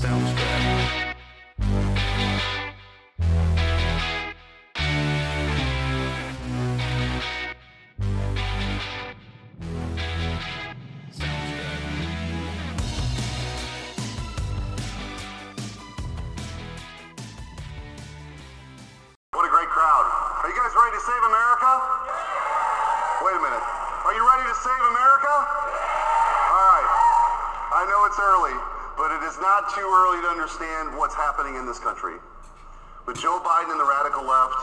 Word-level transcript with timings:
Sounds 0.00 0.37
this 31.68 31.78
country. 31.78 32.16
With 33.04 33.20
Joe 33.20 33.36
Biden 33.44 33.70
and 33.70 33.80
the 33.80 33.84
radical 33.84 34.24
left, 34.24 34.56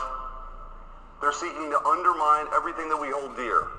they're 1.22 1.32
seeking 1.32 1.70
to 1.70 1.78
undermine 1.86 2.50
everything 2.50 2.90
that 2.90 2.98
we 2.98 3.14
hold 3.14 3.38
dear. 3.38 3.70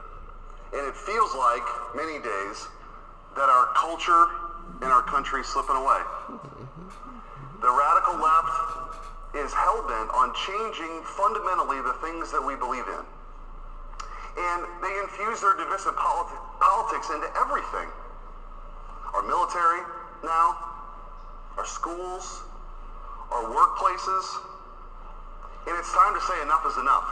And 0.72 0.88
it 0.88 0.96
feels 0.96 1.36
like, 1.36 1.64
many 1.92 2.24
days, 2.24 2.58
that 3.36 3.52
our 3.52 3.68
culture 3.76 4.32
and 4.80 4.90
our 4.90 5.04
country 5.04 5.44
is 5.44 5.48
slipping 5.48 5.76
away. 5.76 6.00
The 7.60 7.72
radical 7.72 8.16
left 8.16 8.56
is 9.36 9.52
hell-bent 9.52 10.10
on 10.16 10.32
changing 10.48 11.04
fundamentally 11.20 11.84
the 11.84 12.00
things 12.00 12.32
that 12.32 12.40
we 12.40 12.56
believe 12.56 12.88
in. 12.88 13.04
And 14.40 14.60
they 14.80 14.94
infuse 15.04 15.44
their 15.44 15.56
divisive 15.60 16.00
politi- 16.00 16.40
politics 16.64 17.12
into 17.12 17.28
everything. 17.36 17.92
Our 19.14 19.24
military 19.28 19.84
now, 20.24 20.58
our 21.58 21.66
schools, 21.66 22.47
our 23.32 23.44
workplaces. 23.52 24.26
And 25.68 25.76
it's 25.78 25.92
time 25.92 26.14
to 26.16 26.22
say 26.24 26.42
enough 26.42 26.64
is 26.68 26.78
enough. 26.78 27.08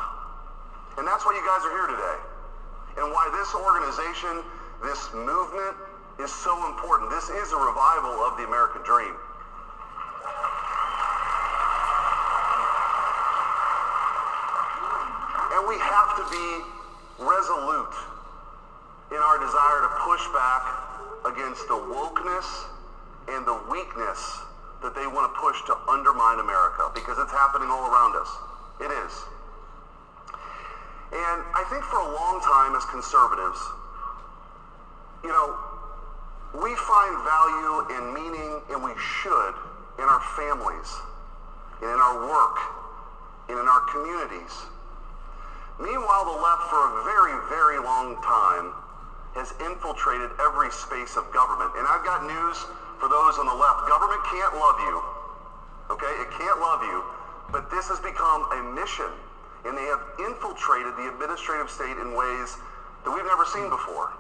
And 0.98 1.08
that's 1.08 1.26
why 1.26 1.36
you 1.36 1.44
guys 1.44 1.62
are 1.68 1.76
here 1.76 1.90
today. 1.92 2.20
And 3.04 3.12
why 3.12 3.28
this 3.36 3.52
organization, 3.52 4.44
this 4.80 5.12
movement 5.12 5.76
is 6.24 6.32
so 6.32 6.56
important. 6.72 7.12
This 7.12 7.28
is 7.28 7.52
a 7.52 7.60
revival 7.60 8.16
of 8.24 8.38
the 8.40 8.48
American 8.48 8.82
dream. 8.88 9.12
And 15.52 15.68
we 15.68 15.76
have 15.80 16.16
to 16.16 16.24
be 16.32 16.48
resolute 17.20 17.96
in 19.12 19.18
our 19.20 19.38
desire 19.40 19.84
to 19.84 19.92
push 20.08 20.24
back 20.32 20.64
against 21.28 21.68
the 21.68 21.76
wokeness 21.76 22.48
and 23.28 23.46
the 23.46 23.60
weakness 23.70 24.40
that 24.86 24.94
they 24.94 25.10
want 25.10 25.26
to 25.26 25.34
push 25.42 25.58
to 25.66 25.74
undermine 25.90 26.38
America 26.38 26.94
because 26.94 27.18
it's 27.18 27.34
happening 27.34 27.74
all 27.74 27.90
around 27.90 28.14
us. 28.14 28.30
It 28.78 28.94
is. 28.94 29.14
And 31.10 31.42
I 31.58 31.66
think 31.74 31.82
for 31.90 31.98
a 31.98 32.10
long 32.14 32.38
time 32.46 32.78
as 32.78 32.86
conservatives, 32.94 33.58
you 35.26 35.34
know, 35.34 35.58
we 36.54 36.70
find 36.78 37.14
value 37.26 37.76
and 37.98 38.14
meaning, 38.14 38.62
and 38.70 38.80
we 38.86 38.94
should, 39.02 39.54
in 39.98 40.06
our 40.06 40.22
families, 40.38 40.90
and 41.82 41.90
in 41.90 42.00
our 42.00 42.30
work, 42.30 42.58
and 43.50 43.58
in 43.58 43.66
our 43.66 43.84
communities. 43.90 44.54
Meanwhile, 45.82 46.24
the 46.30 46.40
left 46.46 46.64
for 46.70 46.80
a 46.80 46.92
very, 47.04 47.36
very 47.50 47.82
long 47.82 48.22
time 48.22 48.70
has 49.34 49.52
infiltrated 49.60 50.30
every 50.40 50.72
space 50.72 51.18
of 51.18 51.28
government. 51.34 51.74
And 51.76 51.84
I've 51.90 52.06
got 52.06 52.24
news 52.24 52.64
for 53.00 53.10
those 53.10 53.38
on 53.38 53.46
the 53.46 53.54
left. 53.54 53.88
Government 53.88 54.22
can't 54.30 54.54
love 54.56 54.78
you. 54.80 54.96
Okay? 55.92 56.14
It 56.22 56.30
can't 56.32 56.60
love 56.60 56.82
you. 56.84 57.04
But 57.52 57.70
this 57.70 57.88
has 57.88 58.00
become 58.00 58.46
a 58.52 58.62
mission. 58.74 59.12
And 59.66 59.78
they 59.78 59.86
have 59.90 60.02
infiltrated 60.20 60.96
the 60.96 61.10
administrative 61.10 61.70
state 61.70 61.98
in 61.98 62.14
ways 62.14 62.58
that 63.04 63.12
we've 63.12 63.26
never 63.26 63.46
seen 63.46 63.70
before. 63.70 64.14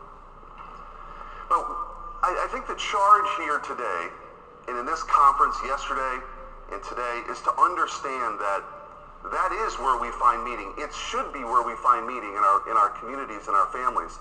But 1.49 1.61
I, 2.25 2.45
I 2.45 2.47
think 2.49 2.65
the 2.65 2.77
charge 2.77 3.29
here 3.37 3.59
today, 3.61 4.09
and 4.67 4.77
in 4.77 4.85
this 4.85 5.03
conference 5.03 5.55
yesterday 5.61 6.17
and 6.73 6.81
today, 6.81 7.21
is 7.29 7.41
to 7.45 7.53
understand 7.61 8.41
that 8.41 8.65
that 9.31 9.51
is 9.65 9.77
where 9.77 9.97
we 9.97 10.09
find 10.17 10.43
meaning. 10.43 10.73
It 10.77 10.93
should 10.93 11.33
be 11.33 11.45
where 11.45 11.61
we 11.61 11.73
find 11.81 12.05
meaning 12.05 12.33
in 12.33 12.43
our 12.45 12.61
in 12.69 12.77
our 12.77 12.89
communities 12.89 13.47
and 13.47 13.55
our 13.55 13.65
families. 13.69 14.17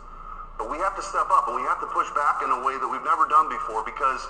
But 0.56 0.70
we 0.70 0.78
have 0.78 0.94
to 0.96 1.02
step 1.02 1.28
up 1.32 1.48
and 1.48 1.56
we 1.56 1.62
have 1.62 1.80
to 1.80 1.86
push 1.86 2.08
back 2.12 2.40
in 2.42 2.50
a 2.50 2.60
way 2.64 2.78
that 2.78 2.86
we've 2.86 3.04
never 3.04 3.26
done 3.26 3.48
before 3.48 3.82
because 3.84 4.28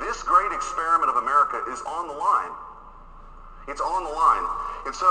this 0.00 0.24
great 0.24 0.50
experiment 0.50 1.12
of 1.12 1.20
America 1.20 1.62
is 1.70 1.80
on 1.84 2.08
the 2.08 2.16
line. 2.16 2.52
It's 3.68 3.80
on 3.80 4.02
the 4.02 4.14
line. 4.16 4.46
And 4.88 4.94
so, 4.96 5.06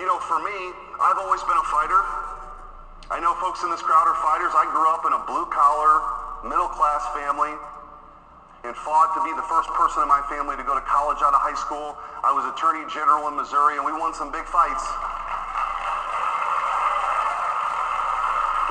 you 0.00 0.08
know, 0.08 0.18
for 0.18 0.40
me, 0.42 0.56
I've 0.98 1.20
always 1.20 1.44
been 1.44 1.60
a 1.60 1.68
fighter. 1.70 2.00
I 3.12 3.22
know 3.22 3.36
folks 3.38 3.62
in 3.62 3.70
this 3.70 3.84
crowd 3.84 4.08
are 4.08 4.18
fighters. 4.24 4.50
I 4.56 4.66
grew 4.74 4.88
up 4.90 5.06
in 5.06 5.12
a 5.14 5.22
blue 5.28 5.46
collar, 5.52 6.02
middle 6.42 6.72
class 6.72 7.06
family 7.14 7.54
and 8.66 8.74
fought 8.74 9.14
to 9.14 9.22
be 9.22 9.30
the 9.38 9.46
first 9.46 9.70
person 9.78 10.02
in 10.02 10.10
my 10.10 10.18
family 10.26 10.58
to 10.58 10.66
go 10.66 10.74
to 10.74 10.82
college 10.82 11.22
out 11.22 11.30
of 11.30 11.38
high 11.38 11.54
school. 11.54 11.94
I 12.26 12.34
was 12.34 12.42
attorney 12.50 12.82
general 12.90 13.30
in 13.30 13.38
Missouri 13.38 13.78
and 13.78 13.86
we 13.86 13.94
won 13.94 14.10
some 14.10 14.34
big 14.34 14.42
fights. 14.50 14.82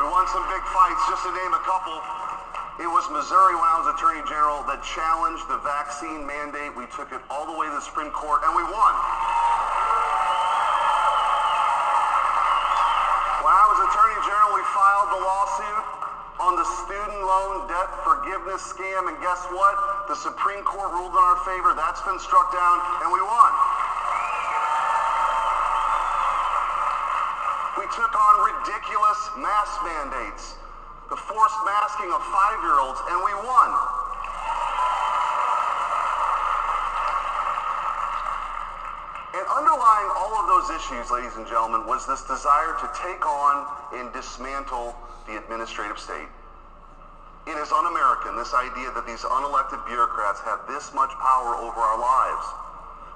We 0.04 0.12
won 0.12 0.28
some 0.36 0.44
big 0.52 0.64
fights, 0.68 1.00
just 1.08 1.24
to 1.24 1.32
name 1.32 1.54
a 1.56 1.64
couple. 1.64 2.25
It 2.76 2.92
was 2.92 3.08
Missouri 3.08 3.56
when 3.56 3.64
I 3.64 3.80
was 3.80 3.88
attorney 3.96 4.20
general 4.28 4.60
that 4.68 4.84
challenged 4.84 5.48
the 5.48 5.64
vaccine 5.64 6.28
mandate. 6.28 6.76
We 6.76 6.84
took 6.92 7.08
it 7.16 7.24
all 7.32 7.48
the 7.48 7.56
way 7.56 7.72
to 7.72 7.76
the 7.80 7.80
Supreme 7.80 8.12
Court 8.12 8.44
and 8.44 8.52
we 8.52 8.68
won. 8.68 8.94
When 13.48 13.54
I 13.56 13.66
was 13.72 13.80
attorney 13.80 14.20
general, 14.28 14.52
we 14.60 14.64
filed 14.76 15.08
the 15.08 15.22
lawsuit 15.24 15.84
on 16.44 16.60
the 16.60 16.68
student 16.84 17.22
loan 17.24 17.72
debt 17.72 17.88
forgiveness 18.04 18.60
scam, 18.60 19.08
and 19.08 19.16
guess 19.24 19.40
what? 19.56 20.12
The 20.12 20.20
Supreme 20.20 20.60
Court 20.68 20.92
ruled 20.92 21.16
in 21.16 21.24
our 21.32 21.40
favor. 21.48 21.72
That's 21.80 22.04
been 22.04 22.20
struck 22.20 22.52
down, 22.52 22.76
and 23.02 23.08
we 23.08 23.24
won. 23.24 23.52
We 27.80 27.88
took 27.96 28.12
on 28.12 28.34
ridiculous 28.52 29.20
mask 29.40 29.80
mandates, 29.88 30.60
the 31.10 31.16
forced 31.16 31.60
masking 31.66 32.10
of 32.10 32.22
five-year-olds, 32.34 33.00
and 33.14 33.18
we 33.22 33.34
won. 33.46 33.70
And 39.36 39.46
underlying 39.52 40.10
all 40.16 40.34
of 40.40 40.46
those 40.48 40.68
issues, 40.80 41.12
ladies 41.12 41.36
and 41.36 41.46
gentlemen, 41.46 41.86
was 41.86 42.08
this 42.08 42.24
desire 42.24 42.74
to 42.80 42.88
take 42.96 43.22
on 43.22 43.68
and 43.94 44.14
dismantle 44.14 44.96
the 45.28 45.38
administrative 45.38 46.00
state. 46.00 46.30
It 47.46 47.58
is 47.62 47.70
un-American, 47.70 48.36
this 48.38 48.56
idea 48.58 48.90
that 48.98 49.06
these 49.06 49.22
unelected 49.22 49.86
bureaucrats 49.86 50.42
have 50.42 50.66
this 50.66 50.90
much 50.98 51.14
power 51.22 51.54
over 51.62 51.78
our 51.78 52.00
lives. 52.00 52.48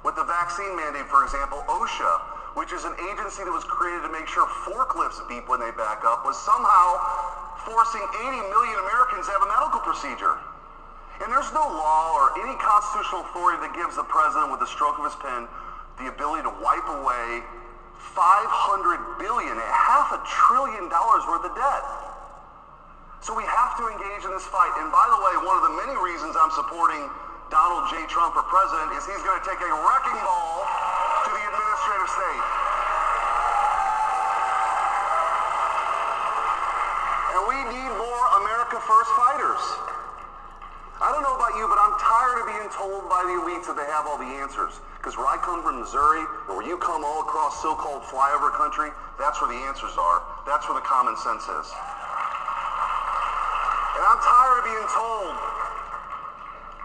With 0.05 0.15
the 0.15 0.23
vaccine 0.23 0.75
mandate, 0.77 1.09
for 1.09 1.23
example, 1.23 1.65
OSHA, 1.65 2.37
which 2.53 2.73
is 2.73 2.85
an 2.85 2.93
agency 3.09 3.41
that 3.41 3.51
was 3.51 3.63
created 3.63 4.03
to 4.05 4.11
make 4.11 4.27
sure 4.27 4.45
forklifts 4.67 5.17
beep 5.29 5.49
when 5.49 5.59
they 5.59 5.71
back 5.71 6.05
up, 6.05 6.25
was 6.25 6.37
somehow 6.37 7.28
forcing 7.65 8.03
80 8.23 8.51
million 8.51 8.77
Americans 8.83 9.27
to 9.27 9.31
have 9.35 9.43
a 9.43 9.51
medical 9.51 9.81
procedure. 9.83 10.35
And 11.19 11.27
there's 11.27 11.51
no 11.51 11.65
law 11.67 12.15
or 12.15 12.31
any 12.39 12.55
constitutional 12.55 13.27
authority 13.27 13.59
that 13.67 13.75
gives 13.75 13.99
the 13.99 14.07
president, 14.07 14.55
with 14.55 14.63
the 14.63 14.71
stroke 14.71 14.95
of 14.99 15.05
his 15.07 15.17
pen, 15.19 15.51
the 15.99 16.07
ability 16.07 16.47
to 16.47 16.53
wipe 16.63 16.87
away 16.87 17.43
500 18.15 19.19
billion, 19.19 19.59
half 19.59 20.15
a 20.15 20.19
trillion 20.23 20.87
dollars 20.87 21.27
worth 21.27 21.43
of 21.43 21.51
debt. 21.59 21.83
So 23.19 23.35
we 23.35 23.43
have 23.43 23.75
to 23.75 23.91
engage 23.91 24.23
in 24.23 24.31
this 24.31 24.47
fight. 24.47 24.71
And 24.79 24.87
by 24.95 25.03
the 25.11 25.19
way, 25.19 25.33
one 25.43 25.59
of 25.59 25.63
the 25.67 25.75
many 25.83 25.95
reasons 25.99 26.39
I'm 26.39 26.55
supporting 26.55 27.03
Donald 27.51 27.91
J. 27.91 28.07
Trump 28.07 28.31
for 28.31 28.47
president 28.47 28.95
is 28.95 29.03
he's 29.03 29.19
going 29.27 29.35
to 29.35 29.45
take 29.45 29.59
a 29.59 29.71
wrecking 29.75 30.19
ball 30.23 30.63
to 30.63 31.29
the 31.35 31.43
administrative 31.43 32.09
state. 32.15 32.68
We 37.49 37.57
need 37.73 37.91
more 37.97 38.23
America 38.45 38.77
First 38.77 39.09
fighters. 39.17 39.63
I 41.01 41.09
don't 41.09 41.25
know 41.25 41.33
about 41.33 41.57
you, 41.57 41.65
but 41.65 41.81
I'm 41.81 41.95
tired 41.97 42.37
of 42.43 42.45
being 42.45 42.69
told 42.75 43.09
by 43.09 43.25
the 43.25 43.41
elites 43.41 43.65
that 43.65 43.79
they 43.79 43.89
have 43.89 44.05
all 44.05 44.21
the 44.21 44.37
answers. 44.37 44.77
Because 45.01 45.17
where 45.17 45.25
I 45.25 45.39
come 45.41 45.65
from, 45.65 45.81
Missouri, 45.81 46.21
and 46.21 46.53
where 46.53 46.67
you 46.67 46.77
come 46.77 47.01
all 47.01 47.23
across 47.25 47.57
so-called 47.63 48.05
flyover 48.05 48.53
country, 48.53 48.93
that's 49.17 49.41
where 49.41 49.49
the 49.49 49.57
answers 49.65 49.95
are. 49.97 50.19
That's 50.45 50.67
where 50.69 50.77
the 50.77 50.85
common 50.85 51.15
sense 51.23 51.47
is. 51.47 51.67
And 53.97 54.03
I'm 54.05 54.21
tired 54.21 54.57
of 54.59 54.65
being 54.69 54.89
told 54.93 55.33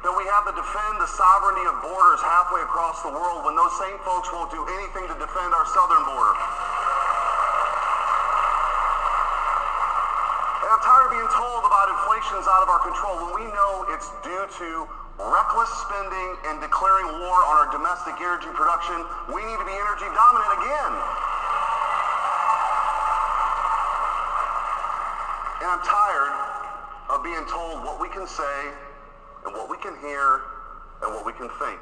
that 0.06 0.14
we 0.14 0.24
have 0.32 0.48
to 0.48 0.54
defend 0.54 0.94
the 1.02 1.10
sovereignty 1.10 1.66
of 1.68 1.76
borders 1.84 2.22
halfway 2.24 2.62
across 2.64 3.04
the 3.04 3.12
world 3.12 3.44
when 3.44 3.58
those 3.58 3.74
same 3.82 3.98
folks 4.06 4.32
won't 4.32 4.48
do 4.54 4.62
anything 4.80 5.10
to 5.12 5.16
defend 5.18 5.50
our 5.52 5.66
southern 5.74 6.06
border. 6.06 6.38
And 10.64 10.70
I'm 10.70 10.82
tired 10.86 11.10
of 11.10 11.12
being 11.18 11.32
told 11.34 11.66
about 11.66 11.84
out 12.42 12.66
of 12.66 12.68
our 12.68 12.82
control 12.82 13.14
when 13.22 13.46
we 13.46 13.46
know 13.54 13.86
it's 13.94 14.10
due 14.26 14.42
to 14.58 14.90
reckless 15.22 15.70
spending 15.86 16.30
and 16.50 16.58
declaring 16.58 17.06
war 17.22 17.38
on 17.46 17.54
our 17.62 17.70
domestic 17.70 18.18
energy 18.18 18.50
production, 18.58 19.06
we 19.30 19.38
need 19.46 19.54
to 19.54 19.62
be 19.62 19.70
energy 19.70 20.10
dominant 20.10 20.50
again. 20.58 20.92
And 25.62 25.68
I'm 25.78 25.82
tired 25.86 26.34
of 27.14 27.22
being 27.22 27.46
told 27.46 27.86
what 27.86 28.02
we 28.02 28.10
can 28.10 28.26
say 28.26 28.58
and 29.46 29.54
what 29.54 29.70
we 29.70 29.78
can 29.78 29.94
hear 30.02 30.42
and 31.06 31.14
what 31.14 31.22
we 31.22 31.38
can 31.38 31.46
think. 31.62 31.78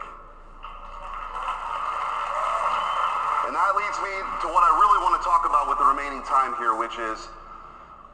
And 3.48 3.56
that 3.56 3.72
leads 3.72 3.98
me 4.04 4.14
to 4.44 4.46
what 4.52 4.60
I 4.60 4.70
really 4.76 5.00
want 5.00 5.16
to 5.16 5.24
talk 5.24 5.48
about 5.48 5.72
with 5.72 5.80
the 5.80 5.88
remaining 5.88 6.20
time 6.28 6.52
here, 6.60 6.76
which 6.76 7.00
is 7.00 7.32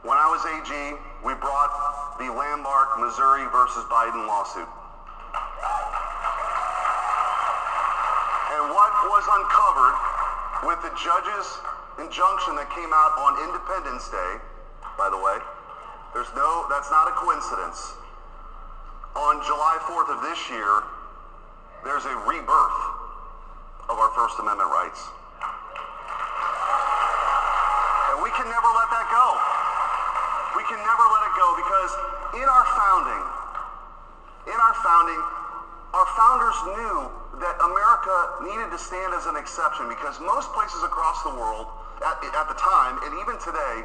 when 0.06 0.14
I 0.14 0.30
was 0.30 0.38
AG, 0.46 0.70
we 1.26 1.34
brought 1.34 1.74
the 2.18 2.26
Landmark, 2.34 2.98
Missouri 2.98 3.46
versus 3.54 3.86
Biden 3.86 4.26
lawsuit. 4.26 4.66
And 8.58 8.64
what 8.74 8.92
was 9.06 9.24
uncovered 9.38 9.96
with 10.66 10.82
the 10.82 10.90
judge's 10.98 11.46
injunction 12.02 12.58
that 12.58 12.66
came 12.74 12.90
out 12.90 13.14
on 13.22 13.38
Independence 13.46 14.10
Day, 14.10 14.32
by 14.98 15.06
the 15.14 15.18
way, 15.18 15.38
there's 16.10 16.30
no, 16.34 16.66
that's 16.66 16.90
not 16.90 17.06
a 17.06 17.14
coincidence. 17.14 17.94
On 19.14 19.38
July 19.46 19.78
4th 19.86 20.10
of 20.10 20.18
this 20.26 20.42
year, 20.50 20.82
there's 21.86 22.02
a 22.02 22.16
rebirth 22.26 22.80
of 23.86 23.94
our 23.94 24.10
First 24.18 24.42
Amendment 24.42 24.70
rights. 24.74 25.06
And 28.10 28.18
we 28.26 28.30
can 28.34 28.50
never 28.50 28.70
let 28.74 28.90
that 28.90 29.06
go. 29.14 29.47
We 30.56 30.64
can 30.64 30.80
never 30.80 31.04
let 31.04 31.22
it 31.28 31.34
go 31.36 31.48
because 31.60 31.90
in 32.40 32.46
our 32.48 32.66
founding, 32.76 33.24
in 34.48 34.58
our 34.58 34.76
founding, 34.80 35.20
our 35.92 36.08
founders 36.16 36.56
knew 36.76 36.96
that 37.40 37.56
America 37.60 38.16
needed 38.44 38.68
to 38.72 38.78
stand 38.80 39.12
as 39.14 39.26
an 39.26 39.36
exception 39.36 39.88
because 39.88 40.20
most 40.20 40.52
places 40.52 40.82
across 40.82 41.22
the 41.22 41.32
world 41.32 41.68
at, 42.04 42.16
at 42.34 42.46
the 42.48 42.58
time 42.58 42.98
and 43.04 43.12
even 43.20 43.36
today, 43.40 43.84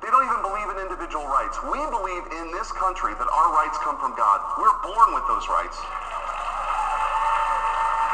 they 0.00 0.08
don't 0.08 0.24
even 0.24 0.40
believe 0.40 0.68
in 0.72 0.80
individual 0.80 1.28
rights. 1.28 1.60
We 1.60 1.80
believe 1.92 2.24
in 2.32 2.48
this 2.56 2.72
country 2.72 3.12
that 3.20 3.28
our 3.28 3.52
rights 3.52 3.76
come 3.84 4.00
from 4.00 4.16
God. 4.16 4.40
We're 4.56 4.80
born 4.80 5.12
with 5.12 5.24
those 5.28 5.44
rights. 5.52 5.76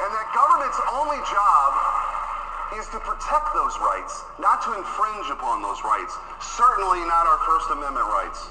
And 0.02 0.10
that 0.10 0.26
government's 0.34 0.78
only 0.90 1.22
job 1.30 1.65
is 2.74 2.90
to 2.90 2.98
protect 2.98 3.54
those 3.54 3.78
rights, 3.78 4.26
not 4.42 4.58
to 4.66 4.74
infringe 4.74 5.30
upon 5.30 5.62
those 5.62 5.78
rights. 5.86 6.18
Certainly 6.42 7.06
not 7.06 7.24
our 7.30 7.38
First 7.46 7.70
Amendment 7.70 8.10
rights. 8.10 8.50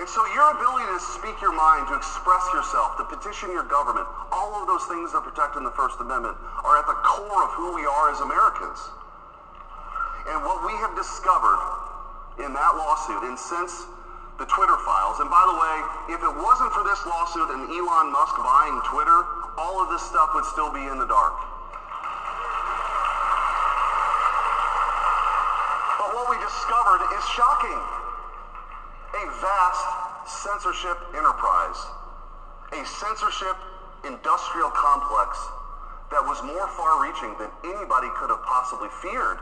And 0.00 0.08
so 0.08 0.24
your 0.32 0.56
ability 0.56 0.88
to 0.88 1.00
speak 1.00 1.36
your 1.40 1.52
mind, 1.52 1.88
to 1.88 1.94
express 1.96 2.44
yourself, 2.52 2.96
to 2.96 3.04
petition 3.04 3.52
your 3.52 3.64
government, 3.68 4.08
all 4.32 4.56
of 4.56 4.64
those 4.64 4.84
things 4.88 5.12
that 5.12 5.20
protect 5.20 5.56
in 5.56 5.64
the 5.64 5.74
First 5.76 6.00
Amendment 6.00 6.36
are 6.64 6.80
at 6.80 6.86
the 6.88 6.96
core 7.04 7.44
of 7.44 7.52
who 7.52 7.76
we 7.76 7.84
are 7.84 8.08
as 8.08 8.20
Americans. 8.24 8.80
And 10.32 10.40
what 10.48 10.64
we 10.64 10.72
have 10.80 10.96
discovered 10.96 11.60
in 12.40 12.56
that 12.56 12.72
lawsuit, 12.72 13.28
and 13.28 13.36
since 13.36 13.84
the 14.40 14.48
Twitter 14.48 14.78
files, 14.88 15.20
and 15.20 15.28
by 15.28 15.44
the 15.44 15.56
way, 15.60 15.76
if 16.16 16.20
it 16.24 16.34
wasn't 16.40 16.72
for 16.72 16.82
this 16.88 17.04
lawsuit 17.04 17.52
and 17.52 17.68
Elon 17.68 18.08
Musk 18.08 18.32
buying 18.40 18.80
Twitter, 18.88 19.28
all 19.60 19.84
of 19.84 19.92
this 19.92 20.00
stuff 20.08 20.32
would 20.32 20.48
still 20.56 20.72
be 20.72 20.80
in 20.80 20.96
the 20.96 21.04
dark. 21.04 21.36
But 26.00 26.16
what 26.16 26.32
we 26.32 26.40
shocking. 27.34 27.80
A 29.12 29.24
vast 29.40 29.86
censorship 30.42 30.96
enterprise, 31.14 31.78
a 32.72 32.84
censorship 32.86 33.56
industrial 34.04 34.70
complex 34.70 35.38
that 36.10 36.24
was 36.24 36.42
more 36.42 36.68
far-reaching 36.76 37.36
than 37.38 37.50
anybody 37.64 38.08
could 38.16 38.30
have 38.30 38.42
possibly 38.42 38.88
feared. 39.00 39.38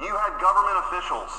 You 0.00 0.14
had 0.14 0.40
government 0.40 0.78
officials 0.86 1.30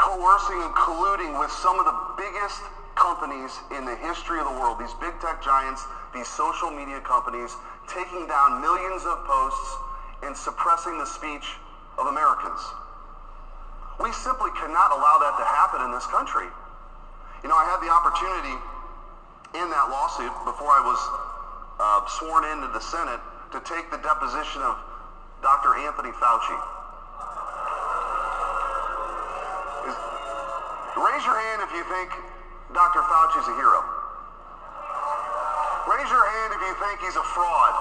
coercing 0.00 0.62
and 0.62 0.72
colluding 0.74 1.38
with 1.38 1.50
some 1.50 1.78
of 1.78 1.84
the 1.84 1.96
biggest 2.16 2.62
companies 2.96 3.60
in 3.76 3.84
the 3.84 3.94
history 3.96 4.40
of 4.40 4.46
the 4.46 4.56
world, 4.56 4.78
these 4.80 4.94
big 5.00 5.12
tech 5.20 5.42
giants, 5.42 5.84
these 6.14 6.26
social 6.26 6.70
media 6.70 7.00
companies, 7.00 7.56
taking 7.86 8.26
down 8.26 8.60
millions 8.60 9.04
of 9.04 9.18
posts 9.24 9.76
and 10.22 10.36
suppressing 10.36 10.98
the 10.98 11.04
speech 11.04 11.56
of 11.98 12.06
Americans. 12.06 12.60
We 14.00 14.08
simply 14.16 14.48
cannot 14.56 14.96
allow 14.96 15.20
that 15.20 15.36
to 15.36 15.44
happen 15.44 15.84
in 15.84 15.92
this 15.92 16.08
country. 16.08 16.48
You 17.44 17.52
know, 17.52 17.56
I 17.56 17.68
had 17.68 17.84
the 17.84 17.92
opportunity 17.92 18.56
in 19.60 19.68
that 19.68 19.86
lawsuit 19.92 20.32
before 20.48 20.72
I 20.72 20.80
was 20.80 21.00
uh, 21.76 22.08
sworn 22.16 22.48
into 22.48 22.72
the 22.72 22.80
Senate 22.80 23.20
to 23.52 23.60
take 23.60 23.92
the 23.92 24.00
deposition 24.00 24.64
of 24.64 24.80
Dr. 25.44 25.76
Anthony 25.84 26.16
Fauci. 26.16 26.56
Is, 29.84 29.96
raise 30.96 31.24
your 31.28 31.36
hand 31.36 31.60
if 31.60 31.70
you 31.76 31.84
think 31.92 32.08
Dr. 32.72 33.04
Fauci's 33.04 33.52
a 33.52 33.56
hero. 33.60 33.84
Raise 35.92 36.08
your 36.08 36.24
hand 36.24 36.56
if 36.56 36.60
you 36.64 36.72
think 36.80 37.04
he's 37.04 37.20
a 37.20 37.26
fraud. 37.36 37.74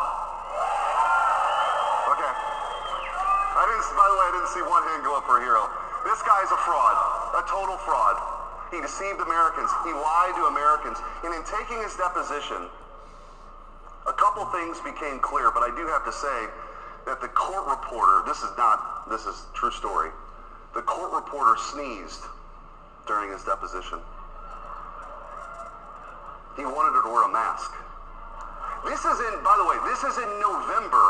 Okay. 2.12 2.34
I 3.56 3.64
didn't, 3.72 3.88
by 3.96 4.04
the 4.04 4.16
way, 4.20 4.26
I 4.28 4.32
didn't 4.36 4.52
see 4.52 4.64
one 4.68 4.84
hand 4.84 5.08
go 5.08 5.16
up 5.16 5.24
for 5.24 5.40
a 5.40 5.44
hero. 5.48 5.79
This 6.06 6.22
guy's 6.24 6.52
a 6.52 6.60
fraud, 6.64 6.98
a 7.36 7.44
total 7.48 7.78
fraud. 7.84 8.16
He 8.72 8.80
deceived 8.82 9.20
Americans. 9.20 9.70
He 9.84 9.92
lied 9.92 10.34
to 10.38 10.46
Americans. 10.48 10.98
And 11.24 11.34
in 11.34 11.44
taking 11.44 11.82
his 11.82 11.96
deposition, 11.98 12.70
a 14.08 14.14
couple 14.14 14.46
things 14.54 14.80
became 14.82 15.20
clear, 15.20 15.52
but 15.52 15.62
I 15.62 15.74
do 15.76 15.86
have 15.88 16.06
to 16.06 16.14
say 16.14 16.40
that 17.06 17.22
the 17.22 17.30
court 17.30 17.66
reporter, 17.68 18.24
this 18.26 18.42
is 18.42 18.52
not, 18.58 19.10
this 19.10 19.26
is 19.26 19.46
true 19.54 19.72
story, 19.72 20.10
the 20.74 20.82
court 20.82 21.12
reporter 21.12 21.58
sneezed 21.74 22.24
during 23.08 23.32
his 23.32 23.44
deposition. 23.44 24.00
He 26.56 26.66
wanted 26.66 26.94
her 26.94 27.04
to 27.04 27.12
wear 27.12 27.26
a 27.26 27.34
mask. 27.34 27.72
This 28.86 29.00
is 29.00 29.18
in, 29.32 29.44
by 29.44 29.56
the 29.58 29.66
way, 29.66 29.78
this 29.90 30.02
is 30.06 30.16
in 30.22 30.32
November 30.40 31.08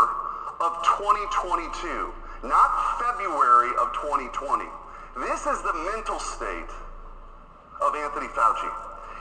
of 0.59 0.71
2022, 0.97 2.13
not 2.43 2.69
February 2.99 3.71
of 3.81 3.91
2020. 3.99 4.65
This 5.19 5.41
is 5.43 5.59
the 5.63 5.75
mental 5.91 6.19
state 6.19 6.71
of 7.81 7.95
Anthony 7.95 8.27
Fauci. 8.31 8.71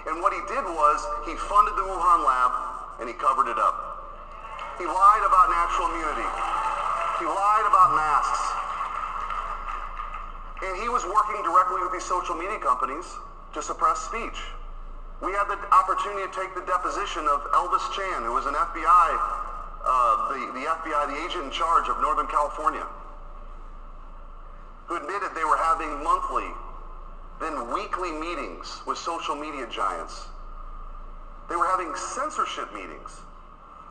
And 0.06 0.22
what 0.22 0.32
he 0.32 0.40
did 0.46 0.62
was 0.62 0.98
he 1.26 1.34
funded 1.34 1.74
the 1.74 1.86
Wuhan 1.86 2.22
lab 2.22 2.52
and 3.00 3.06
he 3.08 3.14
covered 3.14 3.50
it 3.50 3.58
up. 3.58 3.74
He 4.78 4.86
lied 4.86 5.24
about 5.26 5.50
natural 5.50 5.90
immunity. 5.90 6.28
He 7.18 7.26
lied 7.26 7.66
about 7.66 7.98
masks. 7.98 8.42
And 10.62 10.74
he 10.78 10.88
was 10.88 11.02
working 11.06 11.42
directly 11.42 11.82
with 11.82 11.92
these 11.92 12.06
social 12.06 12.34
media 12.34 12.58
companies 12.58 13.06
to 13.54 13.62
suppress 13.62 13.98
speech. 14.06 14.38
We 15.18 15.34
had 15.34 15.50
the 15.50 15.58
opportunity 15.74 16.30
to 16.30 16.34
take 16.34 16.54
the 16.54 16.62
deposition 16.62 17.26
of 17.26 17.42
Elvis 17.50 17.82
Chan, 17.94 18.22
who 18.22 18.34
was 18.34 18.46
an 18.46 18.54
FBI, 18.54 19.08
uh, 19.82 20.14
the, 20.30 20.40
the 20.54 20.64
FBI, 20.66 21.10
the 21.10 21.18
agent 21.26 21.44
in 21.46 21.50
charge 21.50 21.90
of 21.90 21.98
Northern 22.00 22.26
California, 22.30 22.86
who 24.88 24.96
admitted 24.96 25.30
they 25.36 25.44
were 25.44 25.60
having 25.60 26.02
monthly, 26.02 26.48
then 27.40 27.72
weekly 27.72 28.10
meetings 28.10 28.80
with 28.86 28.96
social 28.96 29.36
media 29.36 29.68
giants. 29.68 30.26
They 31.48 31.56
were 31.56 31.68
having 31.68 31.94
censorship 31.94 32.72
meetings 32.74 33.20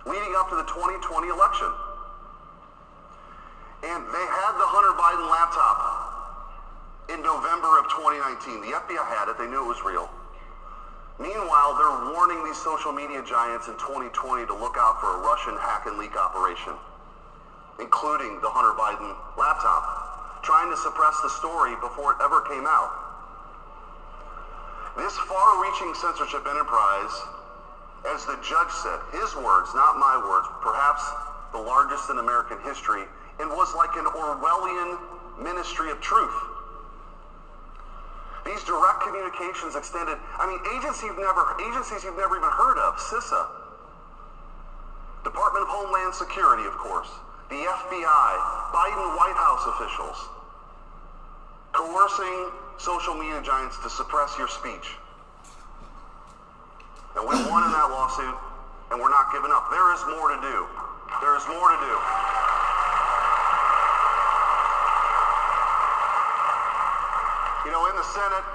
leading 0.05 0.33
up 0.37 0.49
to 0.49 0.55
the 0.55 0.65
2020 0.65 1.29
election. 1.29 1.69
And 3.83 4.01
they 4.09 4.25
had 4.25 4.53
the 4.57 4.65
Hunter 4.65 4.95
Biden 4.97 5.29
laptop 5.29 5.77
in 7.13 7.21
November 7.21 7.77
of 7.77 7.85
2019. 7.93 8.65
The 8.65 8.73
FBI 8.73 9.05
had 9.05 9.29
it. 9.29 9.37
They 9.37 9.45
knew 9.45 9.61
it 9.61 9.69
was 9.69 9.83
real. 9.85 10.09
Meanwhile, 11.19 11.77
they're 11.77 12.13
warning 12.13 12.41
these 12.45 12.57
social 12.57 12.91
media 12.91 13.21
giants 13.25 13.67
in 13.67 13.77
2020 13.77 14.45
to 14.47 14.53
look 14.53 14.77
out 14.77 15.01
for 15.01 15.17
a 15.17 15.19
Russian 15.25 15.57
hack 15.57 15.85
and 15.85 15.97
leak 15.97 16.15
operation, 16.17 16.73
including 17.81 18.41
the 18.41 18.49
Hunter 18.49 18.73
Biden 18.77 19.13
laptop, 19.37 20.06
trying 20.47 20.71
to 20.71 20.79
suppress 20.79 21.19
the 21.19 21.27
story 21.43 21.75
before 21.83 22.15
it 22.15 22.23
ever 22.23 22.39
came 22.47 22.63
out. 22.63 22.87
This 24.95 25.11
far-reaching 25.27 25.91
censorship 25.99 26.47
enterprise, 26.47 27.11
as 28.07 28.23
the 28.23 28.39
judge 28.39 28.71
said, 28.79 28.95
his 29.11 29.27
words, 29.43 29.75
not 29.75 29.99
my 29.99 30.15
words, 30.15 30.47
perhaps 30.63 31.03
the 31.51 31.59
largest 31.59 32.07
in 32.09 32.23
American 32.23 32.63
history, 32.63 33.03
and 33.43 33.51
was 33.51 33.75
like 33.75 33.91
an 33.99 34.07
Orwellian 34.07 34.95
ministry 35.35 35.91
of 35.91 35.99
truth. 35.99 36.33
These 38.47 38.63
direct 38.63 39.03
communications 39.03 39.75
extended, 39.75 40.15
I 40.39 40.47
mean, 40.47 40.63
agencies 40.79 41.11
you've 41.11 41.19
never, 41.19 41.43
agencies 41.59 42.07
you've 42.07 42.15
never 42.15 42.39
even 42.39 42.47
heard 42.55 42.79
of, 42.79 42.95
CISA, 42.95 43.51
Department 45.27 45.67
of 45.67 45.69
Homeland 45.75 46.15
Security, 46.15 46.63
of 46.63 46.79
course, 46.79 47.11
the 47.51 47.59
FBI, 47.67 48.29
Biden 48.71 49.07
White 49.19 49.35
House 49.35 49.67
officials, 49.75 50.36
coercing 51.73 52.51
social 52.77 53.15
media 53.15 53.41
giants 53.41 53.77
to 53.83 53.89
suppress 53.89 54.37
your 54.37 54.47
speech. 54.47 54.95
And 57.17 57.25
we 57.25 57.33
won 57.49 57.65
in 57.65 57.71
that 57.73 57.89
lawsuit, 57.89 58.37
and 58.93 59.01
we're 59.01 59.09
not 59.09 59.33
giving 59.33 59.49
up. 59.49 59.71
There 59.73 59.89
is 59.97 60.01
more 60.05 60.29
to 60.29 60.39
do. 60.39 60.57
There 61.17 61.33
is 61.33 61.45
more 61.49 61.67
to 61.73 61.79
do. 61.81 61.95
You 67.65 67.73
know, 67.73 67.89
in 67.89 67.95
the 67.97 68.07
Senate, 68.13 68.45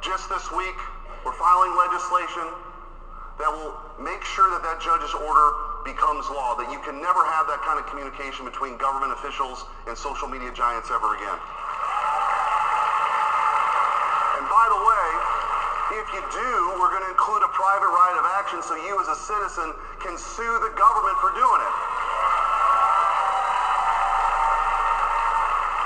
just 0.00 0.30
this 0.30 0.46
week, 0.54 0.78
we're 1.26 1.34
filing 1.34 1.74
legislation 1.74 2.46
that 3.42 3.50
will 3.50 3.74
make 3.98 4.22
sure 4.22 4.48
that 4.54 4.62
that 4.62 4.78
judge's 4.78 5.12
order 5.18 5.48
becomes 5.82 6.30
law, 6.30 6.54
that 6.54 6.70
you 6.70 6.78
can 6.86 7.02
never 7.02 7.26
have 7.26 7.50
that 7.50 7.58
kind 7.66 7.74
of 7.74 7.84
communication 7.90 8.46
between 8.46 8.78
government 8.78 9.10
officials 9.18 9.66
and 9.90 9.98
social 9.98 10.30
media 10.30 10.54
giants 10.54 10.94
ever 10.94 11.18
again. 11.18 11.38
And 14.38 14.44
by 14.46 14.66
the 14.70 14.78
way, 14.78 15.06
if 16.02 16.10
you 16.10 16.22
do, 16.34 16.50
we're 16.82 16.90
going 16.90 17.06
to 17.06 17.14
include 17.14 17.46
a 17.46 17.52
private 17.54 17.86
right 17.86 18.16
of 18.18 18.26
action 18.42 18.58
so 18.58 18.74
you 18.74 18.98
as 18.98 19.06
a 19.06 19.14
citizen 19.14 19.70
can 20.02 20.18
sue 20.18 20.54
the 20.58 20.74
government 20.74 21.14
for 21.22 21.30
doing 21.30 21.62
it. 21.62 21.74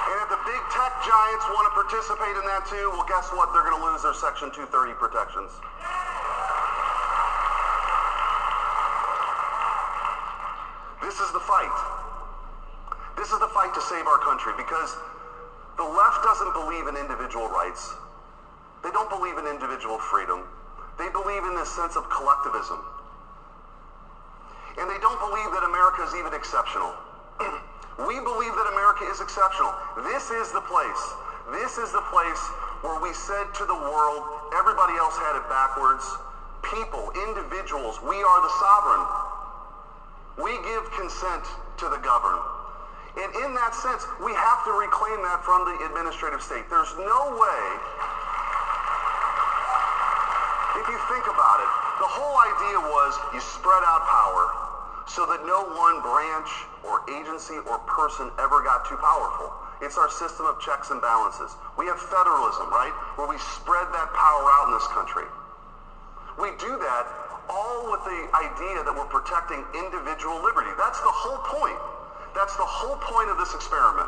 And 0.08 0.16
if 0.25 0.28
the 0.32 0.40
big 0.49 0.62
tech 0.73 0.92
giants 1.04 1.44
want 1.52 1.68
to 1.68 1.73
participate 1.76 2.32
in 2.32 2.49
that 2.49 2.64
too, 2.64 2.96
well, 2.96 3.04
guess 3.04 3.28
what? 3.37 3.52
They're 3.52 3.68
going 3.68 3.76
to 3.76 3.85
lose 3.85 4.08
their 4.08 4.16
Section 4.16 4.49
230 4.56 4.96
protections. 4.96 5.52
This 11.04 11.20
is 11.20 11.28
the 11.37 11.44
fight. 11.44 11.76
This 13.20 13.28
is 13.37 13.38
the 13.44 13.52
fight 13.52 13.76
to 13.76 13.82
save 13.85 14.08
our 14.08 14.20
country 14.25 14.56
because 14.56 14.96
the 15.76 15.85
left 15.85 16.25
doesn't 16.25 16.56
believe 16.56 16.88
in 16.88 16.96
individual 16.96 17.52
rights. 17.52 18.05
They 18.87 18.95
don't 18.95 19.11
believe 19.11 19.35
in 19.35 19.50
individual 19.50 19.99
freedom. 19.99 20.47
They 20.95 21.11
believe 21.11 21.43
in 21.43 21.59
this 21.59 21.66
sense 21.75 21.99
of 21.99 22.07
collectivism. 22.07 22.78
And 24.78 24.87
they 24.87 25.02
don't 25.02 25.19
believe 25.19 25.50
that 25.59 25.66
America 25.66 26.07
is 26.07 26.14
even 26.14 26.31
exceptional. 26.31 26.95
we 28.07 28.23
believe 28.23 28.55
that 28.55 28.69
America 28.71 29.11
is 29.11 29.19
exceptional. 29.19 29.75
This 30.07 30.31
is 30.31 30.55
the 30.55 30.62
place. 30.71 31.02
This 31.50 31.83
is 31.83 31.90
the 31.90 32.07
place 32.14 32.38
where 32.87 33.02
we 33.02 33.11
said 33.11 33.50
to 33.59 33.66
the 33.66 33.75
world, 33.75 34.23
everybody 34.55 34.95
else 35.02 35.19
had 35.19 35.35
it 35.35 35.43
backwards. 35.50 36.07
People, 36.62 37.11
individuals, 37.26 37.99
we 38.07 38.23
are 38.23 38.38
the 38.38 38.55
sovereign. 38.62 39.02
We 40.47 40.55
give 40.62 40.87
consent 40.95 41.43
to 41.83 41.90
the 41.90 41.99
governed. 42.07 42.45
And 43.16 43.33
in 43.43 43.50
that 43.57 43.73
sense, 43.73 44.05
we 44.21 44.37
have 44.37 44.61
to 44.69 44.73
reclaim 44.76 45.25
that 45.25 45.40
from 45.40 45.64
the 45.64 45.88
administrative 45.88 46.45
state. 46.45 46.69
There's 46.69 46.93
no 47.00 47.33
way, 47.33 47.62
if 50.87 50.95
you 50.95 51.02
think 51.11 51.26
about 51.26 51.59
it, 51.59 51.71
the 51.99 52.07
whole 52.07 52.38
idea 52.47 52.78
was 52.78 53.19
you 53.35 53.43
spread 53.43 53.83
out 53.90 54.07
power 54.07 54.47
so 55.11 55.26
that 55.26 55.43
no 55.43 55.66
one 55.75 55.99
branch 55.99 56.47
or 56.87 57.02
agency 57.11 57.59
or 57.66 57.83
person 57.90 58.31
ever 58.38 58.62
got 58.62 58.87
too 58.87 58.95
powerful. 58.95 59.50
It's 59.83 59.99
our 59.99 60.07
system 60.07 60.47
of 60.47 60.62
checks 60.62 60.95
and 60.95 61.02
balances. 61.02 61.59
We 61.75 61.90
have 61.90 61.99
federalism, 61.99 62.71
right? 62.71 62.95
Where 63.19 63.26
we 63.26 63.35
spread 63.59 63.90
that 63.99 64.14
power 64.14 64.47
out 64.62 64.71
in 64.71 64.78
this 64.78 64.87
country. 64.95 65.26
We 66.38 66.55
do 66.55 66.78
that 66.78 67.05
all 67.50 67.90
with 67.90 68.07
the 68.07 68.31
idea 68.38 68.87
that 68.87 68.95
we're 68.95 69.11
protecting 69.11 69.66
individual 69.75 70.38
liberty. 70.38 70.71
That's 70.78 71.02
the 71.02 71.11
whole 71.11 71.43
point. 71.50 71.83
That's 72.38 72.55
the 72.55 72.66
whole 72.66 72.95
point 73.02 73.26
of 73.26 73.43
this 73.43 73.59
experiment. 73.59 74.07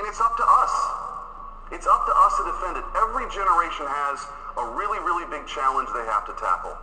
And 0.00 0.08
it's 0.08 0.20
up 0.20 0.32
to 0.32 0.46
us. 0.48 0.72
It's 1.76 1.88
up 1.88 2.04
to 2.08 2.14
us 2.16 2.32
to 2.40 2.44
defend 2.56 2.80
it. 2.80 2.84
Every 2.96 3.28
generation 3.28 3.84
has 3.84 4.16
a 4.56 4.64
really, 4.76 4.98
really 5.00 5.24
big 5.30 5.46
challenge 5.46 5.88
they 5.94 6.04
have 6.04 6.24
to 6.26 6.34
tackle. 6.36 6.76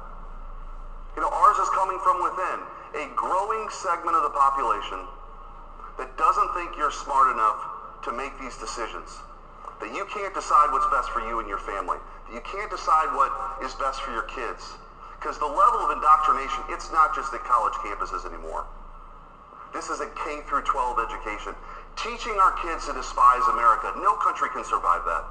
You 1.16 1.22
know, 1.22 1.30
ours 1.30 1.58
is 1.58 1.70
coming 1.76 2.00
from 2.00 2.24
within. 2.24 2.60
A 2.96 3.06
growing 3.14 3.70
segment 3.70 4.16
of 4.18 4.24
the 4.24 4.34
population 4.34 5.06
that 5.98 6.18
doesn't 6.18 6.50
think 6.54 6.74
you're 6.78 6.92
smart 6.92 7.30
enough 7.30 7.60
to 8.04 8.12
make 8.12 8.34
these 8.40 8.58
decisions. 8.58 9.22
That 9.80 9.94
you 9.94 10.06
can't 10.06 10.34
decide 10.34 10.72
what's 10.72 10.88
best 10.88 11.10
for 11.12 11.22
you 11.22 11.40
and 11.40 11.48
your 11.48 11.60
family. 11.60 11.98
That 12.28 12.34
you 12.34 12.42
can't 12.42 12.72
decide 12.72 13.14
what 13.14 13.32
is 13.64 13.74
best 13.76 14.02
for 14.02 14.12
your 14.12 14.24
kids. 14.24 14.78
Because 15.20 15.38
the 15.38 15.46
level 15.46 15.84
of 15.84 15.92
indoctrination, 15.92 16.64
it's 16.70 16.92
not 16.92 17.14
just 17.14 17.34
at 17.34 17.44
college 17.44 17.74
campuses 17.84 18.26
anymore. 18.26 18.66
This 19.74 19.90
is 19.90 20.00
a 20.00 20.08
K 20.08 20.42
through 20.48 20.64
12 20.64 20.98
education. 21.00 21.54
Teaching 21.96 22.34
our 22.40 22.52
kids 22.64 22.88
to 22.88 22.94
despise 22.94 23.44
America. 23.52 23.92
No 23.98 24.16
country 24.16 24.50
can 24.50 24.64
survive 24.64 25.04
that. 25.06 25.24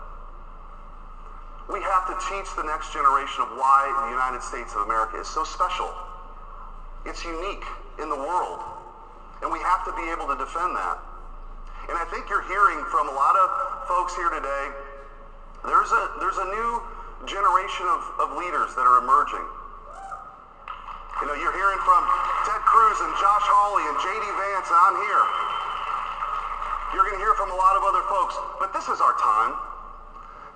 We 1.68 1.84
have 1.84 2.08
to 2.08 2.16
teach 2.32 2.48
the 2.56 2.64
next 2.64 2.96
generation 2.96 3.44
of 3.44 3.52
why 3.60 3.92
the 3.92 4.08
United 4.16 4.40
States 4.40 4.72
of 4.72 4.88
America 4.88 5.20
is 5.20 5.28
so 5.28 5.44
special. 5.44 5.92
It's 7.04 7.20
unique 7.25 7.64
in 8.00 8.08
the 8.08 8.16
world. 8.16 8.64
And 9.44 9.52
we 9.52 9.60
have 9.60 9.84
to 9.84 9.92
be 9.92 10.08
able 10.08 10.25
to 10.32 10.37
defend 10.40 10.72
that. 10.80 10.96
And 11.92 11.96
I 12.00 12.08
think 12.08 12.32
you're 12.32 12.44
hearing 12.48 12.80
from 12.88 13.12
a 13.12 13.14
lot 13.14 13.37
of 13.37 13.46
folks 13.84 14.16
here 14.16 14.32
today, 14.32 14.64
there's 15.64 15.92
a, 15.92 16.02
there's 16.25 16.40
a 16.40 16.48
new 16.48 16.70
generation 17.28 17.84
of, 17.84 18.00
of 18.16 18.28
leaders 18.40 18.72
that 18.72 18.88
are 18.88 19.04
emerging. 19.04 19.44
You 21.20 21.26
know, 21.28 21.37
you're 21.37 21.52
hearing 21.52 21.80
from 21.84 22.00
Ted 22.48 22.62
Cruz 22.64 22.98
and 23.04 23.12
Josh 23.20 23.44
Hawley 23.44 23.84
and 23.92 23.96
J.D. 24.00 24.25
Vance, 24.25 24.68
and 24.72 24.80
I'm 24.88 24.96
here. 25.04 25.25
You're 26.96 27.04
going 27.04 27.18
to 27.20 27.25
hear 27.25 27.37
from 27.37 27.52
a 27.52 27.58
lot 27.58 27.76
of 27.76 27.84
other 27.84 28.00
folks. 28.08 28.38
But 28.56 28.72
this 28.72 28.88
is 28.88 29.04
our 29.04 29.12
time. 29.20 29.67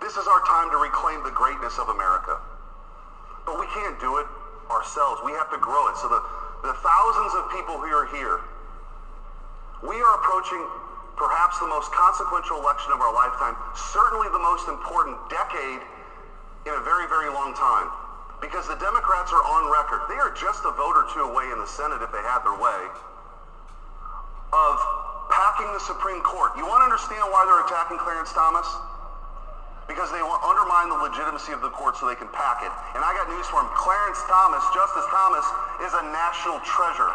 This 0.03 0.19
is 0.19 0.27
our 0.27 0.43
time 0.43 0.67
to 0.75 0.83
reclaim 0.83 1.23
the 1.23 1.31
greatness 1.31 1.79
of 1.79 1.87
America. 1.87 2.35
But 3.47 3.55
we 3.63 3.71
can't 3.71 3.95
do 4.03 4.19
it 4.19 4.27
ourselves. 4.67 5.23
We 5.23 5.31
have 5.39 5.47
to 5.55 5.59
grow 5.63 5.89
it. 5.89 5.97
So 6.03 6.11
the, 6.11 6.19
the 6.67 6.75
thousands 6.83 7.33
of 7.39 7.47
people 7.55 7.79
who 7.79 7.87
are 7.87 8.11
here, 8.11 8.43
we 9.87 9.95
are 10.03 10.15
approaching 10.19 10.59
perhaps 11.15 11.63
the 11.63 11.71
most 11.71 11.95
consequential 11.95 12.59
election 12.59 12.91
of 12.91 12.99
our 12.99 13.15
lifetime, 13.15 13.55
certainly 13.79 14.27
the 14.35 14.43
most 14.43 14.67
important 14.67 15.15
decade 15.31 15.87
in 16.67 16.75
a 16.75 16.83
very, 16.83 17.07
very 17.07 17.31
long 17.31 17.55
time. 17.55 17.87
Because 18.43 18.67
the 18.67 18.79
Democrats 18.83 19.31
are 19.31 19.45
on 19.47 19.71
record. 19.71 20.03
They 20.11 20.19
are 20.19 20.35
just 20.35 20.67
a 20.67 20.75
vote 20.75 20.99
or 20.99 21.07
two 21.15 21.23
away 21.31 21.47
in 21.55 21.63
the 21.63 21.71
Senate 21.71 22.03
if 22.03 22.11
they 22.11 22.23
had 22.27 22.43
their 22.43 22.59
way 22.59 22.81
of 24.51 24.75
packing 25.31 25.71
the 25.71 25.83
Supreme 25.87 26.27
Court. 26.27 26.59
You 26.59 26.67
want 26.67 26.83
to 26.83 26.91
understand 26.91 27.23
why 27.31 27.47
they're 27.47 27.63
attacking 27.63 28.03
Clarence 28.03 28.35
Thomas? 28.35 28.67
Because 29.93 30.09
they 30.09 30.25
want 30.25 30.41
to 30.41 30.49
undermine 30.49 30.89
the 30.89 30.97
legitimacy 31.05 31.53
of 31.53 31.61
the 31.61 31.69
court 31.69 32.01
so 32.01 32.09
they 32.09 32.17
can 32.17 32.33
pack 32.33 32.65
it. 32.65 32.73
And 32.97 33.05
I 33.05 33.13
got 33.13 33.29
news 33.29 33.45
for 33.53 33.61
him. 33.61 33.69
Clarence 33.77 34.17
Thomas, 34.25 34.65
Justice 34.73 35.05
Thomas, 35.13 35.45
is 35.85 35.93
a 35.93 36.01
national 36.09 36.65
treasure. 36.65 37.13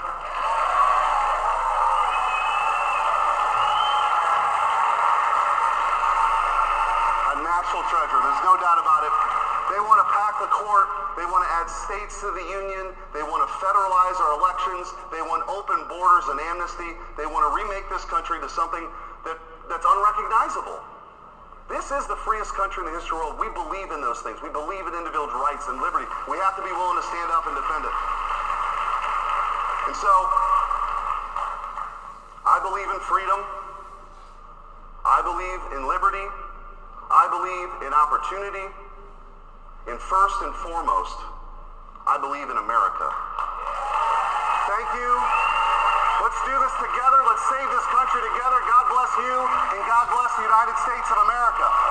A 7.33 7.35
national 7.41 7.81
treasure. 7.89 8.19
There's 8.21 8.43
no 8.45 8.61
doubt 8.61 8.77
about 8.77 9.09
it. 9.09 9.13
They 9.73 9.81
want 9.81 9.97
to 10.05 10.07
pack 10.13 10.37
the 10.37 10.51
court. 10.53 11.17
They 11.17 11.25
want 11.25 11.49
to 11.49 11.51
add 11.57 11.65
states 11.73 12.21
to 12.21 12.29
the 12.29 12.45
union. 12.45 12.93
They 13.09 13.25
want 13.25 13.41
to 13.41 13.49
federalize 13.57 14.21
our 14.21 14.37
elections. 14.37 14.85
They 15.09 15.25
want 15.25 15.41
open 15.49 15.81
borders 15.89 16.29
and 16.29 16.37
amnesty. 16.53 16.93
They 17.17 17.25
want 17.25 17.41
to 17.41 17.51
remake 17.57 17.89
this 17.89 18.05
country 18.05 18.37
to 18.37 18.47
something 18.53 18.85
that, 19.25 19.41
that's 19.65 19.83
unrecognizable. 19.83 20.96
This 21.67 21.91
is 21.91 22.07
the 22.07 22.15
freest 22.23 22.55
country 22.55 22.87
in 22.87 22.87
the 22.87 22.95
history 22.95 23.19
of 23.19 23.35
the 23.35 23.35
world. 23.35 23.43
We 23.43 23.51
believe 23.51 23.91
in 23.91 23.99
those 23.99 24.23
things. 24.23 24.39
We 24.39 24.47
believe 24.47 24.87
in 24.87 24.95
individual 24.95 25.27
rights 25.43 25.67
and 25.67 25.83
liberty. 25.83 26.07
We 26.31 26.39
have 26.39 26.55
to 26.55 26.63
be 26.63 26.71
willing 26.71 26.95
to 26.95 27.05
stand 27.11 27.27
up 27.27 27.43
and 27.43 27.59
defend 27.59 27.83
it. 27.83 27.95
And 29.91 29.95
so, 29.99 30.11
I 32.47 32.63
believe 32.63 32.87
in 32.87 32.99
freedom. 33.03 33.43
I 35.03 35.19
believe 35.27 35.59
in 35.75 35.91
liberty. 35.91 36.23
I 37.11 37.27
believe 37.27 37.69
in 37.83 37.91
opportunity. 37.91 38.71
And 39.91 39.99
first 39.99 40.35
and 40.47 40.55
foremost, 40.63 41.19
I 42.07 42.15
believe 42.15 42.47
in 42.47 42.55
America. 42.55 43.11
Thank 44.71 44.87
you. 44.95 45.66
Let's 46.37 46.53
do 46.53 46.59
this 46.61 46.77
together. 46.77 47.17
Let's 47.25 47.49
save 47.49 47.65
this 47.73 47.87
country 47.89 48.21
together. 48.21 48.61
God 48.69 48.85
bless 48.93 49.09
you, 49.25 49.37
and 49.73 49.81
God 49.89 50.05
bless 50.05 50.37
the 50.37 50.45
United 50.45 50.77
States 50.85 51.09
of 51.09 51.17
America. 51.25 51.86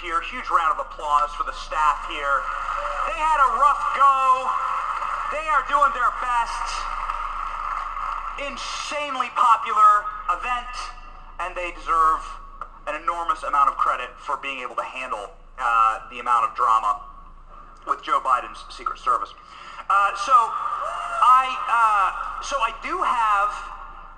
Here. 0.00 0.20
Huge 0.24 0.48
round 0.48 0.72
of 0.72 0.80
applause 0.80 1.30
for 1.36 1.44
the 1.44 1.52
staff 1.52 2.08
here. 2.08 2.40
They 3.06 3.20
had 3.20 3.38
a 3.40 3.50
rough 3.60 3.84
go. 3.96 4.48
They 5.32 5.46
are 5.52 5.64
doing 5.68 5.92
their 5.92 6.12
best. 6.24 6.66
Insanely 8.40 9.28
popular 9.36 10.08
event, 10.32 10.72
and 11.44 11.54
they 11.54 11.72
deserve 11.76 12.24
an 12.88 13.00
enormous 13.00 13.42
amount 13.44 13.68
of 13.68 13.76
credit 13.76 14.08
for 14.18 14.36
being 14.38 14.60
able 14.60 14.74
to 14.74 14.82
handle 14.82 15.30
uh, 15.58 16.00
the 16.10 16.18
amount 16.18 16.48
of 16.48 16.56
drama 16.56 17.04
with 17.86 18.02
Joe 18.02 18.20
Biden's 18.24 18.64
Secret 18.74 18.98
Service. 18.98 19.30
Uh, 19.88 20.16
so 20.16 20.32
I 20.32 21.44
uh, 21.68 22.42
so 22.42 22.56
I 22.56 22.72
do 22.82 23.02
have 23.02 23.52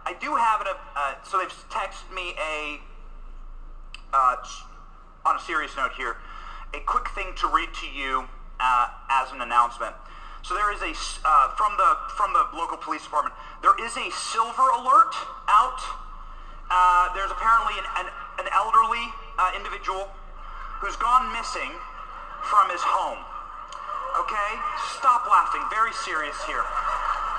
I 0.06 0.14
do 0.20 0.36
have 0.36 0.60
an 0.60 0.66
uh, 0.94 1.14
so 1.24 1.38
they've 1.38 1.50
texted 1.70 2.14
me 2.14 2.34
a 2.38 2.80
uh, 4.12 4.36
on 5.24 5.36
a 5.36 5.40
serious 5.40 5.76
note 5.76 5.92
here 5.96 6.16
a 6.74 6.80
quick 6.80 7.08
thing 7.10 7.32
to 7.36 7.46
read 7.48 7.68
to 7.84 7.86
you 7.86 8.24
uh, 8.60 8.88
as 9.10 9.30
an 9.32 9.42
announcement. 9.42 9.94
So 10.42 10.54
there 10.54 10.72
is 10.72 10.80
a 10.82 10.92
uh, 11.24 11.54
from 11.54 11.76
the 11.76 11.90
from 12.16 12.32
the 12.32 12.44
local 12.56 12.76
police 12.76 13.04
department 13.04 13.34
there 13.62 13.76
is 13.78 13.94
a 13.96 14.10
silver 14.10 14.66
alert 14.74 15.14
out. 15.46 15.78
Uh, 16.72 17.12
there's 17.14 17.30
apparently 17.30 17.76
an, 17.78 17.86
an, 18.00 18.06
an 18.40 18.48
elderly 18.50 19.04
uh, 19.38 19.52
individual 19.54 20.08
who's 20.80 20.96
gone 20.96 21.30
missing 21.36 21.70
from 22.42 22.72
his 22.72 22.80
home. 22.82 23.20
Okay? 24.18 24.50
Stop 24.98 25.28
laughing. 25.28 25.62
Very 25.70 25.92
serious 25.92 26.34
here. 26.48 26.64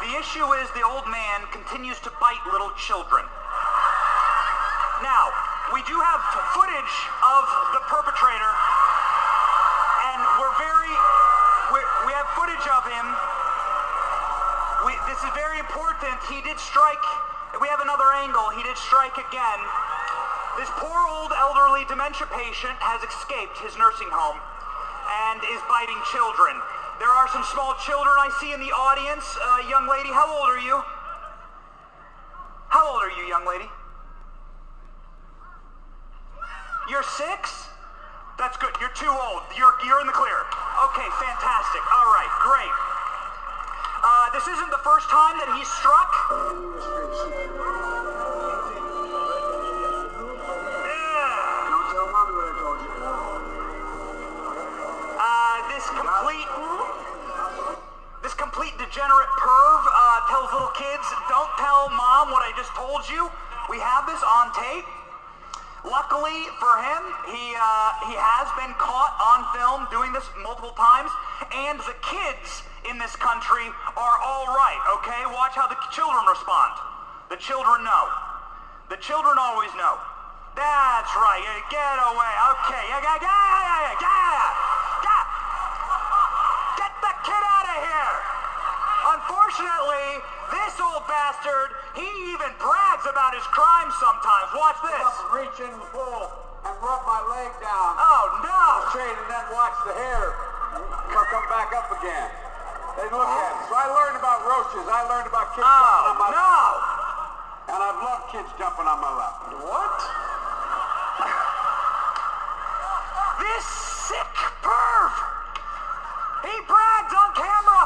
The 0.06 0.16
issue 0.16 0.46
is 0.62 0.70
the 0.78 0.86
old 0.86 1.10
man 1.10 1.50
continues 1.52 2.00
to 2.06 2.12
bite 2.22 2.40
little 2.54 2.72
children. 2.78 3.26
We 5.74 5.82
do 5.90 5.98
have 5.98 6.22
footage 6.54 6.96
of 7.26 7.44
the 7.74 7.82
perpetrator, 7.90 8.54
and 10.06 10.22
we're 10.38 10.54
very, 10.62 10.94
we're, 11.74 11.90
we 12.06 12.14
have 12.14 12.30
footage 12.38 12.62
of 12.70 12.86
him. 12.86 13.06
We, 14.86 14.94
this 15.10 15.18
is 15.18 15.34
very 15.34 15.58
important. 15.58 16.14
He 16.30 16.46
did 16.46 16.62
strike, 16.62 17.02
we 17.58 17.66
have 17.74 17.82
another 17.82 18.06
angle. 18.22 18.54
He 18.54 18.62
did 18.62 18.78
strike 18.78 19.18
again. 19.18 19.60
This 20.62 20.70
poor 20.78 20.94
old 21.10 21.34
elderly 21.34 21.90
dementia 21.90 22.30
patient 22.30 22.78
has 22.78 23.02
escaped 23.02 23.58
his 23.66 23.74
nursing 23.74 24.14
home 24.14 24.38
and 25.26 25.42
is 25.50 25.62
biting 25.66 25.98
children. 26.14 26.54
There 27.02 27.10
are 27.10 27.26
some 27.34 27.42
small 27.50 27.74
children 27.82 28.14
I 28.22 28.30
see 28.38 28.54
in 28.54 28.62
the 28.62 28.70
audience. 28.70 29.26
Uh, 29.42 29.66
young 29.66 29.90
lady, 29.90 30.14
how 30.14 30.30
old 30.30 30.54
are 30.54 30.62
you? 30.62 30.86
How 32.70 32.94
old 32.94 33.02
are 33.02 33.14
you, 33.18 33.26
young 33.26 33.46
lady? 33.50 33.66
You're 36.90 37.06
six? 37.06 37.70
That's 38.36 38.58
good. 38.58 38.76
You're 38.82 38.92
too 38.92 39.08
old. 39.08 39.46
You're, 39.56 39.72
you're 39.86 40.02
in 40.02 40.08
the 40.08 40.18
clear. 40.18 40.42
Okay, 40.92 41.08
fantastic. 41.22 41.84
All 41.96 42.10
right, 42.12 42.32
great. 42.44 42.74
Uh, 44.04 44.28
this 44.36 44.44
isn't 44.52 44.68
the 44.68 44.84
first 44.84 45.08
time 45.08 45.33
that 45.44 45.58
he's 45.60 45.68
struck. 45.68 46.12
Uh, 55.20 55.56
this 55.68 55.84
complete, 55.92 56.48
this 58.24 58.34
complete 58.40 58.72
degenerate 58.80 59.32
perv 59.36 59.80
uh, 59.84 60.24
tells 60.32 60.48
little 60.54 60.72
kids, 60.80 61.04
"Don't 61.28 61.52
tell 61.60 61.90
mom 61.92 62.32
what 62.32 62.40
I 62.40 62.56
just 62.56 62.72
told 62.80 63.04
you." 63.12 63.28
We 63.68 63.80
have 63.84 64.08
this 64.08 64.24
on 64.24 64.54
tape. 64.56 64.88
Luckily 65.84 66.48
for 66.56 66.74
him, 66.80 67.04
he 67.28 67.52
uh, 67.60 67.92
he 68.08 68.16
has 68.16 68.48
been 68.56 68.72
caught 68.80 69.12
on 69.20 69.44
film 69.52 69.92
doing 69.92 70.14
this 70.14 70.24
multiple 70.40 70.72
times, 70.80 71.12
and 71.52 71.80
the 71.84 71.96
kids 72.00 72.53
this 73.04 73.20
country 73.20 73.68
are 74.00 74.18
all 74.24 74.48
right. 74.56 74.80
Okay, 74.96 75.28
watch 75.36 75.60
how 75.60 75.68
the 75.68 75.76
children 75.92 76.24
respond. 76.24 76.72
The 77.28 77.36
children 77.36 77.84
know. 77.84 78.08
The 78.88 78.96
children 79.04 79.36
always 79.36 79.76
know. 79.76 80.00
That's 80.56 81.12
right. 81.12 81.44
Get 81.68 81.98
away. 82.00 82.34
Okay. 82.56 82.84
Yeah, 82.88 83.04
yeah, 83.04 83.20
yeah, 83.20 83.28
yeah, 83.28 83.80
yeah, 83.84 84.08
yeah. 84.08 84.44
yeah. 85.04 85.24
Get 86.80 86.94
the 87.04 87.14
kid 87.28 87.44
out 87.44 87.68
of 87.76 87.80
here. 87.84 88.16
Unfortunately, 89.20 90.08
this 90.56 90.80
old 90.80 91.04
bastard, 91.04 91.76
he 92.00 92.08
even 92.32 92.56
brags 92.56 93.04
about 93.04 93.36
his 93.36 93.44
crimes 93.52 93.92
sometimes. 94.00 94.48
Watch 94.56 94.80
this. 94.80 95.12
Reach 95.36 95.60
in 95.60 95.76
the 95.76 95.88
pool 95.92 96.32
and 96.72 96.76
rub 96.80 97.04
my 97.04 97.20
leg 97.36 97.52
down. 97.60 98.00
Oh 98.00 98.24
no. 98.48 98.64
Shade 98.96 99.12
and 99.12 99.28
then 99.28 99.46
watch 99.52 99.76
the 99.84 99.92
hair 99.92 100.54
come 101.34 101.50
back 101.50 101.74
up 101.74 101.90
again. 102.00 102.43
They 102.94 103.10
look 103.10 103.26
at 103.26 103.52
it. 103.52 103.58
So 103.70 103.74
I 103.74 103.88
learned 103.90 104.18
about 104.22 104.46
roaches. 104.46 104.86
I 104.86 105.02
learned 105.10 105.26
about 105.26 105.58
kids 105.58 105.66
oh, 105.66 105.74
jumping 105.74 105.98
on 105.98 106.14
Oh 106.14 106.18
my 106.22 106.30
no. 106.30 106.54
And 107.74 107.80
I've 107.82 108.00
loved 108.06 108.26
kids 108.30 108.50
jumping 108.60 108.86
on 108.86 109.00
my 109.02 109.12
lap. 109.18 109.36
What? 109.66 109.98
This 113.42 113.66
sick 114.14 114.34
perv! 114.62 115.14
He 116.46 116.56
brags 116.70 117.14
on 117.18 117.30
camera! 117.34 117.84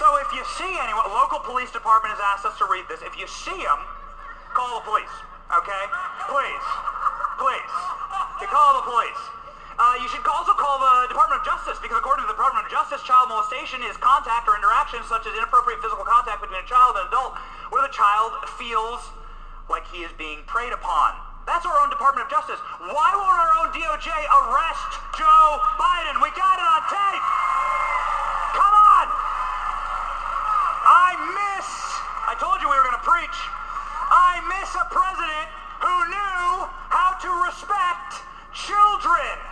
So 0.00 0.06
if 0.24 0.32
you 0.32 0.42
see 0.56 0.72
anyone, 0.80 1.04
local 1.12 1.44
police 1.44 1.68
department 1.68 2.16
has 2.16 2.22
asked 2.24 2.48
us 2.48 2.56
to 2.56 2.66
read 2.72 2.88
this. 2.88 3.04
If 3.04 3.20
you 3.20 3.28
see 3.28 3.58
him, 3.58 3.80
call 4.56 4.80
the 4.80 4.84
police, 4.88 5.16
okay? 5.52 5.84
Please. 6.24 6.66
Please. 7.36 7.74
You 8.40 8.48
call 8.48 8.80
the 8.80 8.86
police. 8.88 9.39
Uh, 9.80 9.96
you 9.96 10.12
should 10.12 10.20
also 10.28 10.52
call 10.60 10.76
the 10.76 11.08
Department 11.08 11.40
of 11.40 11.44
Justice 11.48 11.80
because 11.80 11.96
according 11.96 12.20
to 12.20 12.28
the 12.28 12.36
Department 12.36 12.68
of 12.68 12.70
Justice, 12.70 13.00
child 13.00 13.32
molestation 13.32 13.80
is 13.88 13.96
contact 13.96 14.44
or 14.44 14.52
interaction 14.52 15.00
such 15.08 15.24
as 15.24 15.32
inappropriate 15.32 15.80
physical 15.80 16.04
contact 16.04 16.44
between 16.44 16.60
a 16.60 16.68
child 16.68 17.00
and 17.00 17.08
an 17.08 17.16
adult 17.16 17.40
where 17.72 17.80
the 17.80 17.88
child 17.88 18.44
feels 18.60 19.00
like 19.72 19.88
he 19.88 20.04
is 20.04 20.12
being 20.20 20.44
preyed 20.44 20.76
upon. 20.76 21.16
That's 21.48 21.64
our 21.64 21.72
own 21.80 21.88
Department 21.88 22.28
of 22.28 22.30
Justice. 22.30 22.60
Why 22.92 23.08
won't 23.16 23.40
our 23.40 23.52
own 23.56 23.72
DOJ 23.72 24.12
arrest 24.12 25.00
Joe 25.16 25.48
Biden? 25.80 26.20
We 26.20 26.28
got 26.36 26.60
it 26.60 26.66
on 26.68 26.84
tape. 26.84 27.24
Come 28.52 28.74
on. 28.76 29.06
I 30.92 31.08
miss, 31.40 31.68
I 32.28 32.36
told 32.36 32.60
you 32.60 32.68
we 32.68 32.76
were 32.76 32.84
going 32.84 33.00
to 33.00 33.08
preach. 33.08 33.38
I 34.12 34.44
miss 34.44 34.76
a 34.76 34.84
president 34.92 35.48
who 35.80 35.96
knew 36.12 36.68
how 36.92 37.16
to 37.16 37.30
respect 37.48 38.20
children. 38.52 39.49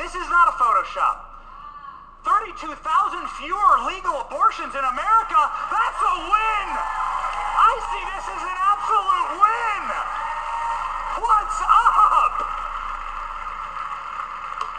This 0.00 0.16
is 0.16 0.28
not 0.32 0.48
a 0.48 0.56
Photoshop. 0.56 1.28
32,000 2.24 2.72
fewer 3.36 3.72
legal 3.84 4.16
abortions 4.24 4.72
in 4.72 4.80
America. 4.80 5.40
That's 5.68 6.00
a 6.00 6.14
win. 6.24 6.68
I 6.72 7.72
see 7.84 8.04
this 8.08 8.24
as 8.32 8.42
an 8.48 8.58
absolute 8.64 9.28
win. 9.36 9.82
What's 11.20 11.60
up? 11.60 12.32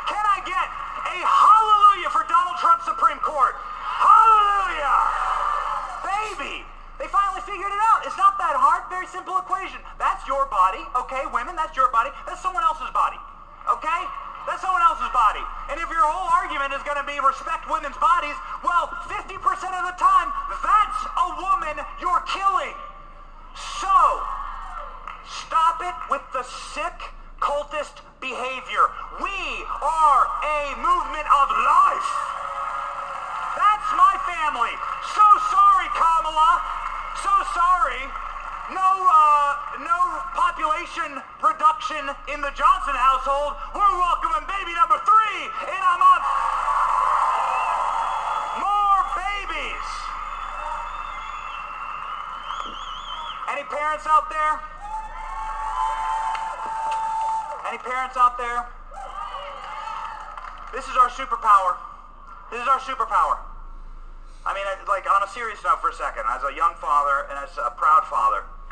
Can 0.09 0.25
I 0.25 0.41
get 0.41 0.67
a 1.05 1.17
hallelujah 1.21 2.09
for 2.09 2.25
Donald 2.25 2.57
Trump 2.57 2.81
Supreme 2.81 3.21
Court? 3.21 3.53
Hallelujah! 4.01 4.97
Baby! 6.01 6.65
They 6.97 7.05
finally 7.13 7.45
figured 7.45 7.69
it 7.69 7.81
out. 7.93 8.09
It's 8.09 8.17
not 8.17 8.41
that 8.41 8.57
hard. 8.57 8.89
Very 8.89 9.05
simple 9.05 9.37
equation. 9.37 9.85
That's 10.01 10.25
your 10.25 10.49
body, 10.49 10.81
okay? 11.05 11.29
Women, 11.29 11.53
that's 11.53 11.77
your 11.77 11.93
body. 11.93 12.09
That's 12.25 12.41
someone 12.41 12.65
else's 12.65 12.89
body, 12.89 13.21
okay? 13.69 14.01
That's 14.47 14.61
someone 14.61 14.81
else's 14.81 15.11
body. 15.13 15.43
And 15.69 15.77
if 15.77 15.87
your 15.89 16.03
whole 16.03 16.29
argument 16.29 16.73
is 16.73 16.81
going 16.83 16.97
to 16.97 17.07
be 17.07 17.17
respect 17.21 17.69
women's 17.69 17.97
bodies, 17.97 18.35
well, 18.65 18.89
50% 19.09 19.37
of 19.37 19.83
the 19.87 19.95
time, 19.97 20.29
that's 20.61 21.01
a 21.05 21.27
woman 21.37 21.75
you're 22.01 22.25
killing. 22.29 22.75
So, 23.55 23.97
stop 25.27 25.81
it 25.83 25.97
with 26.09 26.23
the 26.33 26.43
sick 26.73 27.11
cultist 27.41 28.05
behavior. 28.21 28.85
We 29.17 29.37
are 29.81 30.21
a 30.45 30.61
movement 30.77 31.27
of 31.27 31.47
life. 31.49 32.11
That's 33.57 33.89
my 33.97 34.15
family. 34.29 34.71
So 35.11 35.25
sorry, 35.51 35.89
Kamala. 35.97 36.61
So 37.19 37.33
sorry. 37.51 38.03
No, 38.71 38.87
uh, 39.03 39.83
no 39.83 39.99
population 40.31 41.19
reduction 41.43 42.07
in 42.31 42.39
the 42.39 42.53
Johnson 42.55 42.95
household. 42.95 43.59
We're 43.75 43.95
welcoming 43.99 44.30
baby 44.71 44.79
number 44.79 44.99
three 45.03 45.43
in 45.67 45.81
a 45.83 45.95
month. 45.99 46.25
More 48.59 49.03
babies. 49.19 49.87
Any 53.51 53.63
parents 53.67 54.07
out 54.07 54.29
there? 54.29 54.59
Any 57.67 57.77
parents 57.79 58.15
out 58.15 58.37
there? 58.37 58.67
This 60.73 60.85
is 60.87 60.95
our 60.95 61.09
superpower. 61.09 61.75
This 62.51 62.61
is 62.61 62.67
our 62.67 62.79
superpower. 62.79 63.39
I 64.45 64.55
mean, 64.55 64.63
like 64.87 65.05
on 65.09 65.23
a 65.23 65.27
serious 65.27 65.59
note 65.63 65.81
for 65.81 65.89
a 65.89 65.93
second, 65.93 66.23
as 66.29 66.43
a 66.43 66.55
young 66.55 66.73
father 66.75 67.27
and 67.29 67.37
as 67.37 67.51
a 67.57 67.71
proud 67.71 68.03
father, 68.07 68.43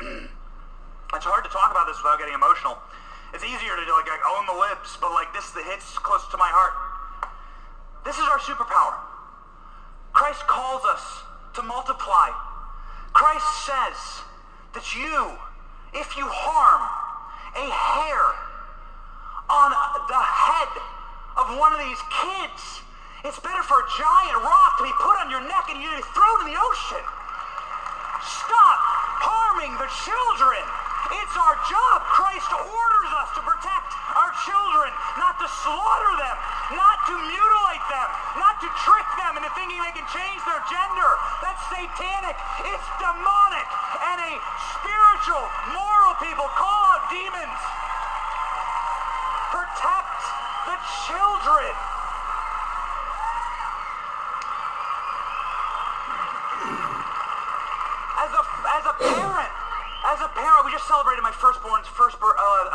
it's 1.14 1.24
hard 1.24 1.44
to 1.44 1.50
talk 1.50 1.70
about 1.70 1.86
this 1.86 1.96
without 1.98 2.18
getting 2.18 2.34
emotional. 2.34 2.78
It's 3.32 3.44
easier 3.44 3.76
to 3.78 3.84
like, 3.94 4.08
like 4.10 4.26
own 4.36 4.46
the 4.46 4.58
libs, 4.58 4.98
but 5.00 5.12
like 5.12 5.32
this 5.32 5.50
the 5.50 5.62
hits 5.62 5.98
close 5.98 6.26
to 6.30 6.36
my 6.36 6.50
heart. 6.50 6.74
This 8.04 8.16
is 8.18 8.26
our 8.26 8.38
superpower. 8.42 8.96
Christ 10.12 10.42
calls 10.48 10.82
us 10.84 11.04
to 11.54 11.62
multiply. 11.62 12.34
Christ 13.12 13.46
says 13.66 13.98
that 14.74 14.86
you, 14.94 15.34
if 15.94 16.16
you 16.16 16.26
harm 16.26 16.82
a 17.54 17.66
hair 17.70 18.24
on 19.50 19.70
the 20.06 20.22
head 20.22 20.72
of 21.38 21.58
one 21.58 21.74
of 21.74 21.80
these 21.82 22.00
kids, 22.22 22.82
it's 23.26 23.38
better 23.42 23.62
for 23.62 23.78
a 23.78 23.86
giant 23.98 24.38
rock 24.40 24.78
to 24.80 24.84
be 24.86 24.94
put 24.98 25.20
on 25.20 25.28
your 25.28 25.42
neck 25.44 25.68
and 25.68 25.78
you 25.82 25.90
to 25.90 25.98
be 26.00 26.08
thrown 26.16 26.36
in 26.46 26.54
the 26.54 26.58
ocean. 26.58 27.04
Stop 28.22 28.78
harming 29.20 29.76
the 29.76 29.90
children. 30.06 30.64
It's 31.20 31.36
our 31.36 31.56
job. 31.68 31.99
Christ 32.30 32.54
orders 32.62 33.10
us 33.18 33.30
to 33.34 33.42
protect 33.42 33.90
our 34.14 34.30
children, 34.46 34.94
not 35.18 35.34
to 35.42 35.50
slaughter 35.66 36.14
them, 36.14 36.36
not 36.78 37.02
to 37.10 37.14
mutilate 37.26 37.82
them, 37.90 38.08
not 38.38 38.54
to 38.62 38.70
trick 38.86 39.08
them 39.18 39.34
into 39.34 39.50
thinking 39.58 39.82
they 39.82 39.90
can 39.90 40.06
change 40.14 40.38
their 40.46 40.62
gender. 40.70 41.10
That's 41.42 41.58
satanic. 41.74 42.38
It's 42.70 42.86
demonic. 43.02 43.66
And 44.14 44.30
a 44.30 44.32
spiritual, 44.78 45.42
moral 45.74 46.14
people 46.22 46.46
call 46.54 46.82
out 46.94 47.10
demons. 47.10 47.60
Protect 49.50 50.22
the 50.70 50.78
children. 51.10 51.74
As 58.22 58.30
a, 58.38 58.42
as 58.78 58.84
a 58.86 58.94
parent, 59.02 59.50
as 60.00 60.18
a 60.24 60.28
parent, 60.32 60.64
we 60.64 60.72
just 60.72 60.88
celebrated 60.88 61.20
my 61.20 61.30
first 61.30 61.59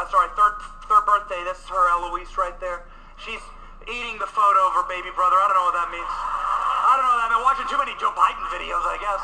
uh, 0.05 0.11
sorry, 0.13 0.29
third, 0.37 0.53
third 0.85 1.05
birthday. 1.05 1.41
This 1.49 1.57
is 1.57 1.67
her, 1.73 1.89
Eloise, 1.97 2.37
right 2.37 2.53
there. 2.61 2.85
She's 3.17 3.41
eating 3.89 4.21
the 4.21 4.29
photo 4.29 4.61
of 4.69 4.77
her 4.77 4.85
baby 4.85 5.09
brother. 5.17 5.33
I 5.33 5.49
don't 5.49 5.57
know 5.57 5.65
what 5.73 5.77
that 5.81 5.89
means. 5.89 6.05
I 6.05 6.93
don't 6.93 7.05
know 7.09 7.17
I've 7.25 7.33
been 7.33 7.41
Watching 7.41 7.65
too 7.69 7.81
many 7.81 7.93
Joe 7.97 8.13
Biden 8.13 8.45
videos, 8.53 8.85
I 8.85 8.97
guess. 9.01 9.21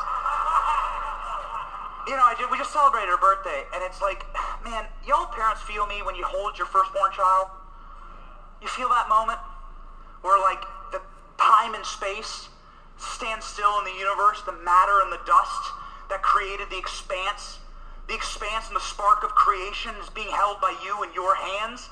You 2.10 2.18
know, 2.18 2.26
I 2.26 2.34
did, 2.34 2.50
we 2.50 2.58
just 2.58 2.74
celebrated 2.74 3.14
her 3.14 3.22
birthday, 3.22 3.62
and 3.74 3.82
it's 3.86 4.02
like, 4.02 4.26
man, 4.66 4.90
y'all 5.06 5.30
parents 5.30 5.62
feel 5.62 5.86
me 5.86 6.02
when 6.02 6.18
you 6.18 6.26
hold 6.26 6.58
your 6.58 6.66
firstborn 6.66 7.14
child? 7.14 7.46
You 8.58 8.66
feel 8.66 8.90
that 8.90 9.06
moment 9.06 9.38
where 10.22 10.38
like 10.42 10.62
the 10.90 10.98
time 11.38 11.74
and 11.78 11.86
space 11.86 12.50
stand 12.98 13.42
still 13.42 13.70
in 13.82 13.84
the 13.86 13.96
universe, 13.98 14.42
the 14.46 14.54
matter 14.66 15.02
and 15.02 15.14
the 15.14 15.22
dust 15.26 15.62
that 16.10 16.22
created 16.22 16.70
the 16.70 16.78
expanse, 16.78 17.61
the 18.08 18.14
expanse 18.14 18.66
and 18.68 18.76
the 18.76 18.84
spark 18.84 19.22
of 19.22 19.30
creation 19.32 19.94
is 20.02 20.10
being 20.10 20.30
held 20.30 20.60
by 20.60 20.74
you 20.82 21.02
in 21.02 21.12
your 21.14 21.34
hands. 21.34 21.88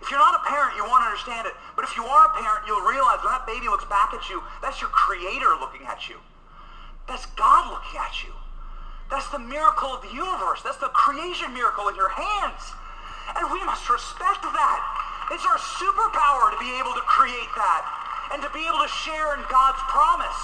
If 0.00 0.10
you're 0.10 0.22
not 0.22 0.38
a 0.38 0.42
parent, 0.46 0.78
you 0.78 0.86
won't 0.86 1.02
understand 1.02 1.46
it. 1.46 1.54
But 1.74 1.84
if 1.84 1.96
you 1.98 2.06
are 2.06 2.30
a 2.30 2.32
parent, 2.38 2.62
you'll 2.66 2.86
realize 2.86 3.18
when 3.22 3.34
that 3.34 3.46
baby 3.46 3.66
looks 3.66 3.84
back 3.90 4.14
at 4.14 4.30
you, 4.30 4.42
that's 4.62 4.80
your 4.80 4.90
creator 4.94 5.58
looking 5.58 5.82
at 5.86 6.08
you. 6.08 6.22
That's 7.10 7.26
God 7.34 7.72
looking 7.74 7.98
at 7.98 8.22
you. 8.22 8.30
That's 9.10 9.26
the 9.32 9.40
miracle 9.40 9.88
of 9.88 10.04
the 10.04 10.12
universe. 10.12 10.62
That's 10.62 10.78
the 10.78 10.92
creation 10.92 11.50
miracle 11.52 11.88
in 11.88 11.96
your 11.96 12.12
hands. 12.12 12.62
And 13.34 13.50
we 13.50 13.58
must 13.64 13.88
respect 13.88 14.44
that. 14.44 14.80
It's 15.32 15.44
our 15.44 15.58
superpower 15.58 16.52
to 16.54 16.58
be 16.60 16.72
able 16.78 16.94
to 16.94 17.04
create 17.04 17.52
that 17.56 17.82
and 18.32 18.40
to 18.44 18.48
be 18.52 18.64
able 18.64 18.80
to 18.84 18.92
share 19.04 19.34
in 19.36 19.42
God's 19.48 19.80
promise. 19.88 20.40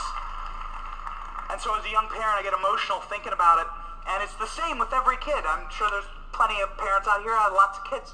And 1.52 1.60
so 1.60 1.76
as 1.76 1.84
a 1.84 1.92
young 1.92 2.08
parent, 2.08 2.40
I 2.40 2.42
get 2.42 2.56
emotional 2.56 3.00
thinking 3.06 3.32
about 3.32 3.60
it. 3.64 3.68
And 4.08 4.22
it's 4.22 4.36
the 4.36 4.48
same 4.48 4.78
with 4.78 4.92
every 4.92 5.16
kid. 5.18 5.42
I'm 5.44 5.68
sure 5.72 5.88
there's 5.90 6.08
plenty 6.32 6.60
of 6.60 6.76
parents 6.76 7.08
out 7.08 7.22
here 7.22 7.32
have 7.36 7.52
lots 7.52 7.78
of 7.78 7.84
kids. 7.88 8.12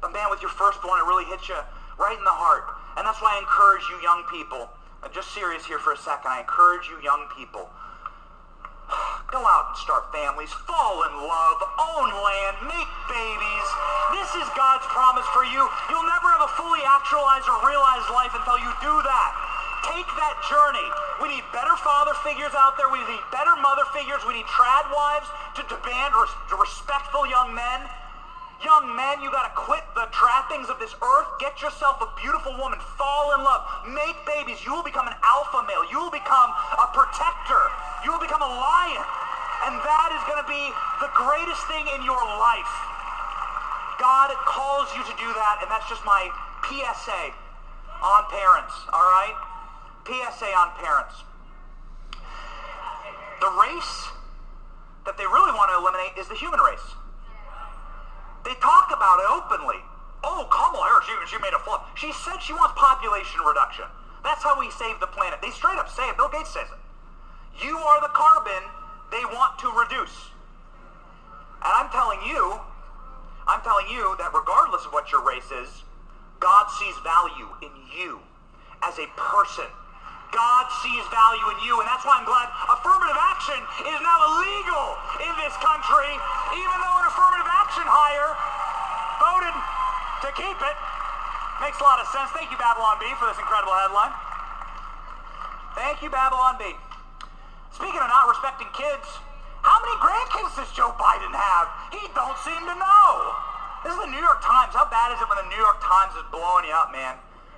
But 0.00 0.12
man, 0.12 0.30
with 0.30 0.40
your 0.40 0.52
firstborn, 0.52 1.00
it 1.00 1.06
really 1.08 1.26
hits 1.28 1.48
you 1.48 1.58
right 1.98 2.16
in 2.16 2.24
the 2.24 2.36
heart. 2.36 2.64
And 2.96 3.04
that's 3.04 3.20
why 3.20 3.36
I 3.36 3.38
encourage 3.44 3.84
you 3.92 4.00
young 4.00 4.24
people. 4.32 4.68
I'm 5.04 5.12
just 5.12 5.32
serious 5.36 5.64
here 5.64 5.78
for 5.78 5.92
a 5.92 6.00
second. 6.00 6.28
I 6.32 6.40
encourage 6.40 6.88
you 6.88 6.96
young 7.04 7.28
people. 7.36 7.68
Go 9.34 9.42
out 9.42 9.74
and 9.74 9.78
start 9.82 10.08
families, 10.14 10.52
fall 10.64 11.04
in 11.04 11.14
love, 11.20 11.58
own 11.76 12.08
land, 12.08 12.56
make 12.70 12.90
babies. 13.10 13.68
This 14.14 14.30
is 14.40 14.46
God's 14.56 14.86
promise 14.88 15.26
for 15.34 15.44
you. 15.44 15.62
You'll 15.90 16.08
never 16.08 16.28
have 16.32 16.46
a 16.46 16.52
fully 16.56 16.80
actualized 16.86 17.50
or 17.50 17.58
realized 17.66 18.08
life 18.14 18.32
until 18.32 18.56
you 18.56 18.70
do 18.80 18.94
that. 19.04 19.45
Take 19.84 20.08
that 20.16 20.36
journey. 20.48 20.88
We 21.20 21.28
need 21.28 21.44
better 21.52 21.76
father 21.80 22.14
figures 22.24 22.52
out 22.56 22.76
there. 22.76 22.88
We 22.88 23.00
need 23.04 23.24
better 23.32 23.56
mother 23.60 23.84
figures. 23.92 24.24
We 24.24 24.40
need 24.40 24.48
trad 24.48 24.88
wives 24.92 25.28
to 25.58 25.62
demand 25.68 26.16
res- 26.16 26.36
respectful 26.56 27.26
young 27.28 27.52
men. 27.52 27.84
Young 28.64 28.88
men, 28.96 29.20
you 29.20 29.28
gotta 29.28 29.52
quit 29.52 29.84
the 29.92 30.08
trappings 30.16 30.72
of 30.72 30.80
this 30.80 30.96
earth. 31.04 31.28
Get 31.38 31.60
yourself 31.60 32.00
a 32.00 32.08
beautiful 32.16 32.56
woman. 32.56 32.80
Fall 32.96 33.36
in 33.36 33.44
love. 33.44 33.60
Make 33.84 34.16
babies. 34.24 34.64
You 34.64 34.72
will 34.72 34.86
become 34.86 35.06
an 35.06 35.16
alpha 35.20 35.60
male. 35.68 35.84
You 35.92 36.00
will 36.00 36.14
become 36.14 36.50
a 36.80 36.88
protector. 36.96 37.62
You 38.04 38.16
will 38.16 38.22
become 38.22 38.40
a 38.40 38.48
lion. 38.48 39.04
And 39.68 39.76
that 39.76 40.10
is 40.16 40.22
gonna 40.24 40.48
be 40.48 40.72
the 41.04 41.12
greatest 41.12 41.60
thing 41.68 41.84
in 41.92 42.00
your 42.04 42.20
life. 42.40 42.74
God 44.00 44.32
calls 44.44 44.88
you 44.96 45.04
to 45.04 45.14
do 45.16 45.28
that, 45.32 45.60
and 45.64 45.70
that's 45.70 45.88
just 45.88 46.04
my 46.04 46.28
PSA 46.68 47.32
on 48.02 48.22
parents, 48.28 48.74
all 48.92 49.08
right? 49.08 49.36
PSA 50.06 50.50
on 50.54 50.70
parents. 50.78 51.26
The 53.40 53.50
race 53.50 54.08
that 55.04 55.18
they 55.18 55.26
really 55.26 55.52
want 55.52 55.70
to 55.74 55.76
eliminate 55.82 56.16
is 56.18 56.28
the 56.28 56.38
human 56.38 56.60
race. 56.60 56.86
They 58.46 58.54
talk 58.62 58.94
about 58.94 59.18
it 59.18 59.28
openly. 59.28 59.82
Oh, 60.22 60.46
Kamala 60.50 60.86
Harris, 60.86 61.06
she, 61.06 61.36
she 61.36 61.38
made 61.42 61.52
a 61.54 61.58
flop. 61.60 61.90
She 61.98 62.14
said 62.24 62.38
she 62.38 62.54
wants 62.54 62.74
population 62.78 63.42
reduction. 63.42 63.86
That's 64.22 64.42
how 64.42 64.58
we 64.58 64.70
save 64.70 64.98
the 64.98 65.10
planet. 65.10 65.42
They 65.42 65.50
straight 65.50 65.78
up 65.78 65.90
say 65.90 66.08
it. 66.08 66.16
Bill 66.16 66.30
Gates 66.30 66.50
says 66.50 66.66
it. 66.70 66.82
You 67.62 67.78
are 67.78 68.00
the 68.00 68.10
carbon 68.14 68.62
they 69.10 69.22
want 69.34 69.58
to 69.62 69.68
reduce. 69.70 70.30
And 71.62 71.72
I'm 71.74 71.90
telling 71.90 72.22
you, 72.26 72.58
I'm 73.46 73.62
telling 73.62 73.86
you 73.90 74.14
that 74.18 74.34
regardless 74.34 74.86
of 74.86 74.92
what 74.92 75.10
your 75.10 75.22
race 75.22 75.50
is, 75.50 75.82
God 76.40 76.66
sees 76.78 76.94
value 77.02 77.48
in 77.62 77.70
you 77.94 78.20
as 78.82 78.98
a 78.98 79.06
person. 79.16 79.70
God 80.34 80.64
sees 80.82 81.04
value 81.10 81.46
in 81.54 81.58
you, 81.66 81.74
and 81.80 81.86
that's 81.86 82.02
why 82.02 82.18
I'm 82.18 82.28
glad 82.28 82.50
affirmative 82.70 83.18
action 83.18 83.60
is 83.88 83.98
now 84.02 84.18
illegal 84.34 84.86
in 85.22 85.34
this 85.38 85.54
country, 85.62 86.10
even 86.58 86.76
though 86.82 86.96
an 87.02 87.06
affirmative 87.06 87.48
action 87.48 87.86
hire 87.86 88.32
voted 89.22 89.56
to 90.26 90.28
keep 90.34 90.58
it. 90.58 90.76
Makes 91.62 91.80
a 91.80 91.86
lot 91.88 92.00
of 92.02 92.06
sense. 92.12 92.28
Thank 92.36 92.52
you, 92.52 92.58
Babylon 92.60 93.00
Bee, 93.00 93.08
for 93.16 93.32
this 93.32 93.40
incredible 93.40 93.72
headline. 93.72 94.12
Thank 95.72 96.04
you, 96.04 96.10
Babylon 96.12 96.60
Bee. 96.60 96.76
Speaking 97.72 98.00
of 98.00 98.08
not 98.08 98.28
respecting 98.28 98.68
kids, 98.76 99.08
how 99.64 99.76
many 99.82 99.96
grandkids 100.00 100.56
does 100.56 100.70
Joe 100.72 100.92
Biden 100.96 101.32
have? 101.32 101.66
He 101.92 102.00
don't 102.12 102.36
seem 102.44 102.60
to 102.64 102.76
know. 102.76 103.08
This 103.84 103.92
is 103.92 104.00
the 104.00 104.12
New 104.12 104.20
York 104.20 104.40
Times. 104.40 104.72
How 104.72 104.88
bad 104.88 105.12
is 105.12 105.20
it 105.20 105.28
when 105.28 105.40
the 105.42 105.48
New 105.52 105.60
York 105.60 105.80
Times 105.82 106.16
is 106.16 106.24
blowing 106.32 106.64
you 106.64 106.72
up, 106.72 106.92
man? 106.92 107.16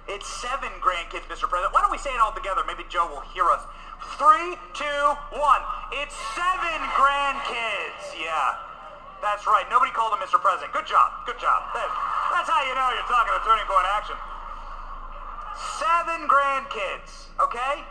It's 0.08 0.24
seven 0.40 0.72
grandkids, 0.80 1.28
Mr. 1.28 1.44
President. 1.44 1.76
Why 1.76 1.84
don't 1.84 1.92
we 1.92 2.00
say 2.00 2.08
it 2.16 2.20
all 2.20 2.32
together? 2.32 2.64
Maybe 2.64 2.88
Joe 2.88 3.04
will 3.12 3.24
hear 3.36 3.44
us. 3.52 3.60
Three, 4.16 4.56
two, 4.72 5.04
one. 5.36 5.62
It's 6.00 6.16
seven 6.32 6.80
grandkids. 6.96 8.16
Yeah, 8.16 8.56
that's 9.20 9.44
right. 9.44 9.68
Nobody 9.68 9.92
called 9.92 10.16
him 10.16 10.24
Mr. 10.24 10.40
President. 10.40 10.72
Good 10.72 10.88
job. 10.88 11.12
Good 11.28 11.36
job. 11.36 11.60
That's 11.76 12.48
how 12.48 12.64
you 12.64 12.72
know 12.72 12.88
you're 12.96 13.04
talking 13.04 13.36
a 13.36 13.42
turning 13.44 13.68
point 13.68 13.84
action. 13.92 14.16
Seven 15.76 16.24
grandkids, 16.24 17.28
okay? 17.44 17.84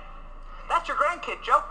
That's 0.69 0.88
your 0.89 0.97
grandkid, 0.97 1.45
Joe. 1.45 1.62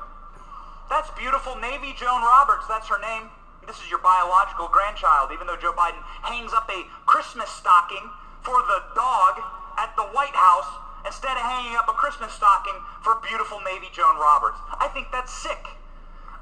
That's 0.88 1.10
beautiful 1.18 1.56
Navy 1.58 1.90
Joan 1.98 2.22
Roberts. 2.22 2.70
That's 2.70 2.86
her 2.86 3.00
name. 3.02 3.34
This 3.66 3.82
is 3.82 3.90
your 3.90 3.98
biological 3.98 4.68
grandchild, 4.70 5.34
even 5.34 5.48
though 5.48 5.58
Joe 5.58 5.74
Biden 5.74 5.98
hangs 6.22 6.52
up 6.54 6.70
a 6.70 6.86
Christmas 7.06 7.50
stocking 7.50 8.06
for 8.46 8.62
the 8.70 8.78
dog 8.94 9.42
at 9.76 9.94
the 9.96 10.04
White 10.12 10.34
House 10.34 10.68
instead 11.06 11.36
of 11.38 11.44
hanging 11.44 11.76
up 11.78 11.86
a 11.88 11.94
Christmas 11.94 12.32
stocking 12.32 12.74
for 13.02 13.20
beautiful 13.22 13.62
Navy 13.62 13.86
Joan 13.94 14.18
Roberts. 14.18 14.58
I 14.80 14.88
think 14.90 15.12
that's 15.12 15.32
sick. 15.32 15.70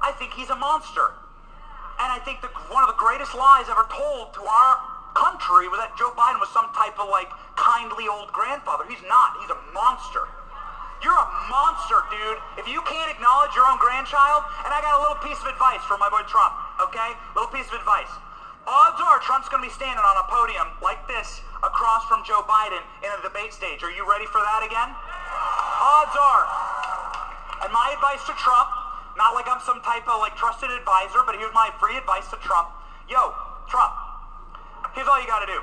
I 0.01 0.11
think 0.17 0.33
he's 0.33 0.49
a 0.49 0.57
monster. 0.57 1.13
And 2.01 2.11
I 2.11 2.19
think 2.25 2.41
that 2.41 2.51
one 2.67 2.83
of 2.83 2.89
the 2.91 2.99
greatest 2.99 3.31
lies 3.37 3.71
ever 3.71 3.87
told 3.87 4.35
to 4.35 4.43
our 4.43 4.73
country 5.15 5.71
was 5.71 5.79
that 5.79 5.95
Joe 5.95 6.11
Biden 6.11 6.43
was 6.43 6.51
some 6.51 6.67
type 6.75 6.99
of 6.99 7.07
like 7.07 7.31
kindly 7.55 8.09
old 8.11 8.33
grandfather. 8.35 8.83
He's 8.89 9.03
not. 9.07 9.39
He's 9.39 9.53
a 9.53 9.59
monster. 9.71 10.27
You're 11.03 11.15
a 11.15 11.29
monster, 11.47 12.01
dude. 12.11 12.39
If 12.57 12.67
you 12.67 12.81
can't 12.83 13.07
acknowledge 13.11 13.53
your 13.55 13.67
own 13.69 13.79
grandchild, 13.79 14.43
and 14.65 14.73
I 14.73 14.81
got 14.81 14.99
a 14.99 15.01
little 15.05 15.21
piece 15.21 15.39
of 15.39 15.47
advice 15.47 15.83
for 15.87 16.01
my 16.01 16.09
boy 16.09 16.25
Trump, 16.27 16.55
okay? 16.81 17.13
Little 17.37 17.51
piece 17.51 17.67
of 17.69 17.77
advice. 17.77 18.09
Odds 18.65 18.97
are 18.97 19.21
Trump's 19.21 19.45
going 19.45 19.61
to 19.61 19.69
be 19.69 19.73
standing 19.77 20.01
on 20.01 20.17
a 20.17 20.25
podium 20.25 20.73
like 20.81 20.97
this 21.05 21.45
across 21.61 22.01
from 22.09 22.25
Joe 22.25 22.41
Biden 22.49 22.81
in 23.05 23.13
a 23.13 23.21
debate 23.21 23.53
stage. 23.53 23.85
Are 23.85 23.93
you 23.93 24.01
ready 24.09 24.25
for 24.25 24.41
that 24.41 24.65
again? 24.65 24.89
Odds 24.89 26.17
are. 26.17 26.43
And 27.61 27.69
my 27.69 27.93
advice 27.93 28.25
to 28.25 28.33
Trump, 28.41 28.73
not 29.21 29.37
like 29.37 29.45
I'm 29.45 29.61
some 29.61 29.85
type 29.85 30.09
of 30.09 30.17
like 30.17 30.33
trusted 30.33 30.73
advisor, 30.73 31.21
but 31.29 31.37
here's 31.37 31.53
my 31.53 31.69
free 31.77 31.93
advice 31.93 32.25
to 32.33 32.41
Trump. 32.41 32.73
Yo, 33.05 33.37
Trump, 33.69 33.93
here's 34.97 35.05
all 35.05 35.21
you 35.21 35.29
got 35.29 35.45
to 35.45 35.49
do. 35.49 35.61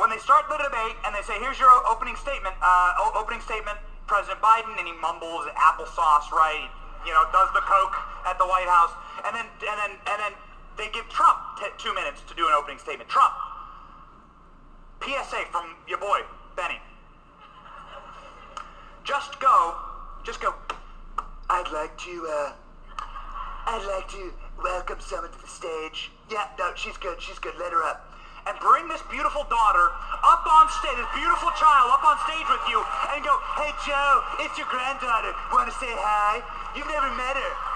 When 0.00 0.08
they 0.08 0.18
start 0.18 0.48
the 0.48 0.56
debate 0.56 0.96
and 1.04 1.12
they 1.12 1.20
say, 1.28 1.36
here's 1.44 1.60
your 1.60 1.68
opening 1.84 2.16
statement, 2.16 2.56
uh, 2.64 3.12
opening 3.20 3.44
statement, 3.44 3.76
President 4.08 4.40
Biden, 4.40 4.72
and 4.80 4.88
he 4.88 4.96
mumbles 4.96 5.44
applesauce, 5.60 6.32
right? 6.32 6.72
You 7.04 7.12
know, 7.12 7.28
does 7.36 7.52
the 7.52 7.60
coke 7.68 8.00
at 8.24 8.40
the 8.40 8.48
White 8.48 8.64
House, 8.64 8.96
and 9.28 9.36
then 9.36 9.44
and 9.44 9.76
then 9.76 9.92
and 10.08 10.18
then 10.24 10.32
they 10.80 10.88
give 10.88 11.04
Trump 11.12 11.43
two 11.78 11.94
minutes 11.94 12.22
to 12.28 12.34
do 12.34 12.46
an 12.46 12.54
opening 12.56 12.78
statement. 12.78 13.08
Trump, 13.08 13.32
PSA 15.02 15.44
from 15.50 15.76
your 15.88 15.98
boy 15.98 16.20
Benny. 16.56 16.80
Just 19.04 19.38
go, 19.38 19.76
just 20.24 20.40
go. 20.40 20.54
I'd 21.50 21.70
like 21.72 21.92
to, 22.08 22.14
uh, 22.24 22.52
I'd 23.68 23.84
like 23.84 24.08
to 24.16 24.32
welcome 24.62 24.96
someone 25.00 25.30
to 25.30 25.40
the 25.40 25.48
stage. 25.48 26.10
Yeah, 26.30 26.48
no, 26.58 26.72
she's 26.74 26.96
good, 26.96 27.20
she's 27.20 27.38
good, 27.38 27.52
let 27.58 27.72
her 27.72 27.84
up. 27.84 28.10
And 28.46 28.56
bring 28.60 28.88
this 28.88 29.00
beautiful 29.10 29.44
daughter 29.48 29.92
up 30.24 30.44
on 30.44 30.68
stage, 30.80 30.96
this 30.96 31.12
beautiful 31.16 31.52
child 31.56 31.92
up 31.92 32.04
on 32.04 32.16
stage 32.28 32.48
with 32.48 32.64
you, 32.68 32.80
and 33.12 33.24
go, 33.24 33.36
hey 33.60 33.72
Joe, 33.84 34.24
it's 34.40 34.56
your 34.56 34.68
granddaughter. 34.72 35.32
Want 35.52 35.68
to 35.68 35.76
say 35.76 35.92
hi? 35.92 36.40
You've 36.76 36.88
never 36.88 37.08
met 37.16 37.36
her. 37.36 37.73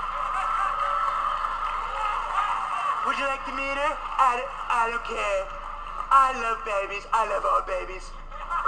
Would 3.08 3.16
you 3.16 3.24
like 3.24 3.40
to 3.48 3.56
meet 3.56 3.72
her? 3.72 3.92
I, 4.20 4.44
I 4.68 4.92
don't 4.92 5.00
care. 5.00 5.40
I 6.12 6.36
love 6.44 6.60
babies. 6.60 7.08
I 7.08 7.24
love 7.24 7.40
all 7.40 7.64
babies. 7.64 8.04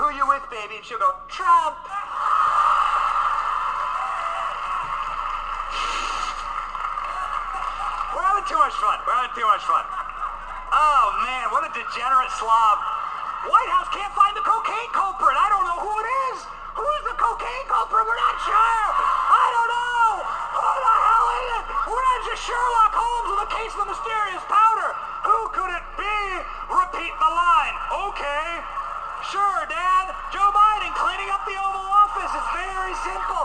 Who 0.00 0.08
you 0.16 0.24
with, 0.24 0.40
baby? 0.48 0.80
And 0.80 0.84
she'll 0.88 0.96
go, 0.96 1.12
Trump. 1.28 1.76
We're 8.16 8.24
having 8.24 8.48
too 8.48 8.56
much 8.56 8.72
fun. 8.80 8.96
We're 9.04 9.12
having 9.12 9.36
too 9.36 9.44
much 9.44 9.60
fun. 9.68 9.84
Oh 10.72 11.04
man, 11.20 11.52
what 11.52 11.68
a 11.68 11.70
degenerate 11.76 12.32
slob. 12.40 12.80
White 13.44 13.68
House 13.68 13.92
can't 13.92 14.14
find 14.16 14.32
the 14.32 14.40
cocaine 14.40 14.88
culprit. 14.96 15.36
I 15.36 15.52
don't 15.52 15.68
know 15.68 15.84
who 15.84 15.92
it 16.00 16.08
is. 16.32 16.48
Who's 16.80 17.02
the 17.12 17.16
cocaine 17.20 17.66
culprit? 17.68 18.08
We're 18.08 18.16
not 18.16 18.36
sure. 18.40 18.88
I 19.36 19.46
don't 19.52 19.68
know. 19.68 20.24
Who 20.64 20.64
the 20.64 20.96
hell 20.96 21.28
is 21.28 21.46
it? 21.60 21.64
We're 21.92 22.06
not 22.08 22.20
just 22.24 22.40
Sherlock 22.40 22.89
Of 23.60 23.76
the 23.76 23.92
mysterious 23.92 24.40
powder. 24.48 24.90
Who 25.28 25.38
could 25.52 25.68
it 25.68 25.84
be? 25.92 26.18
Repeat 26.72 27.12
the 27.12 27.30
line. 27.30 27.76
Okay. 28.08 28.48
Sure, 29.28 29.60
Dad. 29.68 30.10
Joe 30.32 30.48
Biden 30.48 30.90
cleaning 30.96 31.28
up 31.28 31.44
the 31.44 31.60
Oval 31.60 31.84
Office. 31.92 32.32
It's 32.34 32.50
very 32.56 32.96
simple. 33.04 33.44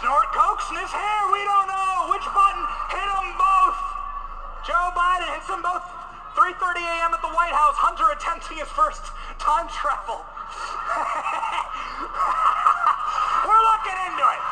Snort 0.00 0.32
cokes 0.32 0.64
in 0.72 0.80
his 0.80 0.88
hair. 0.88 1.20
We 1.28 1.44
don't 1.44 1.68
know. 1.68 2.08
Which 2.08 2.24
button? 2.32 2.64
Hit 2.88 3.04
them 3.04 3.30
both. 3.36 3.78
Joe 4.64 4.90
Biden 4.96 5.28
hits 5.36 5.46
them 5.46 5.60
both. 5.60 5.84
3.30 6.34 6.80
a.m. 6.80 7.12
at 7.12 7.20
the 7.20 7.30
White 7.30 7.52
House. 7.52 7.76
Hunter 7.76 8.08
attempting 8.16 8.56
his 8.58 8.72
first 8.72 9.12
time 9.36 9.68
travel. 9.68 10.24
We're 13.44 13.64
looking 13.76 13.98
into 14.08 14.24
it. 14.24 14.42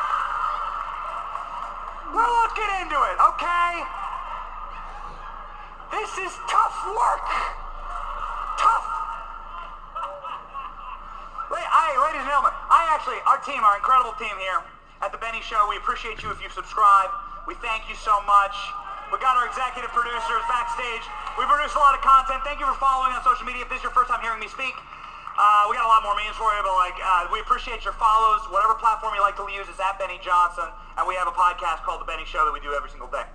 We're 2.13 2.33
looking 2.45 2.71
into 2.77 2.99
it, 3.09 3.17
okay? 3.35 4.02
This 6.13 6.29
is 6.29 6.37
tough 6.45 6.77
work. 6.93 7.25
Tough. 8.61 8.85
Ladies 11.49 12.21
and 12.21 12.29
gentlemen, 12.29 12.53
I 12.69 12.85
actually, 12.93 13.17
our 13.25 13.41
team, 13.41 13.57
our 13.65 13.73
incredible 13.81 14.13
team 14.21 14.37
here 14.37 14.61
at 15.01 15.09
the 15.09 15.17
Benny 15.17 15.41
Show, 15.41 15.65
we 15.65 15.81
appreciate 15.81 16.21
you 16.21 16.29
if 16.29 16.37
you 16.37 16.53
subscribe. 16.53 17.09
We 17.49 17.57
thank 17.65 17.89
you 17.89 17.97
so 17.97 18.13
much. 18.29 18.53
We 19.09 19.17
got 19.17 19.33
our 19.33 19.49
executive 19.49 19.89
producers 19.89 20.45
backstage. 20.45 21.01
We 21.33 21.49
produce 21.49 21.73
a 21.73 21.81
lot 21.81 21.97
of 21.97 22.05
content. 22.05 22.45
Thank 22.45 22.61
you 22.61 22.69
for 22.69 22.77
following 22.77 23.17
on 23.17 23.25
social 23.25 23.49
media. 23.49 23.65
If 23.65 23.73
this 23.73 23.81
is 23.81 23.89
your 23.89 23.95
first 23.97 24.13
time 24.13 24.21
hearing 24.21 24.37
me 24.37 24.45
speak, 24.53 24.77
uh, 25.33 25.65
we 25.65 25.73
got 25.73 25.89
a 25.89 25.89
lot 25.89 26.05
more 26.05 26.13
memes 26.13 26.37
for 26.37 26.53
you, 26.53 26.61
but 26.61 26.77
like, 26.77 26.93
uh, 27.01 27.25
we 27.33 27.41
appreciate 27.41 27.81
your 27.81 27.97
follows. 27.97 28.45
Whatever 28.53 28.77
platform 28.77 29.17
you 29.17 29.25
like 29.25 29.33
to 29.41 29.45
use 29.49 29.65
is 29.65 29.81
at 29.81 29.97
Benny 29.97 30.21
Johnson, 30.21 30.69
and 31.01 31.09
we 31.09 31.17
have 31.17 31.25
a 31.25 31.33
podcast 31.33 31.81
called 31.81 32.05
The 32.05 32.09
Benny 32.09 32.29
Show 32.29 32.45
that 32.45 32.53
we 32.53 32.61
do 32.61 32.77
every 32.77 32.93
single 32.93 33.09
day. 33.09 33.25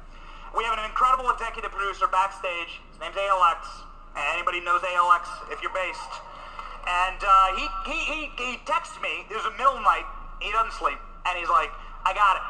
We 0.56 0.64
have 0.64 0.78
an 0.78 0.84
incredible 0.84 1.28
executive 1.30 1.70
producer 1.70 2.08
backstage. 2.08 2.80
His 2.92 2.98
name's 3.00 3.16
ALX, 3.16 3.84
anybody 4.34 4.61
knows 4.61 4.80
ALX 4.80 5.28
if 5.52 5.61
you're 5.61 5.74
based. 5.74 6.12
And 6.88 7.20
uh, 7.20 7.48
he, 7.56 7.64
he, 7.84 7.98
he, 8.08 8.20
he 8.37 8.50
texts 8.64 8.96
me. 9.02 9.28
It 9.28 9.37
was 9.37 9.44
a 9.44 9.54
middle 9.61 9.78
night. 9.84 10.08
He 10.40 10.50
doesn't 10.52 10.72
sleep, 10.72 10.98
and 11.26 11.34
he's 11.37 11.50
like, 11.50 11.68
"I 12.06 12.14
got 12.14 12.38
it. 12.38 12.44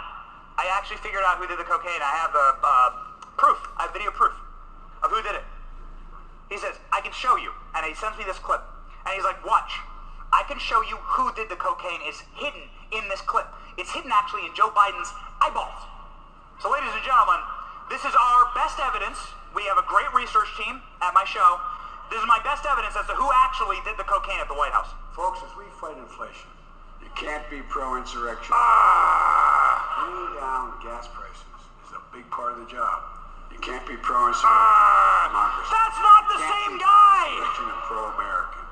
I 0.60 0.70
actually 0.76 1.00
figured 1.02 1.24
out 1.26 1.40
who 1.40 1.48
did 1.48 1.58
the 1.58 1.66
cocaine. 1.66 1.98
I 1.98 2.14
have 2.22 2.30
the 2.30 2.48
uh, 2.62 2.88
proof. 3.40 3.58
I 3.80 3.88
have 3.88 3.92
video 3.92 4.12
proof 4.12 4.36
of 5.02 5.10
who 5.10 5.22
did 5.22 5.34
it." 5.34 5.46
He 6.48 6.56
says, 6.56 6.80
I 6.92 7.00
can 7.00 7.12
show 7.12 7.36
you. 7.36 7.52
And 7.76 7.84
he 7.84 7.94
sends 7.94 8.16
me 8.16 8.24
this 8.24 8.38
clip. 8.38 8.62
And 9.04 9.14
he's 9.14 9.24
like, 9.24 9.44
watch. 9.44 9.72
I 10.32 10.44
can 10.48 10.58
show 10.58 10.80
you 10.82 10.96
who 10.96 11.32
did 11.32 11.48
the 11.48 11.56
cocaine 11.56 12.00
is 12.04 12.20
hidden 12.36 12.68
in 12.92 13.08
this 13.08 13.20
clip. 13.20 13.48
It's 13.76 13.92
hidden 13.92 14.10
actually 14.12 14.44
in 14.44 14.52
Joe 14.54 14.68
Biden's 14.72 15.12
eyeballs. 15.40 15.80
So 16.60 16.72
ladies 16.72 16.92
and 16.92 17.04
gentlemen, 17.04 17.40
this 17.90 18.04
is 18.04 18.14
our 18.14 18.42
best 18.54 18.78
evidence. 18.80 19.18
We 19.56 19.64
have 19.66 19.78
a 19.80 19.86
great 19.88 20.08
research 20.12 20.48
team 20.60 20.80
at 21.00 21.12
my 21.16 21.24
show. 21.24 21.58
This 22.12 22.20
is 22.20 22.28
my 22.28 22.40
best 22.44 22.64
evidence 22.68 22.96
as 22.96 23.04
to 23.08 23.14
who 23.16 23.28
actually 23.44 23.80
did 23.84 23.96
the 23.96 24.04
cocaine 24.04 24.40
at 24.40 24.48
the 24.48 24.56
White 24.56 24.72
House. 24.72 24.88
Folks, 25.16 25.40
as 25.44 25.52
we 25.56 25.64
fight 25.80 25.96
inflation, 25.96 26.48
you 27.04 27.08
can't 27.16 27.44
be 27.52 27.60
pro-insurrection. 27.68 28.52
Ah, 28.52 30.04
Bringing 30.04 30.40
down 30.40 30.64
gas 30.84 31.08
prices 31.12 31.44
is 31.88 31.92
a 31.96 32.02
big 32.12 32.24
part 32.32 32.56
of 32.56 32.64
the 32.64 32.68
job. 32.70 33.02
You 33.52 33.58
can't 33.60 33.84
be 33.88 33.96
pro-insurrection. 34.00 34.48
ah, 34.48 35.28
democracy. 35.32 35.68
that's 35.72 36.00
not 36.00 36.22
the 36.32 36.40
same 36.44 36.72
guy. 36.80 37.24
Christian 37.44 37.68
and 37.72 37.82
pro-American. 37.88 38.64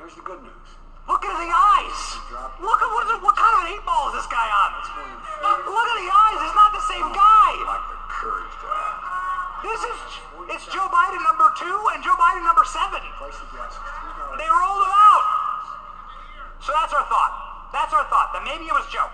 Here's 0.00 0.14
the 0.16 0.24
good 0.24 0.40
news. 0.44 0.68
Look 1.08 1.22
at 1.22 1.32
the 1.38 1.50
eyes. 1.52 2.00
Look 2.60 2.80
at 2.82 2.90
what, 2.92 3.04
what 3.22 3.36
kind 3.38 3.52
of 3.56 3.60
an 3.64 3.68
eight 3.78 3.84
ball 3.86 4.10
is 4.10 4.18
this 4.20 4.28
guy 4.28 4.48
on? 4.48 4.70
Look 5.44 5.88
at 5.88 5.98
the 6.02 6.10
eyes. 6.10 6.38
It's 6.42 6.56
not 6.56 6.70
the 6.74 6.84
same 6.90 7.08
guy. 7.14 7.95
Courage 8.26 8.58
to 8.58 8.66
act. 8.66 9.62
This 9.62 9.80
is 9.86 9.98
it's 10.50 10.66
Joe 10.74 10.90
Biden 10.90 11.22
number 11.22 11.46
two 11.62 11.78
and 11.94 12.02
Joe 12.02 12.18
Biden 12.18 12.42
number 12.42 12.66
seven. 12.66 12.98
Price 13.22 13.38
of 13.38 13.46
gas 13.54 13.70
is 13.70 13.78
three 14.02 14.14
dollars. 14.18 14.34
They 14.42 14.50
rolled 14.50 14.82
him 14.82 14.90
out. 14.90 15.26
So 16.58 16.74
that's 16.74 16.90
our 16.90 17.06
thought. 17.06 17.70
That's 17.70 17.94
our 17.94 18.02
thought. 18.10 18.34
That 18.34 18.42
maybe 18.42 18.66
it 18.66 18.74
was 18.74 18.82
Joe. 18.90 19.06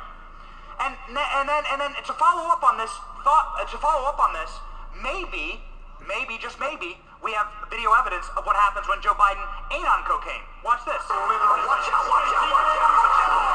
And 0.80 0.96
and 1.12 1.44
then 1.44 1.62
and 1.68 1.76
then 1.76 1.92
to 2.08 2.12
follow 2.16 2.48
up 2.48 2.64
on 2.64 2.80
this 2.80 2.88
thought 3.20 3.52
uh, 3.60 3.68
to 3.68 3.76
follow 3.76 4.08
up 4.08 4.16
on 4.16 4.32
this, 4.32 4.48
maybe 4.96 5.60
maybe 6.08 6.40
just 6.40 6.56
maybe 6.56 6.96
we 7.20 7.36
have 7.36 7.52
video 7.68 7.92
evidence 7.92 8.26
of 8.40 8.48
what 8.48 8.56
happens 8.56 8.88
when 8.88 8.96
Joe 9.04 9.12
Biden 9.14 9.44
ain't 9.76 9.84
on 9.84 10.08
cocaine. 10.08 10.40
Watch 10.64 10.88
this. 10.88 11.04
Watch 11.04 11.12
out! 11.12 11.68
Watch 11.68 11.84
out! 11.92 12.08
Watch 12.08 12.32
out! 12.32 12.56
Watch 12.56 12.80
out! 12.80 13.52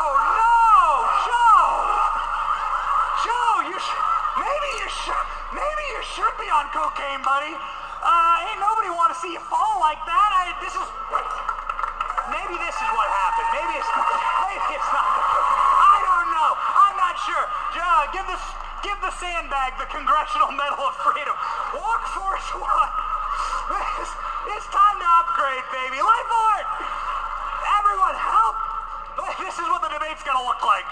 Oh 0.00 0.16
no, 0.34 0.50
Joe! 1.28 1.70
Joe, 3.22 3.54
you 3.70 3.78
sh- 3.78 4.02
maybe 4.40 4.70
you 4.82 4.88
should 4.90 5.26
maybe 5.54 5.84
you 5.94 6.00
should 6.02 6.34
cocaine, 7.00 7.24
buddy. 7.24 7.56
Uh, 8.00 8.44
ain't 8.44 8.60
nobody 8.60 8.92
want 8.92 9.12
to 9.12 9.18
see 9.20 9.32
you 9.32 9.40
fall 9.48 9.80
like 9.80 10.00
that. 10.04 10.28
I, 10.36 10.52
this 10.60 10.72
is 10.76 10.88
maybe 12.28 12.56
this 12.60 12.76
is 12.76 12.90
what 12.92 13.08
happened. 13.08 13.48
Maybe 13.56 13.72
it's 13.76 13.88
maybe 14.44 14.68
it's 14.76 14.90
not. 14.92 15.04
I 15.80 15.96
don't 16.04 16.28
know. 16.32 16.50
I'm 16.56 16.96
not 17.00 17.16
sure. 17.24 17.44
Joe, 17.76 18.04
give 18.12 18.26
this 18.28 18.44
give 18.84 19.00
the 19.00 19.12
sandbag 19.16 19.76
the 19.80 19.88
Congressional 19.88 20.52
Medal 20.52 20.80
of 20.80 20.96
Freedom. 21.04 21.36
Walk 21.76 22.04
Force 22.16 22.48
One. 22.56 22.92
It's, 24.00 24.12
it's 24.56 24.66
time 24.72 24.96
to 24.98 25.08
upgrade, 25.20 25.62
baby. 25.70 26.02
Life 26.02 26.28
Alert! 26.32 26.66
Everyone, 27.80 28.16
help! 28.18 28.56
This 29.38 29.54
is 29.54 29.66
what 29.70 29.84
the 29.84 29.92
debate's 29.92 30.24
gonna 30.24 30.42
look 30.42 30.58
like. 30.64 30.88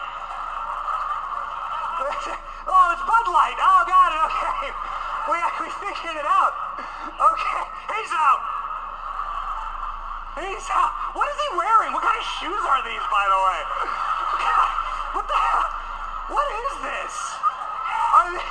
oh, 2.70 2.94
it's 2.94 3.02
Bud 3.02 3.26
Light. 3.32 3.58
Oh, 3.58 3.82
got 3.88 4.08
it. 4.14 4.20
Okay. 4.28 4.87
We, 5.28 5.36
we 5.36 5.68
figured 5.76 6.16
it 6.16 6.24
out. 6.24 6.56
Okay. 7.20 7.64
He's 7.92 8.12
out. 8.16 8.40
He's 10.40 10.68
out. 10.72 10.92
What 11.12 11.28
is 11.28 11.36
he 11.36 11.48
wearing? 11.52 11.92
What 11.92 12.00
kind 12.00 12.16
of 12.16 12.26
shoes 12.40 12.62
are 12.64 12.80
these, 12.80 13.04
by 13.12 13.24
the 13.28 13.40
way? 13.44 13.60
What 15.12 15.24
the 15.28 15.36
hell? 15.36 15.68
What 16.32 16.46
is 16.48 16.72
this? 16.80 17.14
Are 18.16 18.28
they... 18.32 18.44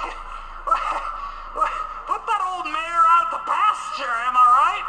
Put 2.08 2.22
that 2.24 2.42
old 2.46 2.66
mare 2.70 3.06
out 3.14 3.30
the 3.34 3.42
pasture, 3.46 4.16
am 4.26 4.38
I 4.38 4.48
right? 4.58 4.86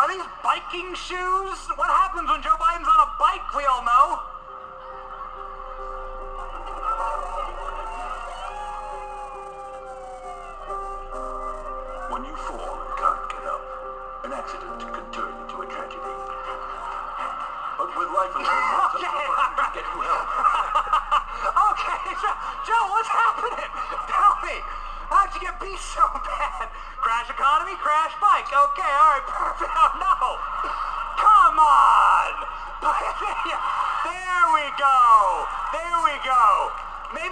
Are 0.00 0.08
these 0.08 0.28
biking 0.44 0.92
shoes? 0.96 1.58
What 1.76 1.88
happens 1.92 2.28
when 2.28 2.40
Joe 2.40 2.59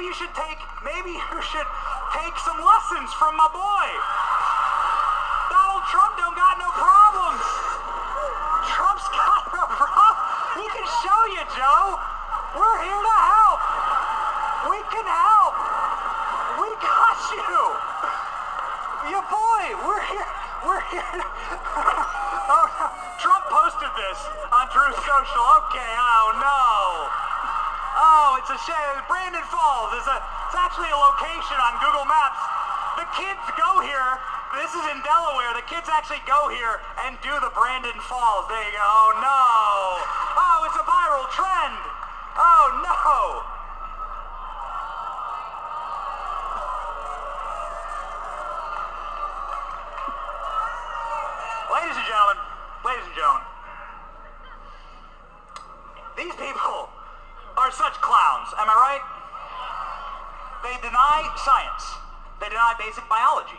you 0.09 0.17
should 0.17 0.33
take, 0.33 0.57
maybe 0.81 1.13
you 1.13 1.41
should 1.45 1.69
take 2.17 2.33
some 2.41 2.57
lessons 2.65 3.13
from 3.21 3.37
my 3.37 3.45
boy. 3.53 3.87
Donald 5.53 5.85
Trump 5.93 6.17
don't 6.17 6.33
got 6.33 6.57
no 6.57 6.73
problems. 6.73 7.45
Trump's 8.73 9.05
got 9.21 9.53
no 9.53 9.69
problem. 9.69 10.17
He 10.57 10.67
can 10.73 10.87
show 11.05 11.21
you, 11.29 11.45
Joe. 11.53 12.01
We're 12.57 12.79
here 12.89 13.03
to 13.05 13.17
help. 13.21 13.61
We 14.73 14.81
can 14.89 15.05
help. 15.05 15.55
We 16.57 16.73
got 16.81 17.19
you. 17.29 17.61
Your 19.13 19.25
boy, 19.29 19.63
we're 19.85 20.05
here. 20.09 20.33
We're 20.65 20.85
here. 20.89 21.21
oh, 21.21 22.65
no. 22.65 22.89
Trump 23.21 23.45
posted 23.53 23.93
this 23.93 24.25
on 24.57 24.73
Truth 24.73 25.05
Social. 25.05 25.45
Okay, 25.69 25.93
oh 26.01 26.33
no. 26.41 27.29
Oh, 28.01 28.41
it's 28.41 28.49
a 28.49 28.59
shame. 28.65 29.08
Brandon 29.29 29.53
Falls 29.53 29.93
is 29.93 30.09
a, 30.09 30.24
it's 30.49 30.57
actually 30.57 30.89
a 30.89 30.97
location 30.97 31.61
on 31.61 31.76
Google 31.85 32.09
Maps. 32.09 32.41
The 32.97 33.05
kids 33.12 33.45
go 33.61 33.85
here. 33.85 34.16
This 34.57 34.72
is 34.72 34.81
in 34.89 35.05
Delaware. 35.05 35.53
The 35.53 35.68
kids 35.68 35.85
actually 35.85 36.24
go 36.24 36.49
here 36.49 36.81
and 37.05 37.12
do 37.20 37.29
the 37.45 37.53
Brandon 37.53 37.93
Falls. 38.09 38.49
They 38.49 38.72
go. 38.72 38.81
Oh, 38.81 39.12
no. 39.20 39.45
Oh, 40.33 40.64
it's 40.64 40.81
a 40.81 40.87
viral 40.89 41.29
trend. 41.29 41.76
Oh, 42.41 42.72
no. 42.81 42.97
Ladies 51.76 52.01
and 52.01 52.09
gentlemen, 52.09 52.41
ladies 52.81 53.05
and 53.05 53.12
gentlemen, 53.12 53.45
these 56.16 56.33
people 56.41 56.89
are 57.61 57.70
such 57.76 57.93
clowns, 58.01 58.57
am 58.57 58.72
I 58.72 58.97
right? 58.97 59.18
They 60.63 60.77
deny 60.83 61.29
science. 61.45 61.85
They 62.41 62.49
deny 62.49 62.75
basic 62.79 63.09
biology. 63.09 63.59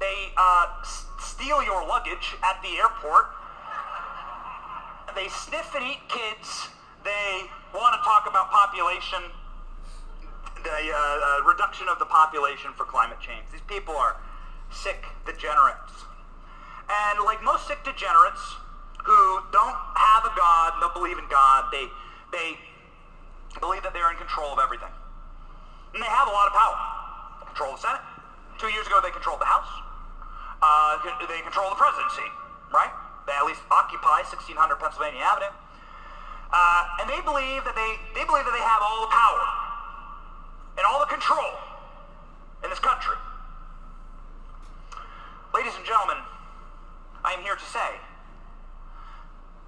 They 0.00 0.32
uh, 0.36 0.66
s- 0.80 1.06
steal 1.20 1.62
your 1.62 1.86
luggage 1.86 2.36
at 2.42 2.60
the 2.62 2.76
airport. 2.76 3.26
They 5.14 5.28
sniff 5.28 5.74
and 5.74 5.84
eat 5.84 6.02
kids. 6.08 6.68
They 7.04 7.44
want 7.72 7.94
to 7.94 8.00
talk 8.02 8.26
about 8.28 8.50
population, 8.50 9.20
the 10.62 10.70
uh, 10.70 10.96
uh, 10.96 11.44
reduction 11.44 11.88
of 11.88 11.98
the 11.98 12.06
population 12.06 12.72
for 12.76 12.84
climate 12.84 13.20
change. 13.20 13.44
These 13.52 13.66
people 13.68 13.94
are 13.94 14.16
sick 14.70 15.04
degenerates. 15.26 16.08
And 16.88 17.24
like 17.24 17.42
most 17.42 17.68
sick 17.68 17.78
degenerates 17.84 18.42
who 19.04 19.40
don't 19.52 19.76
have 19.96 20.24
a 20.24 20.32
God, 20.36 20.80
don't 20.80 20.94
believe 20.94 21.18
in 21.18 21.28
God, 21.28 21.70
they, 21.70 21.86
they 22.32 22.56
believe 23.60 23.82
that 23.82 23.92
they're 23.92 24.10
in 24.10 24.16
control 24.16 24.52
of 24.52 24.58
everything. 24.58 24.92
And 25.94 26.02
they 26.02 26.10
have 26.10 26.26
a 26.26 26.34
lot 26.34 26.50
of 26.50 26.54
power. 26.58 26.78
They 27.40 27.46
control 27.46 27.78
the 27.78 27.82
Senate. 27.86 28.02
Two 28.58 28.66
years 28.68 28.86
ago, 28.86 28.98
they 28.98 29.14
controlled 29.14 29.40
the 29.40 29.46
House. 29.46 29.70
Uh, 30.58 30.98
they 31.30 31.40
control 31.46 31.70
the 31.70 31.78
presidency, 31.78 32.26
right? 32.74 32.90
They 33.26 33.32
at 33.32 33.46
least 33.46 33.62
occupy 33.70 34.26
1600 34.26 34.58
Pennsylvania 34.76 35.22
Avenue. 35.22 35.54
Uh, 36.50 37.00
and 37.02 37.06
they 37.10 37.22
believe 37.22 37.62
that 37.62 37.78
they, 37.78 37.98
they 38.14 38.26
believe 38.26 38.44
that 38.46 38.54
they 38.54 38.62
have 38.62 38.82
all 38.82 39.06
the 39.06 39.12
power 39.14 39.42
and 40.78 40.86
all 40.86 40.98
the 40.98 41.10
control 41.10 41.54
in 42.62 42.70
this 42.70 42.78
country. 42.78 43.16
Ladies 45.54 45.74
and 45.78 45.86
gentlemen, 45.86 46.18
I 47.24 47.32
am 47.32 47.40
here 47.40 47.54
to 47.54 47.68
say 47.70 48.02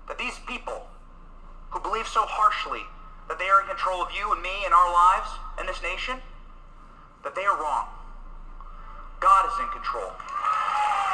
that 0.09 0.19
these 0.19 0.39
people 0.47 0.87
who 1.71 1.81
believe 1.81 2.07
so 2.07 2.23
harshly 2.27 2.83
that 3.29 3.39
they 3.39 3.51
are 3.51 3.61
in 3.63 3.69
control 3.69 4.03
of 4.03 4.11
you 4.15 4.31
and 4.33 4.41
me 4.43 4.65
and 4.65 4.73
our 4.73 4.91
lives 4.91 5.31
and 5.59 5.69
this 5.69 5.83
nation, 5.83 6.19
that 7.25 7.35
they 7.35 7.45
are 7.45 7.59
wrong. 7.59 7.91
God 9.19 9.49
is 9.51 9.57
in 9.59 9.69
control. 9.73 10.13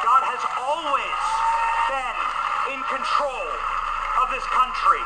God 0.03 0.23
has 0.27 0.43
always 0.59 1.19
been 1.89 2.17
in 2.75 2.81
control 2.91 3.47
of 4.21 4.27
this 4.29 4.43
country 4.51 5.03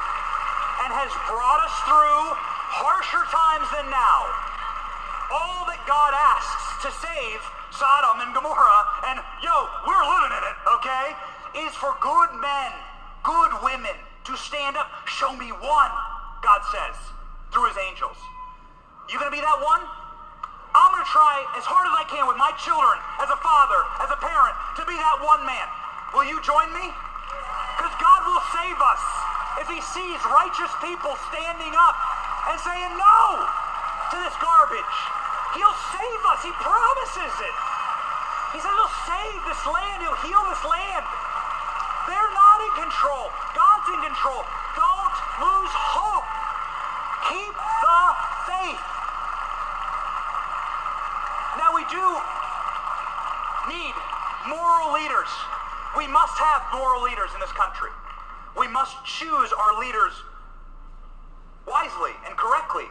and 0.84 0.89
has 0.91 1.12
brought 1.30 1.62
us 1.62 1.76
through 1.86 2.24
harsher 2.82 3.24
times 3.30 3.68
than 3.72 3.88
now. 3.93 4.20
All 5.32 5.64
that 5.70 5.80
God 5.86 6.14
asks 6.14 6.82
to 6.86 6.89
save 7.01 7.39
Sodom 7.74 8.26
and 8.26 8.34
Gomorrah, 8.34 8.84
and 9.14 9.22
yo, 9.45 9.70
we're 9.86 10.01
living 10.01 10.34
in 10.34 10.43
it, 10.43 10.58
okay, 10.82 11.05
is 11.62 11.74
for 11.78 11.93
good 12.01 12.32
men, 12.41 12.72
good 13.22 13.53
women 13.62 13.93
to 14.26 14.34
stand 14.38 14.78
up. 14.78 14.89
Show 15.05 15.36
me 15.38 15.53
one, 15.53 15.93
God 16.42 16.62
says, 16.72 16.96
through 17.52 17.68
his 17.72 17.78
angels. 17.90 18.18
You 19.10 19.20
gonna 19.20 19.34
be 19.34 19.42
that 19.42 19.60
one? 19.64 19.82
I'm 20.76 20.92
gonna 20.94 21.08
try 21.10 21.42
as 21.58 21.66
hard 21.66 21.88
as 21.90 21.96
I 21.96 22.06
can 22.12 22.28
with 22.28 22.38
my 22.38 22.52
children, 22.60 23.00
as 23.24 23.30
a 23.32 23.40
father, 23.40 23.82
as 24.04 24.10
a 24.12 24.20
parent, 24.20 24.54
to 24.78 24.84
be 24.86 24.94
that 24.94 25.18
one 25.24 25.42
man. 25.48 25.68
Will 26.14 26.28
you 26.28 26.38
join 26.44 26.70
me? 26.76 26.86
Because 27.80 27.94
God 27.98 28.22
will 28.30 28.44
save 28.54 28.78
us 28.78 29.04
if 29.64 29.68
he 29.72 29.80
sees 29.82 30.20
righteous 30.30 30.70
people 30.84 31.18
standing 31.34 31.74
up 31.74 31.96
and 32.52 32.58
saying 32.62 32.94
no 32.94 33.18
to 34.14 34.18
this 34.22 34.36
garbage. 34.38 34.98
He'll 35.56 35.80
save 35.94 36.22
us. 36.30 36.40
He 36.46 36.54
promises 36.62 37.34
it. 37.42 37.56
He 38.54 38.60
says 38.62 38.72
he'll 38.72 38.98
save 39.08 39.40
this 39.50 39.62
land. 39.66 40.04
He'll 40.06 40.22
heal 40.24 40.44
this 40.48 40.64
land. 40.64 41.04
They're 42.08 42.34
not 42.38 42.58
in 42.64 42.74
control. 42.88 43.28
God's 43.52 43.88
in 43.92 44.00
control. 44.14 44.46
Don't 44.78 45.16
lose 45.44 45.74
hope. 45.74 46.28
Keep 47.28 47.56
the 47.56 48.02
Now 51.57 51.72
we 51.76 51.84
do 51.88 52.03
need 53.72 53.95
moral 54.49 54.93
leaders. 54.93 55.30
We 55.95 56.07
must 56.07 56.38
have 56.39 56.63
moral 56.74 57.03
leaders 57.03 57.30
in 57.34 57.39
this 57.39 57.51
country. 57.51 57.91
We 58.57 58.68
must 58.68 58.97
choose 59.05 59.53
our 59.53 59.80
leaders 59.80 60.13
wisely 61.68 62.11
and 62.26 62.36
correctly. 62.36 62.88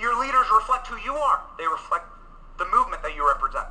Your 0.00 0.18
leaders 0.20 0.46
reflect 0.52 0.86
who 0.88 0.98
you 0.98 1.14
are. 1.14 1.40
They 1.58 1.66
reflect 1.66 2.06
the 2.58 2.66
movement 2.66 3.02
that 3.02 3.14
you 3.14 3.26
represent. 3.26 3.66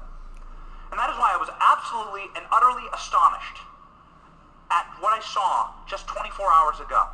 And 0.91 0.99
that 0.99 1.09
is 1.09 1.17
why 1.17 1.33
I 1.35 1.37
was 1.37 1.49
absolutely 1.59 2.31
and 2.35 2.45
utterly 2.51 2.87
astonished 2.93 3.59
at 4.71 4.87
what 4.99 5.11
I 5.11 5.19
saw 5.21 5.71
just 5.87 6.07
24 6.07 6.51
hours 6.51 6.79
ago 6.79 7.07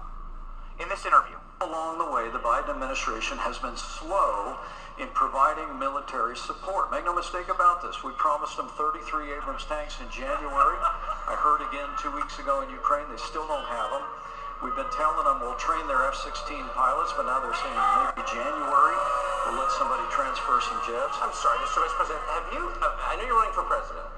in 0.79 0.87
this 0.89 1.05
interview. 1.05 1.30
Along 1.61 2.01
the 2.01 2.09
way, 2.09 2.25
the 2.33 2.41
Biden 2.41 2.73
administration 2.73 3.37
has 3.37 3.61
been 3.61 3.77
slow 3.77 4.57
in 4.97 5.05
providing 5.13 5.77
military 5.77 6.33
support. 6.33 6.89
Make 6.89 7.05
no 7.05 7.13
mistake 7.13 7.53
about 7.53 7.85
this. 7.85 8.01
We 8.01 8.17
promised 8.17 8.57
them 8.57 8.65
33 8.81 9.29
Abrams 9.37 9.69
tanks 9.69 10.01
in 10.01 10.09
January. 10.09 10.77
I 10.81 11.37
heard 11.37 11.61
again 11.61 11.85
two 12.01 12.09
weeks 12.17 12.41
ago 12.41 12.65
in 12.65 12.69
Ukraine 12.73 13.05
they 13.13 13.21
still 13.21 13.45
don't 13.45 13.69
have 13.69 13.93
them. 13.93 14.01
We've 14.65 14.73
been 14.73 14.89
telling 14.89 15.21
them 15.21 15.37
we'll 15.37 15.57
train 15.61 15.85
their 15.85 16.01
F-16 16.09 16.49
pilots, 16.73 17.13
but 17.13 17.29
now 17.29 17.37
they're 17.37 17.53
saying 17.53 17.77
maybe 17.77 18.25
January 18.25 18.97
we'll 19.45 19.61
let 19.61 19.69
somebody 19.77 20.05
transfer 20.09 20.57
some 20.65 20.81
jets. 20.89 21.13
I'm 21.21 21.33
sorry, 21.33 21.61
Mr. 21.61 21.85
Vice 21.85 21.93
President. 21.93 22.25
Have 22.25 22.45
you? 22.57 22.73
Uh, 22.81 22.89
I 23.05 23.21
know 23.21 23.25
you're 23.29 23.37
running 23.37 23.53
for 23.53 23.65
president. 23.69 24.09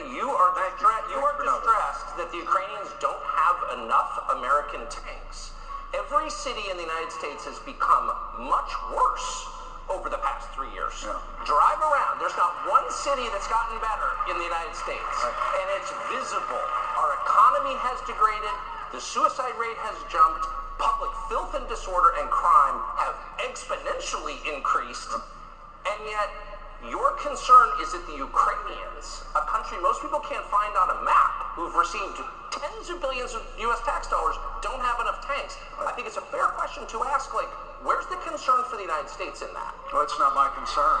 You 0.00 0.32
are 0.32 0.48
distra- 0.56 1.04
you 1.12 1.20
are 1.20 1.36
for 1.36 1.44
noting. 1.44 1.60
distressed 1.60 2.16
that 2.16 2.32
the 2.32 2.40
Ukrainians 2.40 2.88
don't 3.04 3.20
have 3.36 3.84
enough 3.84 4.16
American 4.32 4.88
tanks. 4.88 5.52
Every 5.94 6.30
city 6.30 6.70
in 6.70 6.76
the 6.76 6.86
United 6.86 7.10
States 7.10 7.44
has 7.50 7.58
become 7.66 8.10
much 8.38 8.70
worse 8.94 9.50
over 9.90 10.06
the 10.06 10.22
past 10.22 10.46
three 10.54 10.70
years. 10.70 10.94
Yeah. 11.02 11.18
Drive 11.42 11.82
around. 11.82 12.22
There's 12.22 12.36
not 12.38 12.54
one 12.70 12.86
city 12.94 13.26
that's 13.34 13.50
gotten 13.50 13.74
better 13.82 14.10
in 14.30 14.38
the 14.38 14.46
United 14.46 14.74
States, 14.78 15.16
and 15.26 15.66
it's 15.74 15.90
visible. 16.14 16.62
Our 16.94 17.18
economy 17.26 17.74
has 17.82 17.98
degraded. 18.06 18.54
The 18.94 19.02
suicide 19.02 19.58
rate 19.58 19.78
has 19.82 19.98
jumped. 20.06 20.46
Public 20.78 21.10
filth 21.28 21.52
and 21.58 21.66
disorder 21.68 22.14
and 22.22 22.30
crime 22.30 22.78
have 23.02 23.18
exponentially 23.42 24.40
increased. 24.46 25.10
And 25.84 26.00
yet, 26.06 26.30
your 26.88 27.12
concern 27.20 27.68
is 27.84 27.92
that 27.92 28.06
the 28.08 28.16
Ukrainians, 28.16 29.24
a 29.36 29.44
country 29.44 29.76
most 29.84 30.00
people 30.00 30.20
can't 30.24 30.46
find 30.48 30.72
on 30.80 30.88
a 30.96 30.98
map, 31.04 31.52
who've 31.52 31.74
received 31.76 32.24
tens 32.48 32.88
of 32.88 33.00
billions 33.04 33.34
of 33.36 33.44
U.S. 33.68 33.80
tax 33.84 34.08
dollars, 34.08 34.36
don't 34.64 34.80
have 34.80 34.96
enough 35.00 35.20
tanks. 35.26 35.58
I 35.76 35.92
think 35.92 36.06
it's 36.08 36.16
a 36.16 36.24
fair 36.32 36.48
question 36.56 36.86
to 36.88 37.04
ask, 37.04 37.34
like, 37.34 37.50
where's 37.84 38.06
the 38.06 38.16
concern 38.24 38.64
for 38.64 38.76
the 38.76 38.86
United 38.86 39.12
States 39.12 39.42
in 39.44 39.52
that? 39.52 39.74
Well, 39.92 40.02
it's 40.02 40.16
not 40.16 40.32
my 40.32 40.48
concern. 40.56 41.00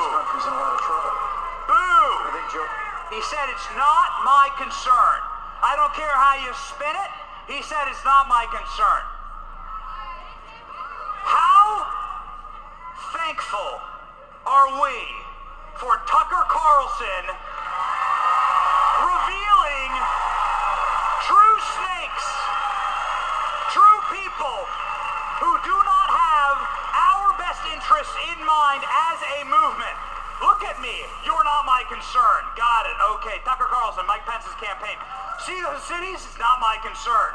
This 0.00 0.08
country's 0.16 0.46
in 0.48 0.54
a 0.54 0.60
lot 0.60 0.72
of 0.74 0.80
trouble. 0.80 1.12
Boo! 1.68 1.74
I 1.76 2.30
think 2.32 2.46
Joe. 2.54 2.64
He 3.12 3.20
said 3.28 3.46
it's 3.52 3.68
not 3.76 4.08
my 4.24 4.48
concern. 4.56 5.18
I 5.60 5.76
don't 5.76 5.92
care 5.92 6.14
how 6.16 6.40
you 6.40 6.52
spin 6.56 6.96
it. 6.96 7.10
He 7.48 7.62
said 7.62 7.88
it's 7.88 8.04
not 8.04 8.28
my 8.28 8.44
concern. 8.50 9.02
How 11.24 11.86
thankful 13.14 13.80
are 14.46 14.68
we 14.82 14.96
for 15.80 15.96
Tucker 16.04 16.44
Carlson 16.48 17.24
revealing 19.00 19.90
true 21.24 21.56
snakes, 21.78 22.26
true 23.72 24.00
people 24.12 24.58
who 25.40 25.52
do 25.64 25.72
not 25.72 26.08
have 26.12 26.56
our 26.92 27.32
best 27.40 27.64
interests 27.72 28.16
in 28.28 28.38
mind 28.44 28.84
as 28.84 29.18
a 29.40 29.48
movement. 29.48 29.96
Look 30.44 30.64
at 30.64 30.80
me. 30.80 31.04
You're 31.24 31.44
not 31.44 31.64
my 31.64 31.84
concern. 31.88 32.40
Got 32.56 32.88
it. 32.88 32.96
Okay. 33.20 33.40
Tucker 33.44 33.68
Carlson, 33.68 34.04
Mike 34.08 34.24
Pence's 34.24 34.56
campaign. 34.56 34.96
See 35.46 35.56
those 35.62 35.82
cities? 35.88 36.20
It's 36.20 36.38
not 36.38 36.60
my 36.60 36.76
concern. 36.84 37.32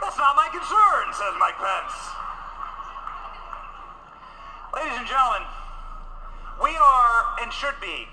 That's 0.00 0.16
not 0.16 0.34
my 0.34 0.48
concern, 0.48 1.12
says 1.12 1.34
Mike 1.38 1.60
Pence. 1.60 1.96
Ladies 4.72 4.96
and 4.96 5.06
gentlemen, 5.06 5.44
we 6.62 6.72
are 6.72 7.36
and 7.42 7.52
should 7.52 7.76
be 7.80 8.08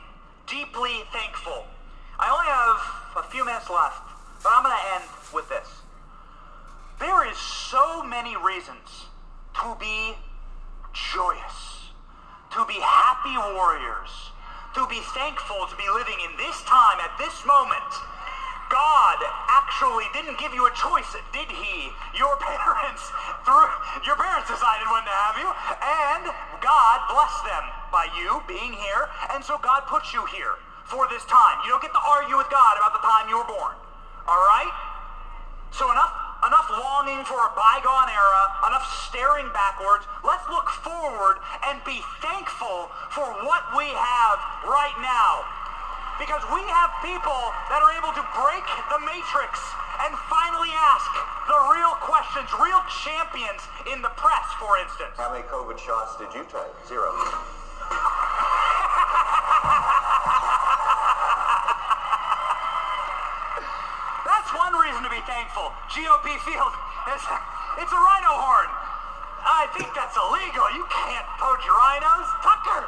deeply 0.47 1.03
thankful. 1.15 1.63
I 2.19 2.27
only 2.27 2.51
have 2.51 3.23
a 3.23 3.29
few 3.31 3.45
minutes 3.45 3.69
left, 3.69 4.03
but 4.43 4.51
I'm 4.51 4.63
going 4.63 4.75
to 4.75 4.87
end 4.99 5.07
with 5.33 5.47
this. 5.47 5.67
There 6.99 7.23
is 7.31 7.37
so 7.37 8.03
many 8.03 8.35
reasons 8.35 9.07
to 9.63 9.77
be 9.79 10.13
joyous, 10.91 11.87
to 12.51 12.65
be 12.67 12.77
happy 12.83 13.33
warriors, 13.55 14.11
to 14.75 14.85
be 14.87 14.99
thankful 15.15 15.67
to 15.71 15.75
be 15.75 15.87
living 15.87 16.19
in 16.19 16.35
this 16.37 16.61
time, 16.67 16.99
at 16.99 17.15
this 17.17 17.45
moment. 17.47 18.10
God 18.71 19.19
actually 19.51 20.07
didn't 20.15 20.39
give 20.39 20.55
you 20.55 20.63
a 20.63 20.71
choice, 20.71 21.11
did 21.35 21.51
he? 21.51 21.91
Your 22.15 22.39
parents, 22.39 23.03
through 23.43 23.67
your 24.07 24.15
parents 24.15 24.47
decided 24.47 24.87
when 24.87 25.03
to 25.03 25.15
have 25.27 25.35
you, 25.35 25.49
and 25.83 26.23
God 26.63 26.97
blessed 27.11 27.43
them 27.43 27.65
by 27.91 28.07
you 28.15 28.39
being 28.47 28.71
here, 28.71 29.11
and 29.35 29.43
so 29.43 29.59
God 29.59 29.83
puts 29.91 30.15
you 30.15 30.23
here 30.31 30.55
for 30.87 31.11
this 31.11 31.27
time. 31.27 31.59
You 31.67 31.75
don't 31.75 31.83
get 31.83 31.91
to 31.91 32.03
argue 32.03 32.39
with 32.39 32.47
God 32.47 32.79
about 32.79 32.95
the 32.95 33.03
time 33.03 33.27
you 33.27 33.37
were 33.37 33.51
born. 33.51 33.75
All 34.23 34.43
right? 34.47 34.71
So 35.75 35.91
enough 35.91 36.31
enough 36.47 36.67
longing 36.73 37.21
for 37.23 37.37
a 37.37 37.51
bygone 37.53 38.09
era, 38.09 38.43
enough 38.65 38.81
staring 39.07 39.45
backwards. 39.53 40.09
Let's 40.25 40.47
look 40.49 40.69
forward 40.81 41.37
and 41.69 41.77
be 41.85 42.01
thankful 42.17 42.89
for 43.13 43.29
what 43.45 43.61
we 43.77 43.85
have 43.93 44.37
right 44.65 44.97
now. 45.05 45.45
Because 46.19 46.43
we 46.51 46.61
have 46.67 46.91
people 47.05 47.41
that 47.71 47.79
are 47.79 47.93
able 47.95 48.13
to 48.15 48.23
break 48.35 48.65
the 48.91 48.99
matrix 49.03 49.59
and 50.07 50.11
finally 50.27 50.73
ask 50.73 51.11
the 51.45 51.59
real 51.71 51.93
questions, 52.01 52.49
real 52.57 52.81
champions 53.05 53.61
in 53.91 54.01
the 54.01 54.09
press, 54.17 54.47
for 54.57 54.77
instance. 54.81 55.13
How 55.17 55.29
many 55.29 55.45
COVID 55.47 55.77
shots 55.77 56.17
did 56.17 56.33
you 56.33 56.41
take? 56.49 56.73
Zero. 56.89 57.13
That's 64.25 64.49
one 64.57 64.73
reason 64.75 65.03
to 65.05 65.11
be 65.13 65.21
thankful. 65.29 65.71
GOP 65.93 66.27
field, 66.43 66.73
it's, 67.13 67.25
it's 67.77 67.93
a 67.93 68.01
rhino 68.01 68.33
horn. 68.41 68.69
I 69.41 69.65
think 69.73 69.89
that's 69.97 70.13
illegal. 70.13 70.69
You 70.77 70.85
can't 70.85 71.25
poach 71.41 71.65
rhinos. 71.65 72.29
Tucker, 72.45 72.85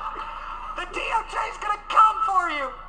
the 0.77 0.85
DOJ's 0.93 1.57
gonna 1.57 1.81
come 1.89 2.17
for 2.29 2.49
you. 2.53 2.82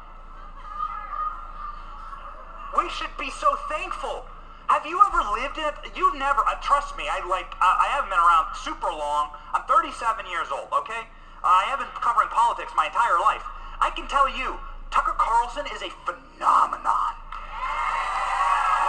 We 2.84 2.92
should 2.92 3.16
be 3.16 3.32
so 3.32 3.48
thankful. 3.72 4.28
Have 4.68 4.84
you 4.84 5.00
ever 5.00 5.24
lived 5.40 5.56
in 5.56 5.64
it? 5.64 5.96
You've 5.96 6.20
never, 6.20 6.44
uh, 6.44 6.60
trust 6.60 6.92
me, 7.00 7.08
I 7.08 7.24
like, 7.24 7.48
I, 7.56 7.88
I 7.88 7.96
haven't 7.96 8.12
been 8.12 8.20
around 8.20 8.52
super 8.60 8.92
long. 8.92 9.32
I'm 9.56 9.64
37 9.64 9.88
years 10.28 10.52
old, 10.52 10.68
okay? 10.84 11.08
I 11.40 11.64
have 11.72 11.80
been 11.80 11.88
covering 11.96 12.28
politics 12.28 12.76
my 12.76 12.92
entire 12.92 13.16
life. 13.24 13.40
I 13.80 13.88
can 13.96 14.04
tell 14.04 14.28
you, 14.28 14.60
Tucker 14.92 15.16
Carlson 15.16 15.64
is 15.72 15.80
a 15.80 15.88
phenomenon. 16.04 17.16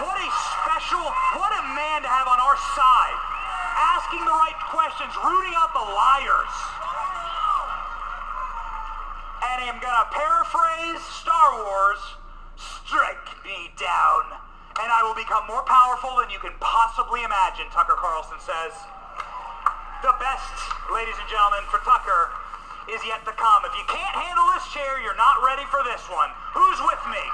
What 0.03 0.19
a 0.19 0.27
special, 0.59 1.07
what 1.39 1.55
a 1.55 1.63
man 1.71 2.03
to 2.03 2.11
have 2.11 2.27
on 2.27 2.39
our 2.43 2.59
side. 2.75 3.17
Asking 3.95 4.27
the 4.27 4.35
right 4.35 4.59
questions, 4.75 5.15
rooting 5.23 5.55
out 5.55 5.71
the 5.71 5.87
liars. 5.87 6.55
And 9.39 9.71
I'm 9.71 9.79
gonna 9.79 10.11
paraphrase 10.11 10.99
Star 11.15 11.63
Wars, 11.63 12.24
strike 12.85 13.25
me 13.41 13.73
down, 13.81 14.29
and 14.77 14.93
I 14.93 15.01
will 15.01 15.17
become 15.17 15.49
more 15.49 15.65
powerful 15.65 16.21
than 16.21 16.29
you 16.29 16.37
can 16.37 16.53
possibly 16.61 17.25
imagine, 17.25 17.65
Tucker 17.73 17.97
Carlson 17.97 18.37
says. 18.37 18.77
The 20.05 20.13
best, 20.21 20.53
ladies 20.93 21.17
and 21.17 21.25
gentlemen, 21.25 21.65
for 21.73 21.81
Tucker 21.81 22.29
is 22.93 23.01
yet 23.09 23.25
to 23.25 23.33
come. 23.33 23.65
If 23.65 23.73
you 23.73 23.81
can't 23.89 24.13
handle 24.13 24.45
this 24.53 24.69
chair, 24.69 25.01
you're 25.01 25.17
not 25.17 25.41
ready 25.41 25.65
for 25.73 25.81
this 25.81 26.05
one. 26.13 26.29
Who's 26.53 26.77
with 26.85 27.01
me? 27.09 27.25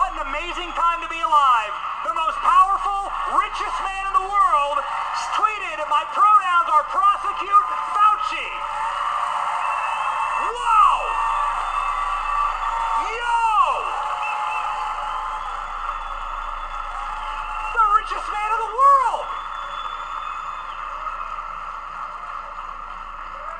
What 0.00 0.08
an 0.16 0.24
amazing 0.24 0.72
time 0.72 1.04
to 1.04 1.10
be 1.12 1.20
alive. 1.20 1.74
The 2.08 2.16
most 2.16 2.40
powerful, 2.40 3.12
richest 3.36 3.76
man 3.84 4.08
in 4.08 4.24
the 4.24 4.24
world 4.24 4.80
tweeted, 5.36 5.84
my 5.92 6.00
pronouns 6.16 6.68
are 6.72 6.84
prosecute 6.88 7.66
Fauci. 7.92 8.48
Whoa! 10.36 10.96
Yo! 13.04 13.40
The 17.72 17.84
richest 17.96 18.26
man 18.32 18.48
in 18.52 18.60
the 18.64 18.72
world! 18.76 19.26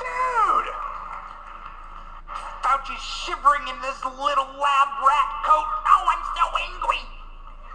Dude! 0.00 0.68
Fauci's 2.62 3.02
shivering 3.02 3.68
in 3.68 3.80
this 3.80 4.00
little 4.04 4.48
lab 4.60 4.90
rat 5.00 5.30
coat. 5.44 5.64
Oh, 5.64 6.04
I'm 6.12 6.24
so 6.36 6.44
angry! 6.72 7.04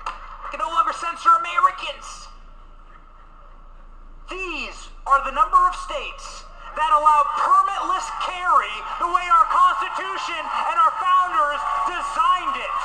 I 0.05 0.47
can 0.49 0.59
no 0.59 0.69
longer 0.69 0.93
censor 0.93 1.33
Americans. 1.41 2.29
These 4.29 4.87
are 5.03 5.19
the 5.27 5.35
number 5.35 5.59
of 5.67 5.75
states 5.75 6.47
that 6.79 6.87
allow 6.95 7.19
permitless 7.35 8.07
carry 8.23 8.71
the 9.03 9.11
way 9.11 9.27
our 9.27 9.43
Constitution 9.51 10.39
and 10.39 10.75
our 10.79 10.93
founders 11.03 11.59
designed 11.91 12.55
it. 12.55 12.79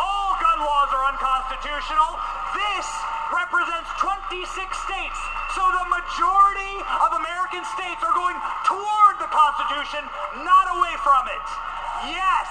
All 0.00 0.40
gun 0.40 0.64
laws 0.64 0.88
are 0.96 1.04
unconstitutional. 1.12 2.16
This 2.56 2.88
represents 3.28 3.92
26 4.00 4.48
states. 4.56 5.20
So 5.52 5.68
the 5.68 5.84
majority 5.84 6.80
of 6.80 7.12
American 7.20 7.60
states 7.76 8.00
are 8.00 8.16
going 8.16 8.40
toward 8.64 9.20
the 9.20 9.28
Constitution, 9.28 10.00
not 10.40 10.72
away 10.72 10.96
from 11.04 11.28
it. 11.28 11.46
Yes, 12.08 12.48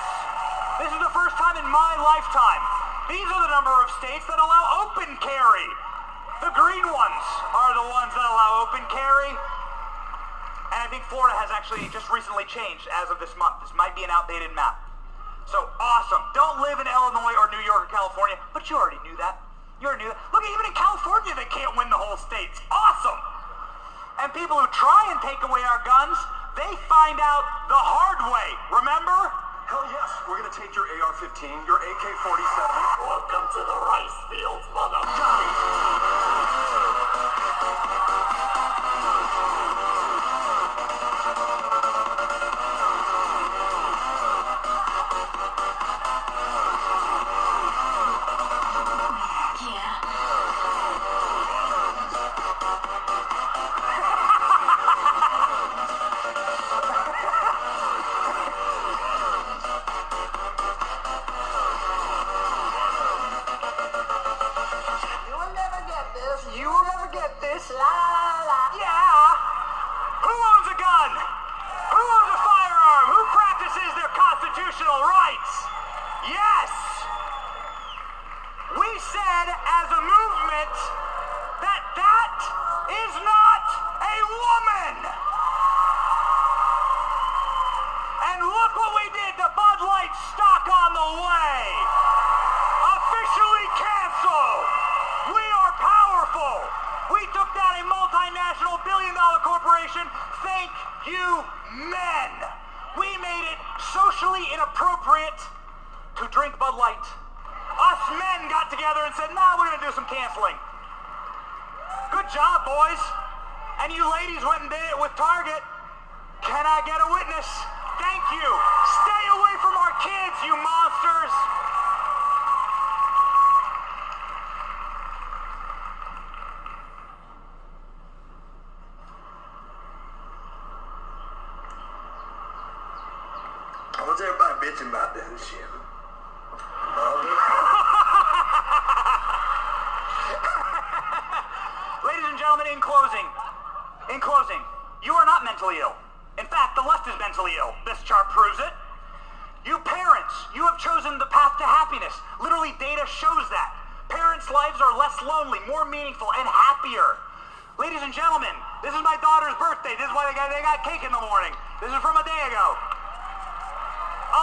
this 0.78 0.93
is 0.93 1.01
the 1.01 1.14
first 1.18 1.34
time 1.41 1.58
in 1.58 1.66
my 1.66 1.97
lifetime. 1.97 2.62
These 3.10 3.26
are 3.26 3.41
the 3.41 3.53
number 3.53 3.74
of 3.74 3.84
states 3.99 4.25
that 4.27 4.39
allow 4.39 4.85
open 4.85 5.09
carry. 5.23 5.67
The 6.43 6.51
green 6.51 6.83
ones 6.83 7.25
are 7.55 7.71
the 7.73 7.87
ones 7.87 8.11
that 8.11 8.25
allow 8.25 8.67
open 8.67 8.83
carry. 8.91 9.31
And 10.75 10.79
I 10.83 10.87
think 10.91 11.07
Florida 11.07 11.37
has 11.39 11.47
actually 11.53 11.87
just 11.93 12.11
recently 12.11 12.43
changed 12.49 12.89
as 12.91 13.07
of 13.07 13.21
this 13.23 13.31
month. 13.39 13.63
This 13.63 13.71
might 13.77 13.95
be 13.95 14.03
an 14.03 14.11
outdated 14.11 14.51
map. 14.51 14.75
So 15.47 15.69
awesome. 15.79 16.25
Don't 16.33 16.59
live 16.59 16.81
in 16.81 16.89
Illinois 16.89 17.37
or 17.37 17.47
New 17.53 17.61
York 17.63 17.87
or 17.87 17.91
California, 17.93 18.35
but 18.51 18.67
you 18.67 18.75
already 18.75 18.99
knew 19.05 19.15
that. 19.21 19.39
You 19.79 19.87
already 19.87 20.09
knew 20.09 20.11
that. 20.11 20.19
Look, 20.33 20.43
even 20.43 20.65
in 20.65 20.75
California, 20.75 21.31
they 21.37 21.47
can't 21.53 21.71
win 21.77 21.87
the 21.93 21.99
whole 21.99 22.17
state. 22.17 22.49
It's 22.49 22.65
awesome. 22.73 23.19
And 24.25 24.33
people 24.33 24.57
who 24.57 24.67
try 24.73 25.13
and 25.13 25.21
take 25.21 25.39
away 25.45 25.61
our 25.63 25.79
guns, 25.85 26.17
they 26.57 26.71
find 26.89 27.21
out 27.21 27.45
the 27.69 27.77
hard 27.77 28.19
way. 28.27 28.47
Remember? 28.73 29.44
Hell 29.66 29.82
yes, 29.89 30.11
we're 30.30 30.38
gonna 30.38 30.53
take 30.53 30.76
your 30.78 30.86
AR-15, 30.86 31.66
your 31.66 31.82
AK-47. 31.82 33.01
Welcome 33.01 33.45
to 33.49 33.61
the 33.66 33.78
rice 33.89 34.18
fields, 34.30 34.66
mother. 34.78 35.01
You 35.01 35.94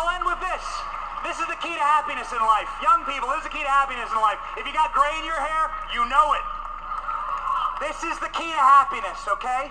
I'll 0.02 0.18
end 0.18 0.26
with 0.26 0.42
this. 0.42 0.66
This 1.22 1.38
is 1.38 1.46
the 1.46 1.54
key 1.62 1.70
to 1.70 1.86
happiness 1.86 2.26
in 2.34 2.42
life. 2.42 2.66
Young 2.82 3.06
people, 3.06 3.30
this 3.30 3.46
is 3.46 3.46
the 3.46 3.54
key 3.54 3.62
to 3.62 3.70
happiness 3.70 4.10
in 4.10 4.18
life. 4.18 4.42
If 4.58 4.66
you 4.66 4.74
got 4.74 4.90
gray 4.90 5.14
in 5.14 5.22
your 5.22 5.38
hair, 5.38 5.70
you 5.94 6.02
know 6.10 6.34
it. 6.34 6.42
This 7.78 7.94
is 8.02 8.18
the 8.18 8.26
key 8.34 8.50
to 8.50 8.64
happiness, 8.66 9.22
okay? 9.38 9.70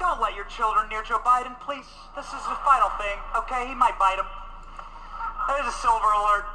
Don't 0.00 0.24
let 0.24 0.32
your 0.32 0.48
children 0.48 0.88
near 0.88 1.04
Joe 1.04 1.20
Biden, 1.20 1.52
please. 1.60 1.84
This 2.16 2.24
is 2.32 2.40
the 2.48 2.56
final 2.64 2.88
thing, 2.96 3.20
okay? 3.44 3.68
He 3.68 3.76
might 3.76 4.00
bite 4.00 4.16
him. 4.16 4.24
There's 5.52 5.68
a 5.68 5.76
silver 5.84 6.16
alert. 6.16 6.48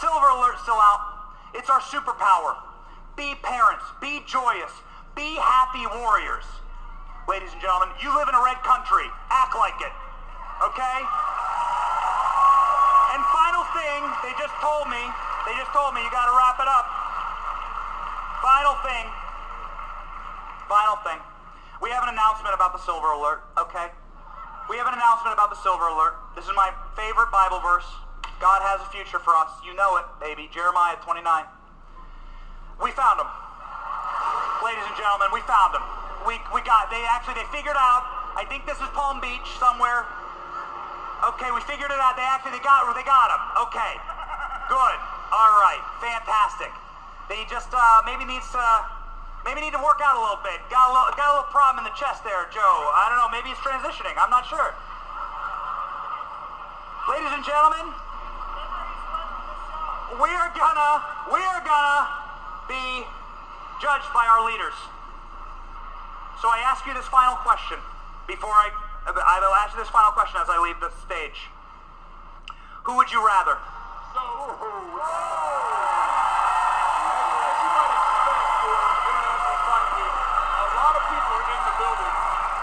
Silver 0.00 0.32
alert 0.32 0.56
still 0.64 0.80
out. 0.80 1.36
It's 1.52 1.68
our 1.68 1.84
superpower. 1.84 2.56
Be 3.12 3.36
parents. 3.44 3.84
Be 4.00 4.24
joyous. 4.24 4.72
Be 5.12 5.36
happy 5.36 5.84
warriors. 6.00 6.48
Ladies 7.28 7.52
and 7.52 7.60
gentlemen, 7.60 7.92
you 8.00 8.08
live 8.16 8.32
in 8.32 8.36
a 8.36 8.40
red 8.40 8.56
country. 8.64 9.04
Act 9.28 9.52
like 9.52 9.76
it. 9.84 9.92
Okay? 10.64 10.98
Thing, 13.86 14.02
they 14.26 14.34
just 14.34 14.50
told 14.58 14.90
me, 14.90 14.98
they 15.46 15.54
just 15.54 15.70
told 15.70 15.94
me 15.94 16.02
you 16.02 16.10
gotta 16.10 16.34
wrap 16.34 16.58
it 16.58 16.66
up. 16.66 16.90
Final 18.42 18.74
thing. 18.82 19.06
Final 20.66 20.98
thing. 21.06 21.22
We 21.78 21.94
have 21.94 22.02
an 22.02 22.10
announcement 22.10 22.50
about 22.50 22.74
the 22.74 22.82
silver 22.82 23.14
alert, 23.14 23.46
okay? 23.54 23.94
We 24.66 24.74
have 24.82 24.90
an 24.90 24.98
announcement 24.98 25.38
about 25.38 25.54
the 25.54 25.60
silver 25.62 25.86
alert. 25.86 26.18
This 26.34 26.50
is 26.50 26.54
my 26.58 26.74
favorite 26.98 27.30
Bible 27.30 27.62
verse. 27.62 27.86
God 28.42 28.58
has 28.66 28.82
a 28.82 28.90
future 28.90 29.22
for 29.22 29.38
us. 29.38 29.54
You 29.62 29.70
know 29.78 30.02
it, 30.02 30.06
baby. 30.18 30.50
Jeremiah 30.50 30.98
29. 31.06 31.22
We 32.82 32.90
found 32.90 33.22
them. 33.22 33.30
Ladies 34.66 34.82
and 34.82 34.98
gentlemen, 34.98 35.30
we 35.30 35.46
found 35.46 35.78
them. 35.78 35.86
We, 36.26 36.42
we 36.50 36.58
got, 36.66 36.90
they 36.90 37.06
actually, 37.06 37.38
they 37.38 37.46
figured 37.54 37.78
out, 37.78 38.02
I 38.34 38.42
think 38.50 38.66
this 38.66 38.82
is 38.82 38.90
Palm 38.98 39.22
Beach 39.22 39.46
somewhere. 39.62 40.10
Okay, 41.24 41.48
we 41.48 41.60
figured 41.64 41.88
it 41.88 42.00
out. 42.00 42.16
They 42.16 42.26
actually, 42.28 42.60
they 42.60 42.64
got, 42.64 42.84
they 42.92 43.06
got 43.06 43.32
him. 43.32 43.42
Okay. 43.68 43.92
Good. 44.68 44.96
All 45.32 45.52
right. 45.64 45.80
Fantastic. 46.04 46.72
They 47.32 47.48
just, 47.48 47.72
uh, 47.72 48.04
maybe 48.04 48.28
needs 48.28 48.46
to, 48.52 48.62
maybe 49.48 49.64
need 49.64 49.72
to 49.72 49.80
work 49.80 50.04
out 50.04 50.14
a 50.14 50.22
little 50.22 50.42
bit. 50.44 50.60
Got 50.68 50.86
a 50.86 50.92
little, 50.92 51.10
got 51.16 51.26
a 51.30 51.32
little 51.40 51.52
problem 51.54 51.82
in 51.82 51.86
the 51.88 51.96
chest 51.96 52.20
there, 52.22 52.44
Joe. 52.52 52.92
I 52.92 53.08
don't 53.08 53.18
know. 53.18 53.32
Maybe 53.32 53.48
he's 53.48 53.62
transitioning. 53.64 54.14
I'm 54.20 54.30
not 54.30 54.44
sure. 54.44 54.76
Ladies 57.08 57.32
and 57.32 57.44
gentlemen, 57.46 57.86
we 60.20 60.30
are 60.30 60.50
gonna, 60.52 60.92
we 61.32 61.38
are 61.38 61.62
gonna 61.62 61.98
be 62.66 63.06
judged 63.80 64.10
by 64.12 64.26
our 64.26 64.42
leaders. 64.46 64.74
So 66.42 66.50
I 66.50 66.60
ask 66.66 66.84
you 66.86 66.94
this 66.94 67.06
final 67.08 67.38
question 67.46 67.78
before 68.26 68.52
I, 68.52 68.70
I 69.06 69.38
will 69.38 69.54
ask 69.62 69.70
you 69.70 69.78
this 69.78 69.88
final 69.94 70.10
question 70.18 70.42
as 70.42 70.50
I 70.50 70.58
leave 70.58 70.82
the 70.82 70.90
stage. 71.06 71.46
Who 72.90 72.98
would 72.98 73.06
you 73.14 73.22
rather? 73.22 73.54
So 74.10 74.18
as 74.18 74.58
you 77.54 77.70
might 77.70 77.92
expect 77.94 78.42
me, 79.94 80.06
a 80.10 80.66
lot 80.74 80.94
of 80.98 81.02
people 81.06 81.32
are 81.38 81.46
in 81.46 81.62
the 81.70 81.74
building, 81.78 82.14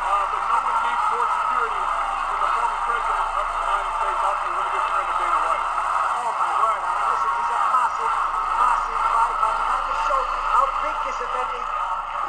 uh, 0.03 0.23
but 0.35 0.41
no 0.51 0.57
one 0.67 0.77
needs 0.83 1.03
more 1.15 1.27
security 1.31 1.79
than 1.79 2.39
the 2.43 2.51
former 2.59 2.79
president 2.91 3.23
of 3.23 3.45
the 3.47 3.59
United 3.63 3.93
States, 4.03 4.19
also 4.27 4.43
a 4.43 4.51
really 4.51 4.71
good 4.75 4.83
friend 4.83 5.07
of 5.07 5.15
Dana 5.23 5.39
White. 5.47 5.63
Oh 5.63 6.27
my 6.27 6.51
word. 6.59 6.81
I 6.83 6.91
mean, 6.91 7.07
listen, 7.07 7.31
he's 7.39 7.51
a 7.55 7.59
massive, 7.71 8.13
massive 8.59 8.99
fight. 9.15 9.37
I 9.39 9.47
mean, 9.47 9.67
that 9.71 9.81
just 9.87 10.03
shows 10.11 10.27
how 10.27 10.67
big 10.83 10.95
this 11.07 11.19
event 11.23 11.55
is. 11.55 11.67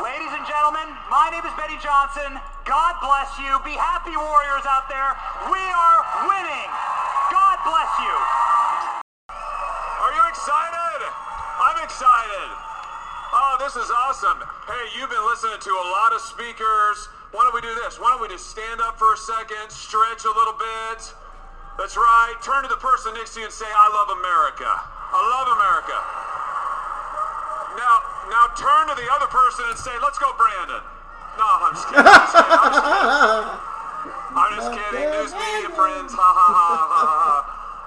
Ladies 0.06 0.32
and 0.38 0.44
gentlemen, 0.46 0.86
my 1.10 1.34
name 1.34 1.42
is 1.42 1.54
Benny 1.58 1.82
Johnson. 1.82 2.38
God 2.64 2.96
bless 3.04 3.28
you. 3.36 3.52
Be 3.60 3.76
happy 3.76 4.16
warriors 4.16 4.64
out 4.64 4.88
there. 4.88 5.12
We 5.52 5.60
are 5.60 6.00
winning. 6.24 6.70
God 7.28 7.56
bless 7.60 7.92
you. 8.00 8.16
Are 9.28 10.12
you 10.16 10.24
excited? 10.32 11.00
I'm 11.60 11.78
excited. 11.84 12.48
Oh, 13.36 13.60
this 13.60 13.76
is 13.76 13.88
awesome. 13.92 14.40
Hey, 14.64 14.96
you've 14.96 15.12
been 15.12 15.26
listening 15.28 15.60
to 15.60 15.72
a 15.76 15.86
lot 15.92 16.16
of 16.16 16.24
speakers. 16.24 16.96
Why 17.36 17.44
don't 17.44 17.52
we 17.52 17.60
do 17.60 17.74
this? 17.84 18.00
Why 18.00 18.16
don't 18.16 18.24
we 18.24 18.32
just 18.32 18.48
stand 18.48 18.80
up 18.80 18.96
for 18.96 19.12
a 19.12 19.20
second, 19.20 19.68
stretch 19.68 20.24
a 20.24 20.32
little 20.32 20.56
bit? 20.56 21.00
That's 21.76 22.00
right. 22.00 22.36
Turn 22.40 22.64
to 22.64 22.70
the 22.72 22.80
person 22.80 23.12
next 23.12 23.36
to 23.36 23.44
you 23.44 23.50
and 23.50 23.52
say, 23.52 23.68
I 23.68 23.92
love 23.92 24.08
America. 24.16 24.70
I 24.70 25.20
love 25.20 25.48
America. 25.52 25.98
Now, 27.76 27.94
now 28.32 28.44
turn 28.56 28.88
to 28.88 28.96
the 28.96 29.08
other 29.12 29.28
person 29.28 29.68
and 29.68 29.76
say, 29.76 29.92
let's 30.00 30.16
go, 30.16 30.32
Brandon. 30.38 30.93
No, 31.38 31.44
I'm 31.44 31.74
just 31.74 31.86
kidding. 31.88 32.06
I'm 32.06 32.14
just 32.22 32.34
kidding. 32.94 34.34
I'm 34.34 34.50
just 34.54 34.70
kidding. 34.70 35.10
News 35.10 35.32
media 35.34 35.70
friends. 35.74 36.12
Ha 36.14 36.28
ha 36.34 36.48
ha 36.54 36.74
ha 36.90 37.02
ha. 37.22 37.36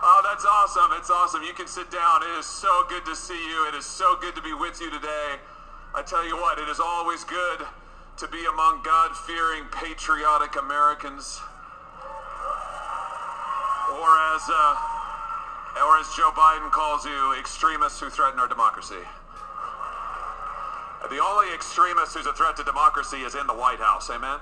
Oh, 0.04 0.22
that's 0.24 0.46
awesome. 0.46 0.94
It's 1.00 1.10
awesome. 1.10 1.44
You 1.44 1.54
can 1.54 1.68
sit 1.68 1.90
down. 1.90 2.24
It 2.24 2.38
is 2.40 2.46
so 2.46 2.86
good 2.88 3.04
to 3.06 3.16
see 3.16 3.40
you. 3.50 3.68
It 3.68 3.76
is 3.76 3.86
so 3.86 4.16
good 4.22 4.36
to 4.36 4.42
be 4.42 4.54
with 4.54 4.80
you 4.80 4.92
today. 4.92 5.40
I 5.96 6.04
tell 6.04 6.26
you 6.28 6.38
what, 6.38 6.60
it 6.60 6.70
is 6.70 6.80
always 6.80 7.24
good 7.24 7.66
to 8.18 8.28
be 8.28 8.46
among 8.46 8.84
God-fearing, 8.84 9.66
patriotic 9.72 10.56
Americans. 10.60 11.42
Or 13.98 14.10
as, 14.36 14.44
uh, 14.46 14.76
or 15.82 15.98
as 15.98 16.08
Joe 16.14 16.32
Biden 16.38 16.70
calls 16.70 17.06
you, 17.06 17.34
extremists 17.40 18.00
who 18.00 18.10
threaten 18.10 18.40
our 18.40 18.48
democracy. 18.48 19.02
The 21.10 21.24
only 21.24 21.54
extremist 21.54 22.16
who's 22.16 22.28
a 22.28 22.34
threat 22.34 22.58
to 22.58 22.64
democracy 22.64 23.24
is 23.24 23.36
in 23.36 23.48
the 23.48 23.54
White 23.54 23.80
House. 23.80 24.10
Amen? 24.10 24.40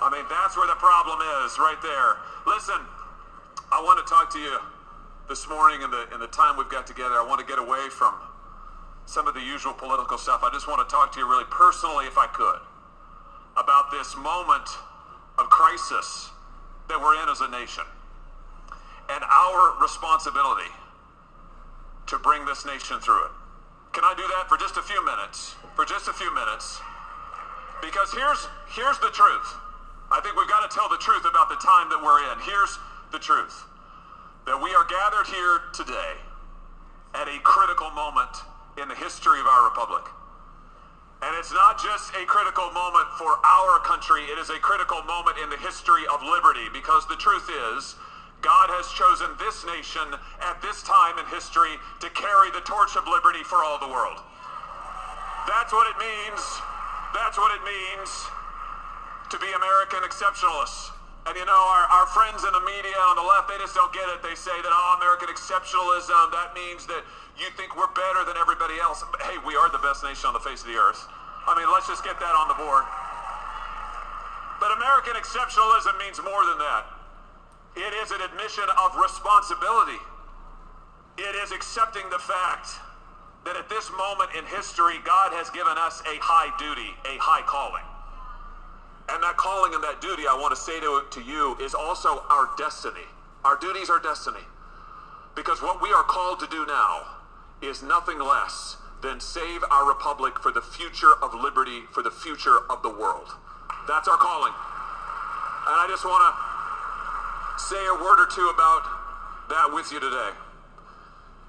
I 0.00 0.08
mean, 0.10 0.24
that's 0.28 0.56
where 0.56 0.66
the 0.66 0.76
problem 0.80 1.20
is, 1.44 1.58
right 1.58 1.80
there. 1.82 2.16
Listen, 2.46 2.80
I 3.72 3.80
want 3.82 4.00
to 4.00 4.06
talk 4.08 4.32
to 4.32 4.38
you 4.38 4.58
this 5.28 5.48
morning 5.48 5.82
in 5.82 5.90
the 5.90 6.06
in 6.14 6.20
the 6.20 6.28
time 6.28 6.56
we've 6.56 6.68
got 6.68 6.86
together. 6.86 7.14
I 7.16 7.24
want 7.26 7.40
to 7.40 7.46
get 7.46 7.58
away 7.58 7.88
from 7.90 8.14
some 9.06 9.26
of 9.26 9.34
the 9.34 9.40
usual 9.40 9.72
political 9.72 10.18
stuff. 10.18 10.40
I 10.42 10.50
just 10.52 10.68
want 10.68 10.86
to 10.86 10.92
talk 10.92 11.12
to 11.12 11.18
you 11.18 11.28
really 11.28 11.48
personally, 11.50 12.06
if 12.06 12.18
I 12.18 12.26
could, 12.26 12.60
about 13.56 13.90
this 13.90 14.16
moment 14.16 14.68
of 15.38 15.48
crisis 15.50 16.30
that 16.88 17.00
we're 17.00 17.20
in 17.22 17.28
as 17.28 17.40
a 17.40 17.48
nation 17.48 17.84
and 19.08 19.22
our 19.24 19.80
responsibility 19.80 20.70
to 22.06 22.18
bring 22.18 22.44
this 22.44 22.64
nation 22.64 22.98
through 23.00 23.26
it. 23.26 23.32
Can 23.96 24.04
I 24.04 24.12
do 24.12 24.28
that 24.28 24.44
for 24.44 24.60
just 24.60 24.76
a 24.76 24.84
few 24.84 25.00
minutes? 25.08 25.56
For 25.72 25.88
just 25.88 26.04
a 26.04 26.12
few 26.12 26.28
minutes. 26.36 26.84
Because 27.80 28.12
here's 28.12 28.44
here's 28.68 29.00
the 29.00 29.08
truth. 29.08 29.48
I 30.12 30.20
think 30.20 30.36
we've 30.36 30.52
got 30.52 30.68
to 30.68 30.70
tell 30.70 30.84
the 30.92 31.00
truth 31.00 31.24
about 31.24 31.48
the 31.48 31.56
time 31.64 31.88
that 31.88 31.96
we're 32.04 32.20
in. 32.28 32.36
Here's 32.44 32.76
the 33.08 33.16
truth. 33.16 33.56
That 34.44 34.60
we 34.60 34.68
are 34.76 34.84
gathered 34.84 35.32
here 35.32 35.72
today 35.72 36.12
at 37.16 37.24
a 37.24 37.40
critical 37.40 37.88
moment 37.96 38.36
in 38.76 38.84
the 38.84 38.94
history 39.00 39.40
of 39.40 39.48
our 39.48 39.64
republic. 39.64 40.04
And 41.24 41.32
it's 41.40 41.56
not 41.56 41.80
just 41.80 42.12
a 42.20 42.28
critical 42.28 42.68
moment 42.76 43.08
for 43.16 43.40
our 43.40 43.80
country, 43.80 44.28
it 44.28 44.36
is 44.36 44.52
a 44.52 44.60
critical 44.60 45.00
moment 45.08 45.40
in 45.40 45.48
the 45.48 45.56
history 45.64 46.04
of 46.12 46.20
liberty 46.20 46.68
because 46.68 47.08
the 47.08 47.16
truth 47.16 47.48
is 47.48 47.96
God 48.42 48.68
has 48.70 48.86
chosen 48.94 49.32
this 49.40 49.64
nation 49.66 50.06
at 50.44 50.60
this 50.62 50.82
time 50.84 51.18
in 51.18 51.26
history 51.32 51.76
to 52.00 52.08
carry 52.12 52.52
the 52.52 52.62
torch 52.62 52.94
of 52.94 53.08
liberty 53.08 53.42
for 53.42 53.64
all 53.64 53.80
the 53.80 53.90
world. 53.90 54.20
That's 55.46 55.72
what 55.72 55.86
it 55.90 55.98
means. 55.98 56.42
That's 57.14 57.38
what 57.38 57.54
it 57.54 57.62
means 57.62 58.10
to 59.30 59.36
be 59.38 59.50
American 59.50 60.02
exceptionalists. 60.06 60.94
And 61.26 61.34
you 61.34 61.42
know, 61.42 61.62
our, 61.74 61.90
our 61.90 62.06
friends 62.14 62.46
in 62.46 62.52
the 62.54 62.62
media 62.62 62.94
on 63.10 63.18
the 63.18 63.26
left, 63.26 63.50
they 63.50 63.58
just 63.58 63.74
don't 63.74 63.90
get 63.90 64.06
it. 64.14 64.22
They 64.22 64.38
say 64.38 64.54
that, 64.54 64.70
oh, 64.70 64.94
American 65.02 65.26
exceptionalism, 65.26 66.30
that 66.30 66.54
means 66.54 66.86
that 66.86 67.02
you 67.34 67.50
think 67.58 67.74
we're 67.74 67.90
better 67.98 68.22
than 68.22 68.38
everybody 68.38 68.78
else. 68.78 69.02
But, 69.10 69.26
hey, 69.26 69.34
we 69.42 69.58
are 69.58 69.66
the 69.70 69.82
best 69.82 70.06
nation 70.06 70.30
on 70.30 70.34
the 70.38 70.44
face 70.44 70.62
of 70.62 70.70
the 70.70 70.78
earth. 70.78 71.02
I 71.50 71.58
mean, 71.58 71.66
let's 71.66 71.90
just 71.90 72.06
get 72.06 72.18
that 72.22 72.34
on 72.38 72.46
the 72.46 72.58
board. 72.58 72.86
But 74.62 74.70
American 74.78 75.18
exceptionalism 75.18 75.98
means 75.98 76.22
more 76.22 76.46
than 76.46 76.58
that. 76.62 76.95
It 77.76 77.92
is 78.02 78.10
an 78.10 78.22
admission 78.22 78.64
of 78.80 78.96
responsibility. 78.96 80.00
It 81.18 81.34
is 81.44 81.52
accepting 81.52 82.08
the 82.08 82.18
fact 82.18 82.68
that 83.44 83.54
at 83.54 83.68
this 83.68 83.90
moment 83.92 84.30
in 84.36 84.44
history, 84.46 84.96
God 85.04 85.32
has 85.36 85.50
given 85.50 85.76
us 85.76 86.00
a 86.08 86.16
high 86.18 86.48
duty, 86.58 86.96
a 87.04 87.20
high 87.20 87.44
calling. 87.44 87.84
And 89.08 89.22
that 89.22 89.36
calling 89.36 89.74
and 89.74 89.84
that 89.84 90.00
duty, 90.00 90.24
I 90.26 90.34
want 90.34 90.56
to 90.56 90.60
say 90.60 90.80
to, 90.80 91.04
to 91.10 91.20
you, 91.22 91.56
is 91.60 91.74
also 91.74 92.24
our 92.28 92.48
destiny. 92.58 93.06
Our 93.44 93.56
duty 93.56 93.80
is 93.80 93.90
our 93.90 94.00
destiny. 94.00 94.42
Because 95.36 95.60
what 95.60 95.80
we 95.80 95.92
are 95.92 96.02
called 96.02 96.40
to 96.40 96.48
do 96.48 96.64
now 96.66 97.06
is 97.62 97.82
nothing 97.82 98.18
less 98.18 98.76
than 99.02 99.20
save 99.20 99.62
our 99.70 99.86
republic 99.86 100.40
for 100.40 100.50
the 100.50 100.62
future 100.62 101.12
of 101.22 101.34
liberty, 101.34 101.84
for 101.92 102.02
the 102.02 102.10
future 102.10 102.64
of 102.70 102.82
the 102.82 102.90
world. 102.90 103.28
That's 103.86 104.08
our 104.08 104.16
calling. 104.16 104.52
And 105.68 105.76
I 105.76 105.86
just 105.88 106.04
want 106.04 106.24
to 106.24 106.55
say 107.58 107.80
a 107.88 107.96
word 108.02 108.20
or 108.20 108.28
two 108.28 108.48
about 108.52 108.84
that 109.48 109.70
with 109.72 109.90
you 109.92 110.00
today. 110.00 110.32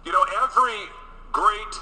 You 0.06 0.12
know, 0.12 0.26
every 0.44 0.88
great 1.32 1.76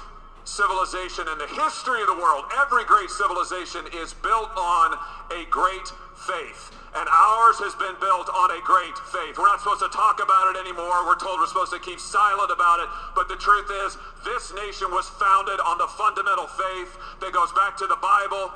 civilization 0.46 1.26
in 1.28 1.38
the 1.38 1.50
history 1.50 2.00
of 2.00 2.08
the 2.08 2.18
world, 2.18 2.46
every 2.58 2.84
great 2.86 3.10
civilization 3.10 3.86
is 3.98 4.14
built 4.14 4.50
on 4.54 4.94
a 5.34 5.44
great 5.50 5.90
faith. 6.14 6.70
And 6.96 7.04
ours 7.12 7.60
has 7.60 7.76
been 7.76 7.94
built 8.00 8.30
on 8.32 8.48
a 8.54 8.60
great 8.64 8.96
faith. 9.12 9.36
We're 9.36 9.50
not 9.50 9.60
supposed 9.60 9.84
to 9.84 9.92
talk 9.92 10.22
about 10.22 10.54
it 10.54 10.56
anymore. 10.64 11.04
We're 11.04 11.20
told 11.20 11.42
we're 11.42 11.50
supposed 11.50 11.74
to 11.76 11.82
keep 11.82 12.00
silent 12.00 12.48
about 12.48 12.80
it. 12.80 12.88
But 13.12 13.28
the 13.28 13.36
truth 13.36 13.68
is, 13.84 14.00
this 14.24 14.54
nation 14.56 14.88
was 14.94 15.10
founded 15.20 15.60
on 15.60 15.76
the 15.76 15.90
fundamental 15.98 16.48
faith 16.48 16.90
that 17.20 17.36
goes 17.36 17.52
back 17.52 17.76
to 17.84 17.86
the 17.86 18.00
Bible, 18.00 18.48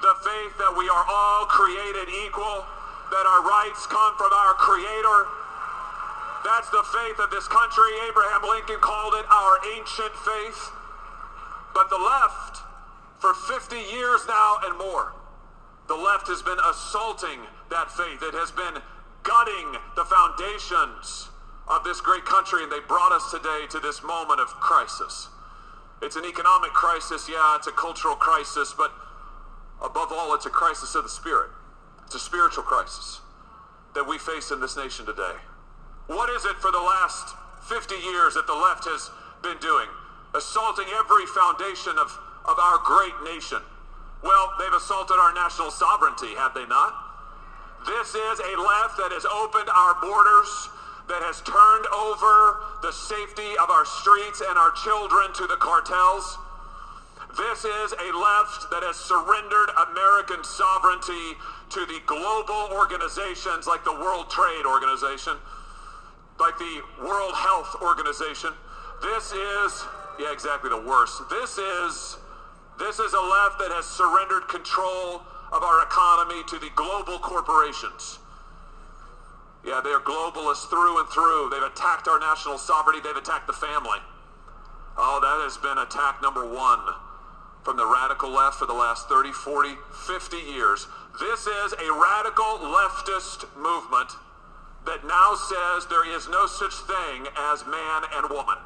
the 0.00 0.16
faith 0.24 0.56
that 0.56 0.72
we 0.72 0.88
are 0.88 1.04
all 1.04 1.44
created 1.44 2.08
equal, 2.24 2.64
that 3.10 3.24
our 3.26 3.42
rights 3.44 3.86
come 3.86 4.16
from 4.16 4.32
our 4.32 4.54
Creator. 4.54 5.18
That's 6.44 6.68
the 6.70 6.84
faith 6.92 7.18
of 7.18 7.30
this 7.30 7.48
country. 7.48 7.90
Abraham 8.08 8.42
Lincoln 8.44 8.80
called 8.80 9.14
it 9.16 9.26
our 9.28 9.60
ancient 9.76 10.12
faith. 10.24 10.60
But 11.72 11.90
the 11.90 11.98
left, 11.98 12.62
for 13.18 13.34
50 13.34 13.76
years 13.76 14.22
now 14.28 14.58
and 14.64 14.78
more, 14.78 15.12
the 15.88 15.96
left 15.96 16.28
has 16.28 16.42
been 16.42 16.58
assaulting 16.64 17.40
that 17.70 17.90
faith. 17.90 18.22
It 18.22 18.34
has 18.34 18.52
been 18.52 18.80
gutting 19.22 19.76
the 19.96 20.04
foundations 20.04 21.28
of 21.68 21.82
this 21.84 22.00
great 22.00 22.24
country, 22.24 22.62
and 22.62 22.70
they 22.70 22.80
brought 22.86 23.12
us 23.12 23.30
today 23.30 23.64
to 23.70 23.80
this 23.80 24.02
moment 24.02 24.40
of 24.40 24.48
crisis. 24.60 25.28
It's 26.02 26.16
an 26.16 26.24
economic 26.24 26.72
crisis, 26.72 27.28
yeah, 27.28 27.56
it's 27.56 27.66
a 27.66 27.72
cultural 27.72 28.14
crisis, 28.14 28.74
but 28.76 28.92
above 29.82 30.12
all, 30.12 30.34
it's 30.34 30.46
a 30.46 30.50
crisis 30.50 30.94
of 30.94 31.04
the 31.04 31.08
spirit. 31.08 31.50
It's 32.06 32.14
a 32.14 32.18
spiritual 32.18 32.64
crisis 32.64 33.20
that 33.94 34.06
we 34.06 34.18
face 34.18 34.50
in 34.50 34.60
this 34.60 34.76
nation 34.76 35.06
today. 35.06 35.36
What 36.06 36.28
is 36.30 36.44
it 36.44 36.56
for 36.56 36.70
the 36.70 36.82
last 36.82 37.34
50 37.68 37.94
years 37.94 38.34
that 38.34 38.46
the 38.46 38.54
left 38.54 38.84
has 38.84 39.10
been 39.42 39.56
doing? 39.58 39.88
Assaulting 40.34 40.86
every 40.98 41.26
foundation 41.26 41.96
of, 41.96 42.12
of 42.44 42.58
our 42.58 42.78
great 42.84 43.14
nation. 43.24 43.62
Well, 44.22 44.52
they've 44.58 44.72
assaulted 44.72 45.16
our 45.16 45.32
national 45.32 45.70
sovereignty, 45.70 46.34
have 46.36 46.52
they 46.52 46.66
not? 46.66 46.92
This 47.86 48.16
is 48.16 48.40
a 48.40 48.52
left 48.56 48.96
that 48.96 49.12
has 49.12 49.28
opened 49.28 49.68
our 49.68 50.00
borders, 50.00 50.48
that 51.08 51.20
has 51.20 51.44
turned 51.44 51.84
over 51.92 52.64
the 52.80 52.92
safety 52.92 53.52
of 53.60 53.68
our 53.68 53.84
streets 53.84 54.40
and 54.40 54.56
our 54.56 54.72
children 54.72 55.28
to 55.36 55.44
the 55.44 55.60
cartels. 55.60 56.40
This 57.36 57.68
is 57.68 57.92
a 57.92 58.08
left 58.16 58.72
that 58.72 58.80
has 58.88 58.96
surrendered 58.96 59.68
American 59.92 60.40
sovereignty 60.40 61.36
to 61.70 61.86
the 61.86 62.00
global 62.06 62.68
organizations 62.72 63.66
like 63.66 63.84
the 63.84 63.92
World 63.92 64.30
Trade 64.30 64.64
Organization, 64.66 65.34
like 66.38 66.58
the 66.58 66.82
World 67.00 67.34
Health 67.34 67.76
Organization. 67.82 68.50
This 69.02 69.32
is, 69.32 69.84
yeah, 70.18 70.32
exactly 70.32 70.70
the 70.70 70.82
worst. 70.82 71.22
This 71.30 71.58
is 71.58 72.18
this 72.78 72.98
is 72.98 73.12
a 73.12 73.20
left 73.20 73.62
that 73.62 73.70
has 73.70 73.86
surrendered 73.86 74.48
control 74.48 75.22
of 75.52 75.62
our 75.62 75.86
economy 75.86 76.42
to 76.50 76.58
the 76.58 76.70
global 76.74 77.22
corporations. 77.22 78.18
Yeah, 79.64 79.80
they 79.80 79.94
are 79.94 80.02
globalists 80.02 80.68
through 80.68 80.98
and 80.98 81.08
through. 81.08 81.50
They've 81.54 81.62
attacked 81.62 82.08
our 82.08 82.18
national 82.18 82.58
sovereignty. 82.58 83.00
They've 83.00 83.16
attacked 83.16 83.46
the 83.46 83.54
family. 83.54 84.02
Oh, 84.98 85.22
that 85.22 85.38
has 85.46 85.56
been 85.56 85.78
attack 85.78 86.20
number 86.20 86.42
one 86.42 86.82
from 87.62 87.76
the 87.78 87.86
radical 87.86 88.30
left 88.30 88.58
for 88.58 88.66
the 88.66 88.74
last 88.74 89.08
30, 89.08 89.32
40, 89.32 89.74
50 90.06 90.36
years. 90.36 90.86
This 91.20 91.46
is 91.46 91.72
a 91.72 91.88
radical 91.92 92.58
leftist 92.74 93.46
movement 93.56 94.10
that 94.86 95.06
now 95.06 95.34
says 95.34 95.86
there 95.86 96.06
is 96.06 96.28
no 96.28 96.46
such 96.46 96.74
thing 96.86 97.26
as 97.52 97.64
man 97.66 98.02
and 98.16 98.30
woman 98.30 98.58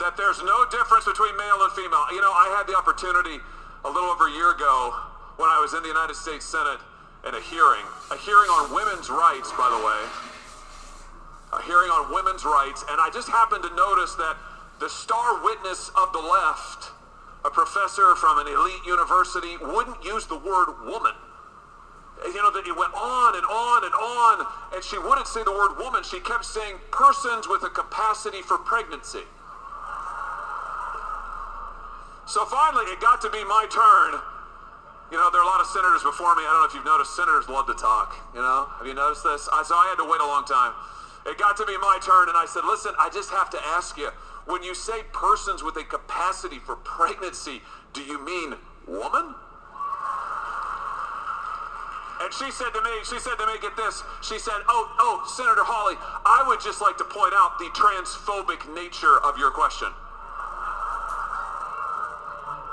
that 0.00 0.16
there's 0.16 0.42
no 0.42 0.64
difference 0.70 1.04
between 1.04 1.36
male 1.36 1.62
and 1.62 1.72
female. 1.72 2.06
You 2.10 2.20
know, 2.20 2.32
I 2.32 2.50
had 2.56 2.66
the 2.66 2.76
opportunity 2.76 3.38
a 3.84 3.90
little 3.90 4.10
over 4.10 4.28
a 4.28 4.32
year 4.32 4.50
ago 4.50 4.92
when 5.36 5.50
I 5.50 5.60
was 5.60 5.74
in 5.74 5.82
the 5.82 5.88
United 5.88 6.14
States 6.14 6.44
Senate 6.44 6.80
in 7.26 7.34
a 7.34 7.40
hearing, 7.40 7.84
a 8.10 8.18
hearing 8.18 8.50
on 8.50 8.74
women's 8.74 9.08
rights, 9.08 9.50
by 9.56 9.70
the 9.70 9.80
way, 9.80 10.00
a 11.56 11.60
hearing 11.64 11.90
on 11.90 12.12
women's 12.12 12.44
rights, 12.44 12.84
and 12.90 13.00
I 13.00 13.08
just 13.10 13.28
happened 13.28 13.62
to 13.64 13.72
notice 13.74 14.14
that 14.16 14.36
the 14.80 14.90
star 14.90 15.42
witness 15.42 15.90
of 15.96 16.12
the 16.12 16.20
left, 16.20 16.90
a 17.44 17.50
professor 17.50 18.14
from 18.16 18.38
an 18.38 18.48
elite 18.48 18.84
university, 18.86 19.56
wouldn't 19.60 20.02
use 20.04 20.26
the 20.26 20.38
word 20.38 20.72
woman. 20.84 21.12
You 22.24 22.40
know, 22.40 22.50
that 22.50 22.64
it 22.66 22.72
went 22.72 22.94
on 22.94 23.36
and 23.36 23.44
on 23.44 23.84
and 23.84 23.92
on, 23.92 24.46
and 24.72 24.80
she 24.82 24.96
wouldn't 24.96 25.28
say 25.28 25.44
the 25.44 25.52
word 25.52 25.76
woman. 25.76 26.02
She 26.02 26.20
kept 26.20 26.44
saying 26.44 26.80
persons 26.90 27.46
with 27.48 27.62
a 27.64 27.70
capacity 27.70 28.40
for 28.40 28.56
pregnancy. 28.56 29.28
So 32.26 32.46
finally, 32.46 32.88
it 32.88 33.00
got 33.00 33.20
to 33.20 33.30
be 33.30 33.44
my 33.44 33.68
turn. 33.68 34.20
You 35.12 35.20
know, 35.20 35.28
there 35.28 35.44
are 35.44 35.46
a 35.46 35.52
lot 35.52 35.60
of 35.60 35.68
senators 35.68 36.02
before 36.02 36.32
me. 36.34 36.42
I 36.42 36.50
don't 36.50 36.64
know 36.64 36.70
if 36.70 36.74
you've 36.74 36.88
noticed, 36.88 37.14
senators 37.14 37.44
love 37.46 37.68
to 37.68 37.76
talk. 37.76 38.16
You 38.32 38.40
know, 38.40 38.72
have 38.80 38.86
you 38.86 38.94
noticed 38.94 39.22
this? 39.22 39.44
I, 39.52 39.60
so 39.62 39.76
I 39.76 39.92
had 39.92 40.00
to 40.00 40.08
wait 40.08 40.24
a 40.24 40.26
long 40.26 40.48
time. 40.48 40.72
It 41.28 41.36
got 41.36 41.56
to 41.60 41.66
be 41.68 41.76
my 41.76 42.00
turn, 42.00 42.32
and 42.32 42.36
I 42.36 42.48
said, 42.48 42.64
listen, 42.64 42.96
I 42.96 43.12
just 43.12 43.28
have 43.30 43.50
to 43.52 43.60
ask 43.76 43.96
you, 43.96 44.08
when 44.46 44.62
you 44.62 44.74
say 44.74 45.02
persons 45.12 45.62
with 45.62 45.76
a 45.76 45.84
capacity 45.84 46.58
for 46.58 46.76
pregnancy, 46.76 47.62
do 47.92 48.02
you 48.02 48.24
mean 48.24 48.54
woman? 48.86 49.34
And 52.20 52.32
she 52.32 52.50
said 52.50 52.70
to 52.72 52.80
me, 52.80 52.90
she 53.04 53.18
said 53.18 53.36
to 53.36 53.46
me, 53.46 53.54
get 53.60 53.76
this, 53.76 54.02
she 54.22 54.38
said, 54.38 54.56
oh, 54.68 54.88
oh, 54.98 55.24
Senator 55.36 55.64
Hawley, 55.64 55.96
I 56.24 56.44
would 56.48 56.60
just 56.60 56.80
like 56.80 56.96
to 56.98 57.04
point 57.04 57.34
out 57.36 57.58
the 57.58 57.68
transphobic 57.76 58.64
nature 58.72 59.20
of 59.24 59.36
your 59.36 59.50
question. 59.50 59.88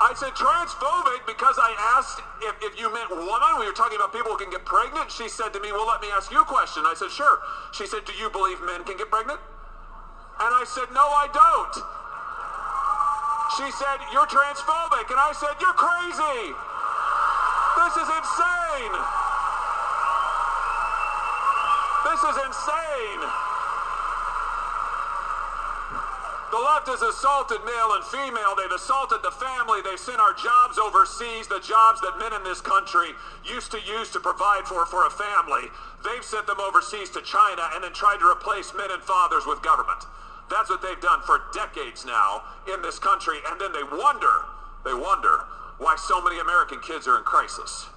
I 0.02 0.14
said 0.18 0.34
transphobic 0.34 1.26
because 1.26 1.56
I 1.62 1.70
asked 1.94 2.20
if, 2.42 2.58
if 2.64 2.80
you 2.80 2.92
meant 2.92 3.10
woman 3.10 3.52
when 3.54 3.62
you're 3.62 3.76
talking 3.76 3.96
about 3.96 4.12
people 4.12 4.32
who 4.32 4.38
can 4.38 4.50
get 4.50 4.64
pregnant. 4.64 5.12
She 5.12 5.28
said 5.28 5.54
to 5.54 5.60
me, 5.60 5.70
well, 5.70 5.86
let 5.86 6.02
me 6.02 6.08
ask 6.10 6.32
you 6.32 6.42
a 6.42 6.44
question. 6.44 6.82
I 6.84 6.94
said, 6.98 7.10
sure. 7.10 7.38
She 7.70 7.86
said, 7.86 8.04
do 8.04 8.12
you 8.18 8.28
believe 8.28 8.58
men 8.66 8.82
can 8.82 8.96
get 8.96 9.10
pregnant? 9.10 9.38
And 10.40 10.50
I 10.54 10.64
said, 10.64 10.88
no, 10.94 11.04
I 11.04 11.28
don't. 11.32 11.74
She 13.58 13.68
said, 13.76 13.98
you're 14.12 14.26
transphobic. 14.26 15.10
And 15.12 15.20
I 15.20 15.32
said, 15.36 15.52
you're 15.60 15.76
crazy. 15.76 16.56
This 17.76 17.94
is 18.00 18.08
insane. 18.08 18.94
This 22.08 22.20
is 22.24 22.36
insane. 22.48 23.51
The 26.52 26.60
left 26.60 26.84
has 26.92 27.00
assaulted 27.00 27.64
male 27.64 27.96
and 27.96 28.04
female. 28.12 28.52
They've 28.52 28.76
assaulted 28.76 29.24
the 29.24 29.32
family. 29.32 29.80
They've 29.80 29.96
sent 29.96 30.20
our 30.20 30.36
jobs 30.36 30.76
overseas, 30.76 31.48
the 31.48 31.64
jobs 31.64 32.04
that 32.04 32.20
men 32.20 32.36
in 32.36 32.44
this 32.44 32.60
country 32.60 33.16
used 33.40 33.72
to 33.72 33.80
use 33.80 34.12
to 34.12 34.20
provide 34.20 34.68
for 34.68 34.84
for 34.84 35.08
a 35.08 35.16
family. 35.16 35.72
They've 36.04 36.20
sent 36.20 36.44
them 36.44 36.60
overseas 36.60 37.08
to 37.16 37.24
China 37.24 37.72
and 37.72 37.80
then 37.80 37.96
tried 37.96 38.20
to 38.20 38.28
replace 38.28 38.76
men 38.76 38.92
and 38.92 39.00
fathers 39.00 39.48
with 39.48 39.64
government. 39.64 40.04
That's 40.52 40.68
what 40.68 40.84
they've 40.84 41.00
done 41.00 41.24
for 41.24 41.40
decades 41.56 42.04
now 42.04 42.44
in 42.68 42.84
this 42.84 43.00
country. 43.00 43.40
And 43.48 43.56
then 43.56 43.72
they 43.72 43.88
wonder, 43.88 44.44
they 44.84 44.92
wonder 44.92 45.48
why 45.80 45.96
so 45.96 46.20
many 46.20 46.36
American 46.36 46.84
kids 46.84 47.08
are 47.08 47.16
in 47.16 47.24
crisis. 47.24 47.88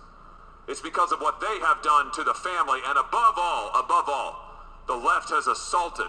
It's 0.71 0.79
because 0.79 1.11
of 1.11 1.19
what 1.19 1.43
they 1.43 1.59
have 1.59 1.83
done 1.83 2.07
to 2.15 2.23
the 2.23 2.33
family. 2.33 2.79
And 2.87 2.95
above 2.95 3.35
all, 3.35 3.75
above 3.75 4.07
all, 4.07 4.63
the 4.87 4.95
left 4.95 5.27
has 5.35 5.47
assaulted 5.51 6.07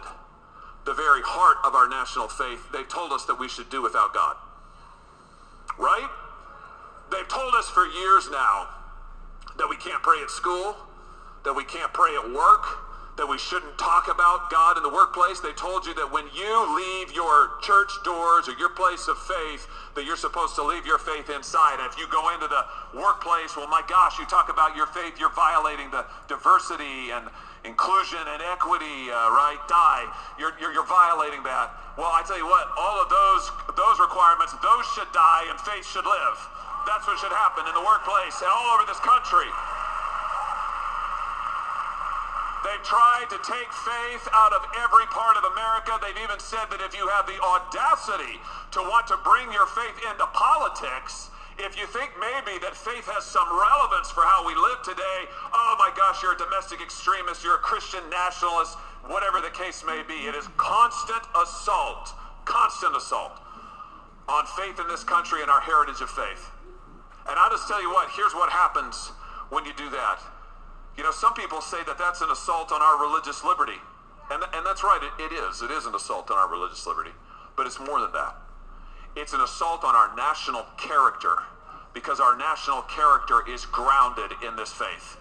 the 0.87 0.95
very 0.95 1.21
heart 1.23 1.59
of 1.67 1.75
our 1.75 1.89
national 1.89 2.29
faith, 2.29 2.63
they've 2.73 2.89
told 2.89 3.13
us 3.13 3.27
that 3.27 3.35
we 3.35 3.49
should 3.49 3.69
do 3.69 3.83
without 3.83 4.15
God. 4.15 4.37
Right? 5.79 6.09
They've 7.11 7.29
told 7.29 7.55
us 7.55 7.69
for 7.69 7.87
years 7.87 8.31
now 8.31 8.69
that 9.59 9.69
we 9.69 9.77
can't 9.77 10.03
pray 10.03 10.23
at 10.23 10.31
school, 10.31 10.77
that 11.45 11.55
we 11.55 11.65
can't 11.65 11.93
pray 11.93 12.15
at 12.15 12.31
work, 12.31 12.65
that 13.17 13.27
we 13.27 13.39
shouldn't 13.39 13.79
talk 13.79 14.09
about 14.13 14.51
God 14.51 14.77
in 14.77 14.83
the 14.83 14.93
workplace. 14.93 15.41
They 15.41 15.53
told 15.53 15.87
you 15.87 15.95
that 15.95 16.13
when 16.13 16.29
you 16.37 16.53
leave 16.77 17.15
your 17.17 17.57
church 17.63 17.91
doors 18.05 18.47
or 18.47 18.53
your 18.61 18.69
place 18.69 19.09
of 19.09 19.17
faith, 19.19 19.67
that 19.97 20.05
you're 20.05 20.21
supposed 20.21 20.55
to 20.57 20.63
leave 20.63 20.85
your 20.85 20.99
faith 20.99 21.31
inside. 21.31 21.81
And 21.81 21.89
if 21.91 21.99
you 21.99 22.07
go 22.13 22.33
into 22.35 22.47
the 22.47 22.63
workplace, 22.93 23.57
well, 23.57 23.69
my 23.69 23.83
gosh, 23.89 24.19
you 24.19 24.27
talk 24.27 24.53
about 24.53 24.77
your 24.77 24.87
faith, 24.87 25.19
you're 25.19 25.33
violating 25.33 25.91
the 25.91 26.05
diversity 26.29 27.11
and 27.11 27.27
inclusion 27.67 28.23
and 28.23 28.41
equity, 28.55 29.11
uh, 29.11 29.35
right? 29.35 29.59
Die. 29.67 30.05
You're, 30.39 30.55
you're, 30.63 30.73
you're 30.73 30.87
violating 30.87 31.43
that. 31.43 31.75
Well, 31.99 32.15
I 32.15 32.23
tell 32.23 32.39
you 32.39 32.47
what, 32.47 32.71
all 32.79 33.03
of 33.03 33.11
those, 33.11 33.51
those 33.75 33.99
requirements, 33.99 34.55
those 34.63 34.87
should 34.95 35.11
die 35.11 35.51
and 35.51 35.59
faith 35.61 35.85
should 35.85 36.07
live. 36.07 36.39
That's 36.87 37.03
what 37.05 37.19
should 37.19 37.35
happen 37.35 37.67
in 37.67 37.75
the 37.75 37.83
workplace 37.83 38.39
and 38.39 38.47
all 38.47 38.79
over 38.79 38.87
this 38.87 39.03
country. 39.03 39.51
They 42.63 42.77
They've 42.77 42.85
tried 42.85 43.27
to 43.31 43.41
take 43.41 43.73
faith 43.73 44.29
out 44.37 44.53
of 44.53 44.61
every 44.85 45.07
part 45.09 45.41
of 45.41 45.45
America. 45.49 45.97
They've 45.97 46.21
even 46.23 46.37
said 46.37 46.69
that 46.69 46.85
if 46.85 46.93
you 46.93 47.09
have 47.09 47.25
the 47.25 47.41
audacity 47.41 48.37
to 48.77 48.81
want 48.85 49.09
to 49.09 49.17
bring 49.25 49.49
your 49.49 49.65
faith 49.73 49.97
into 50.05 50.29
politics, 50.37 51.33
if 51.59 51.79
you 51.79 51.87
think 51.89 52.13
maybe 52.21 52.61
that 52.61 52.77
faith 52.77 53.09
has 53.09 53.25
some 53.25 53.49
relevance 53.49 54.13
for 54.13 54.21
how 54.29 54.45
we 54.45 54.53
live 54.53 54.81
today, 54.85 55.25
oh 55.53 55.75
my 55.81 55.89
gosh, 55.97 56.23
you're 56.23 56.37
a 56.37 56.39
domestic 56.39 56.85
extremist, 56.85 57.41
you're 57.41 57.57
a 57.57 57.65
Christian 57.65 58.05
nationalist, 58.13 58.77
whatever 59.09 59.41
the 59.41 59.53
case 59.57 59.81
may 59.87 60.05
be. 60.05 60.29
It 60.29 60.37
is 60.37 60.49
constant 60.61 61.25
assault, 61.33 62.13
constant 62.45 62.97
assault 62.97 63.41
on 64.29 64.45
faith 64.59 64.77
in 64.81 64.89
this 64.89 65.05
country 65.05 65.41
and 65.41 65.51
our 65.51 65.61
heritage 65.61 66.05
of 66.05 66.11
faith. 66.11 66.51
And 67.29 67.39
I'll 67.39 67.51
just 67.51 67.69
tell 67.69 67.81
you 67.81 67.91
what, 67.91 68.11
here's 68.13 68.35
what 68.35 68.53
happens 68.53 69.13
when 69.49 69.65
you 69.65 69.73
do 69.77 69.89
that. 69.91 70.21
You 70.97 71.05
know, 71.05 71.13
some 71.13 71.35
people 71.35 71.61
say 71.61 71.81
that 71.87 71.99
that's 71.99 72.21
an 72.21 72.31
assault 72.31 72.73
on 72.73 72.83
our 72.83 73.01
religious 73.01 73.45
liberty. 73.45 73.81
And, 74.31 74.43
and 74.55 74.67
that's 74.67 74.83
right, 74.83 75.01
it, 75.01 75.23
it 75.23 75.33
is. 75.33 75.63
It 75.63 75.71
is 75.71 75.87
an 75.87 75.95
assault 75.95 76.31
on 76.31 76.37
our 76.37 76.49
religious 76.49 76.87
liberty. 76.87 77.13
But 77.57 77.67
it's 77.67 77.79
more 77.79 78.01
than 78.01 78.13
that. 78.13 78.37
It's 79.17 79.33
an 79.33 79.41
assault 79.41 79.83
on 79.83 79.97
our 79.97 80.15
national 80.15 80.69
character 80.77 81.41
because 81.95 82.21
our 82.21 82.37
national 82.37 82.83
character 82.83 83.41
is 83.49 83.65
grounded 83.65 84.31
in 84.47 84.55
this 84.55 84.71
faith. 84.71 85.17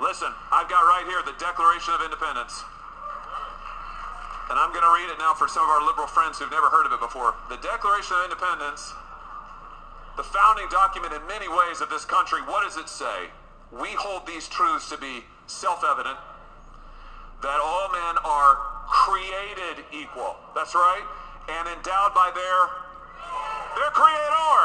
Listen, 0.00 0.32
I've 0.50 0.72
got 0.72 0.88
right 0.88 1.04
here 1.04 1.20
the 1.20 1.36
Declaration 1.36 1.92
of 1.92 2.00
Independence. 2.00 2.64
And 4.48 4.58
I'm 4.58 4.72
going 4.72 4.82
to 4.82 4.94
read 4.96 5.12
it 5.12 5.20
now 5.20 5.36
for 5.36 5.46
some 5.46 5.62
of 5.62 5.68
our 5.68 5.84
liberal 5.84 6.08
friends 6.08 6.40
who've 6.40 6.50
never 6.50 6.72
heard 6.72 6.88
of 6.88 6.96
it 6.96 6.98
before. 6.98 7.36
The 7.52 7.60
Declaration 7.60 8.16
of 8.16 8.32
Independence, 8.32 8.96
the 10.16 10.24
founding 10.24 10.66
document 10.72 11.12
in 11.12 11.20
many 11.28 11.46
ways 11.46 11.84
of 11.84 11.92
this 11.92 12.08
country, 12.08 12.40
what 12.48 12.64
does 12.64 12.80
it 12.80 12.88
say? 12.88 13.28
We 13.70 13.92
hold 13.94 14.26
these 14.26 14.48
truths 14.48 14.88
to 14.88 14.96
be 14.96 15.22
self-evident, 15.46 16.16
that 17.44 17.60
all 17.60 17.92
men 17.92 18.16
are 18.24 18.56
created 18.88 19.84
equal. 19.92 20.34
That's 20.56 20.74
right. 20.74 21.04
And 21.46 21.68
endowed 21.68 22.16
by 22.16 22.32
their, 22.34 22.79
their 23.76 23.92
creator. 23.92 24.60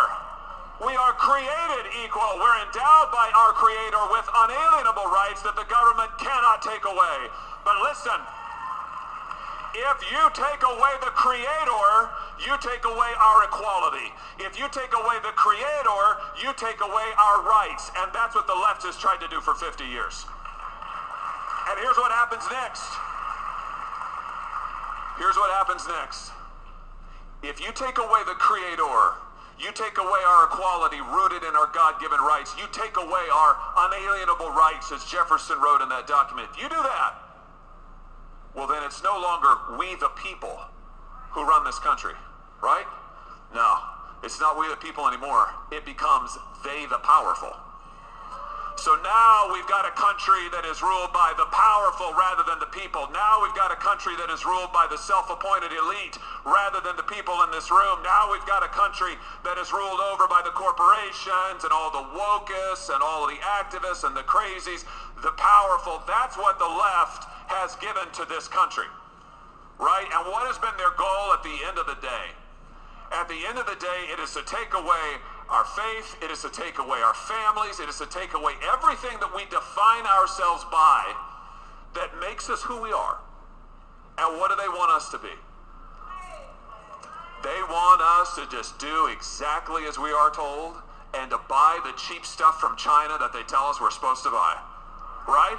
We 0.83 0.91
are 0.91 1.15
created 1.15 1.87
equal. 2.03 2.27
We're 2.35 2.59
endowed 2.67 3.09
by 3.09 3.31
our 3.31 3.55
creator 3.55 4.03
with 4.11 4.27
unalienable 4.27 5.07
rights 5.07 5.39
that 5.47 5.55
the 5.55 5.63
government 5.71 6.11
cannot 6.19 6.59
take 6.59 6.83
away. 6.83 7.31
But 7.63 7.79
listen, 7.79 8.19
if 9.75 9.97
you 10.11 10.23
take 10.35 10.63
away 10.63 10.93
the 10.99 11.11
creator, 11.15 11.87
you 12.43 12.55
take 12.59 12.83
away 12.83 13.11
our 13.19 13.47
equality. 13.47 14.11
If 14.39 14.59
you 14.59 14.67
take 14.71 14.91
away 14.91 15.19
the 15.23 15.31
creator, 15.35 16.03
you 16.43 16.51
take 16.59 16.79
away 16.83 17.07
our 17.15 17.43
rights. 17.43 17.91
And 17.95 18.11
that's 18.11 18.35
what 18.35 18.47
the 18.47 18.55
left 18.55 18.83
has 18.83 18.95
tried 18.99 19.19
to 19.23 19.27
do 19.27 19.39
for 19.39 19.55
50 19.55 19.83
years. 19.83 20.27
And 21.71 21.79
here's 21.79 21.97
what 21.97 22.11
happens 22.11 22.43
next. 22.51 22.87
Here's 25.17 25.35
what 25.35 25.51
happens 25.55 25.87
next. 25.87 26.31
If 27.45 27.61
you 27.61 27.71
take 27.71 27.99
away 27.99 28.25
the 28.25 28.33
creator, 28.41 29.13
you 29.61 29.71
take 29.71 29.97
away 29.97 30.21
our 30.27 30.45
equality 30.45 30.99
rooted 30.99 31.43
in 31.45 31.55
our 31.55 31.69
God-given 31.71 32.19
rights. 32.19 32.55
You 32.57 32.65
take 32.73 32.97
away 32.97 33.25
our 33.31 33.55
unalienable 33.85 34.49
rights, 34.49 34.91
as 34.91 35.05
Jefferson 35.05 35.61
wrote 35.61 35.81
in 35.81 35.89
that 35.89 36.07
document. 36.07 36.49
If 36.51 36.57
you 36.61 36.67
do 36.67 36.81
that, 36.81 37.13
well, 38.55 38.67
then 38.67 38.81
it's 38.83 39.03
no 39.03 39.13
longer 39.21 39.77
we 39.77 39.95
the 39.95 40.09
people 40.17 40.57
who 41.31 41.45
run 41.45 41.63
this 41.63 41.77
country, 41.79 42.13
right? 42.63 42.85
No, 43.53 43.77
it's 44.23 44.39
not 44.39 44.57
we 44.57 44.67
the 44.67 44.77
people 44.77 45.07
anymore. 45.07 45.47
It 45.71 45.85
becomes 45.85 46.37
they 46.63 46.85
the 46.87 46.97
powerful. 46.97 47.53
So 48.75 48.93
now 49.01 49.49
we've 49.55 49.65
got 49.71 49.87
a 49.87 49.95
country 49.95 50.51
that 50.51 50.67
is 50.67 50.83
ruled 50.83 51.15
by 51.15 51.31
the 51.39 51.47
powerful 51.47 52.11
rather 52.11 52.43
than 52.43 52.59
the 52.59 52.69
people. 52.69 53.07
Now 53.15 53.39
we've 53.41 53.55
got 53.55 53.71
a 53.71 53.79
country 53.79 54.13
that 54.19 54.29
is 54.29 54.43
ruled 54.43 54.75
by 54.75 54.85
the 54.91 54.99
self-appointed 54.99 55.71
elite 55.71 56.19
rather 56.43 56.83
than 56.83 56.99
the 56.99 57.07
people 57.07 57.39
in 57.47 57.49
this 57.55 57.71
room. 57.71 58.03
Now 58.03 58.29
we've 58.29 58.45
got 58.45 58.67
a 58.67 58.69
country 58.69 59.15
that 59.47 59.57
is 59.57 59.71
ruled 59.71 60.03
over 60.11 60.27
by 60.27 60.43
the 60.43 60.51
corporations 60.51 61.63
and 61.63 61.71
all 61.71 61.89
the 61.89 62.03
wokists 62.13 62.91
and 62.91 62.99
all 62.99 63.25
the 63.25 63.39
activists 63.57 64.03
and 64.03 64.11
the 64.11 64.27
crazies, 64.27 64.83
the 65.23 65.33
powerful. 65.39 66.03
That's 66.03 66.35
what 66.35 66.59
the 66.59 66.67
left 66.67 67.25
has 67.47 67.79
given 67.79 68.11
to 68.21 68.27
this 68.27 68.51
country, 68.51 68.91
right? 69.79 70.07
And 70.13 70.27
what 70.29 70.45
has 70.51 70.59
been 70.59 70.75
their 70.75 70.93
goal 70.99 71.31
at 71.31 71.41
the 71.41 71.57
end 71.63 71.79
of 71.79 71.87
the 71.87 71.97
day? 72.03 72.35
At 73.15 73.31
the 73.31 73.39
end 73.47 73.57
of 73.57 73.65
the 73.65 73.79
day, 73.79 74.11
it 74.11 74.19
is 74.19 74.35
to 74.35 74.43
take 74.43 74.75
away 74.75 75.07
our 75.49 75.65
faith, 75.65 76.17
it 76.23 76.31
is 76.31 76.41
to 76.41 76.49
take 76.49 76.79
away 76.79 76.99
our 76.99 77.13
families, 77.13 77.79
it 77.79 77.89
is 77.89 77.97
to 77.99 78.07
take 78.07 78.33
away 78.33 78.53
everything 78.73 79.19
that 79.19 79.29
we 79.35 79.45
define 79.45 80.05
ourselves 80.05 80.65
by 80.71 81.05
that 81.93 82.09
makes 82.19 82.49
us 82.49 82.61
who 82.63 82.81
we 82.81 82.91
are. 82.91 83.19
And 84.17 84.39
what 84.39 84.49
do 84.49 84.55
they 84.55 84.67
want 84.67 84.91
us 84.91 85.09
to 85.11 85.17
be? 85.19 85.33
They 87.43 87.61
want 87.69 88.01
us 88.01 88.35
to 88.35 88.49
just 88.49 88.79
do 88.79 89.07
exactly 89.13 89.85
as 89.85 89.99
we 89.99 90.09
are 90.11 90.31
told 90.33 90.81
and 91.13 91.29
to 91.29 91.39
buy 91.47 91.79
the 91.85 91.93
cheap 91.93 92.25
stuff 92.25 92.59
from 92.59 92.75
China 92.75 93.17
that 93.19 93.31
they 93.33 93.43
tell 93.43 93.69
us 93.69 93.79
we're 93.79 93.91
supposed 93.91 94.23
to 94.23 94.31
buy. 94.31 94.57
Right? 95.27 95.57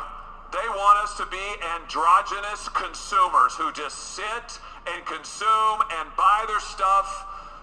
They 0.52 0.68
want 0.74 0.98
us 1.02 1.16
to 1.18 1.26
be 1.26 1.46
androgynous 1.78 2.68
consumers 2.70 3.54
who 3.54 3.72
just 3.72 4.16
sit 4.18 4.58
and 4.86 5.04
consume 5.06 5.78
and 5.98 6.08
buy 6.16 6.44
their 6.46 6.60
stuff. 6.60 7.06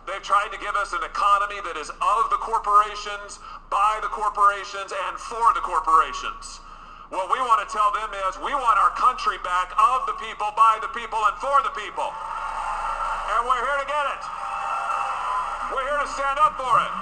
They've 0.03 0.21
tried 0.23 0.51
to 0.51 0.59
give 0.59 0.75
us 0.75 0.91
an 0.91 1.03
economy 1.03 1.63
that 1.63 1.79
is 1.79 1.87
of 1.87 2.23
the 2.27 2.39
corporations, 2.43 3.39
by 3.71 4.03
the 4.03 4.11
corporations, 4.11 4.91
and 4.91 5.15
for 5.15 5.47
the 5.55 5.63
corporations. 5.63 6.59
What 7.07 7.31
we 7.31 7.39
want 7.39 7.63
to 7.63 7.69
tell 7.71 7.93
them 7.95 8.11
is 8.27 8.35
we 8.43 8.51
want 8.51 8.75
our 8.83 8.91
country 8.99 9.39
back 9.47 9.71
of 9.79 10.03
the 10.09 10.17
people, 10.19 10.51
by 10.59 10.81
the 10.83 10.91
people, 10.91 11.23
and 11.23 11.35
for 11.39 11.55
the 11.63 11.71
people. 11.71 12.11
And 12.11 13.47
we're 13.47 13.63
here 13.63 13.79
to 13.79 13.87
get 13.87 14.05
it. 14.17 14.23
We're 15.71 15.87
here 15.87 16.01
to 16.03 16.09
stand 16.11 16.35
up 16.41 16.59
for 16.59 16.73
it. 16.83 16.93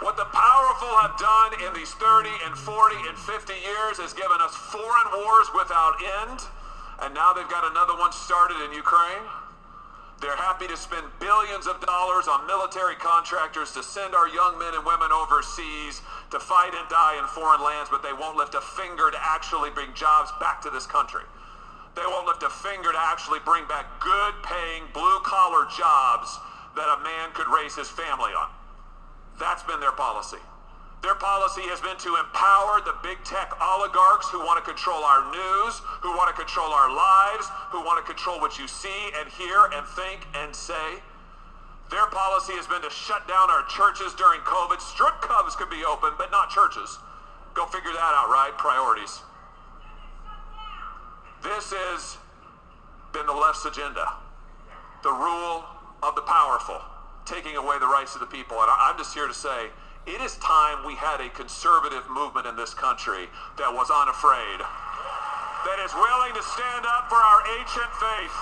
What 0.00 0.16
powerful 0.86 1.08
have 1.08 1.18
done 1.18 1.66
in 1.66 1.74
these 1.74 1.92
30 1.94 2.30
and 2.44 2.54
40 2.56 2.96
and 3.08 3.18
50 3.18 3.52
years 3.52 3.98
has 3.98 4.12
given 4.12 4.38
us 4.40 4.54
foreign 4.54 5.08
wars 5.14 5.48
without 5.54 5.94
end. 6.22 6.40
And 7.02 7.14
now 7.14 7.32
they've 7.32 7.48
got 7.48 7.68
another 7.70 7.96
one 7.98 8.12
started 8.12 8.62
in 8.64 8.72
Ukraine. 8.72 9.26
They're 10.20 10.36
happy 10.36 10.66
to 10.66 10.76
spend 10.76 11.04
billions 11.20 11.66
of 11.66 11.76
dollars 11.84 12.24
on 12.24 12.46
military 12.46 12.96
contractors 12.96 13.72
to 13.76 13.82
send 13.82 14.14
our 14.14 14.28
young 14.28 14.58
men 14.58 14.72
and 14.72 14.84
women 14.86 15.12
overseas 15.12 16.00
to 16.30 16.40
fight 16.40 16.72
and 16.72 16.88
die 16.88 17.20
in 17.20 17.26
foreign 17.28 17.60
lands, 17.60 17.92
but 17.92 18.02
they 18.02 18.16
won't 18.16 18.36
lift 18.36 18.54
a 18.54 18.64
finger 18.80 19.10
to 19.10 19.18
actually 19.20 19.68
bring 19.70 19.92
jobs 19.92 20.32
back 20.40 20.62
to 20.64 20.70
this 20.70 20.86
country. 20.86 21.26
They 21.94 22.06
won't 22.08 22.26
lift 22.26 22.42
a 22.44 22.50
finger 22.50 22.92
to 22.92 23.00
actually 23.12 23.40
bring 23.44 23.68
back 23.68 23.84
good 24.00 24.34
paying 24.40 24.88
blue 24.94 25.20
collar 25.20 25.68
jobs 25.68 26.32
that 26.80 26.88
a 26.88 27.02
man 27.04 27.28
could 27.36 27.48
raise 27.52 27.76
his 27.76 27.88
family 27.88 28.32
on. 28.32 28.48
That's 29.38 29.62
been 29.64 29.80
their 29.80 29.92
policy. 29.92 30.40
Their 31.02 31.14
policy 31.14 31.62
has 31.70 31.80
been 31.80 31.96
to 32.02 32.16
empower 32.18 32.80
the 32.82 32.96
big 33.02 33.22
tech 33.22 33.52
oligarchs 33.60 34.26
who 34.32 34.40
want 34.40 34.58
to 34.58 34.64
control 34.66 35.04
our 35.04 35.28
news, 35.30 35.74
who 36.02 36.10
want 36.16 36.32
to 36.32 36.36
control 36.36 36.72
our 36.72 36.90
lives, 36.90 37.46
who 37.70 37.84
want 37.84 38.00
to 38.00 38.06
control 38.08 38.40
what 38.40 38.58
you 38.58 38.66
see 38.66 39.12
and 39.14 39.28
hear 39.28 39.70
and 39.70 39.86
think 39.94 40.26
and 40.34 40.50
say. 40.50 40.98
Their 41.90 42.06
policy 42.10 42.58
has 42.58 42.66
been 42.66 42.82
to 42.82 42.90
shut 42.90 43.28
down 43.28 43.46
our 43.50 43.62
churches 43.70 44.14
during 44.18 44.40
COVID. 44.42 44.80
Strip 44.82 45.22
clubs 45.22 45.54
could 45.54 45.70
be 45.70 45.84
open, 45.86 46.10
but 46.18 46.34
not 46.34 46.50
churches. 46.50 46.98
Go 47.54 47.66
figure 47.66 47.92
that 47.94 48.12
out, 48.18 48.26
right? 48.26 48.50
Priorities. 48.58 49.22
This 51.46 51.70
has 51.70 52.18
been 53.12 53.26
the 53.26 53.36
left's 53.36 53.64
agenda. 53.64 54.18
The 55.06 55.12
rule 55.14 55.62
of 56.02 56.18
the 56.18 56.26
powerful, 56.26 56.82
taking 57.24 57.54
away 57.54 57.78
the 57.78 57.86
rights 57.86 58.18
of 58.18 58.20
the 58.20 58.26
people. 58.26 58.58
And 58.58 58.66
I'm 58.66 58.98
just 58.98 59.14
here 59.14 59.28
to 59.28 59.34
say, 59.34 59.70
it 60.06 60.20
is 60.22 60.36
time 60.38 60.86
we 60.86 60.94
had 60.94 61.20
a 61.20 61.28
conservative 61.30 62.08
movement 62.08 62.46
in 62.46 62.54
this 62.54 62.72
country 62.72 63.26
that 63.58 63.70
was 63.74 63.90
unafraid, 63.90 64.62
that 64.62 65.78
is 65.82 65.90
willing 65.94 66.32
to 66.34 66.42
stand 66.54 66.86
up 66.86 67.10
for 67.10 67.18
our 67.18 67.42
ancient 67.58 67.90
faith, 67.98 68.36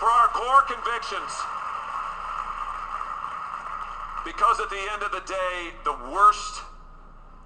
for 0.00 0.08
our 0.08 0.28
core 0.32 0.64
convictions. 0.64 1.32
Because 4.24 4.58
at 4.58 4.70
the 4.72 4.80
end 4.92 5.02
of 5.04 5.12
the 5.12 5.20
day, 5.28 5.76
the 5.84 5.92
worst, 6.08 6.64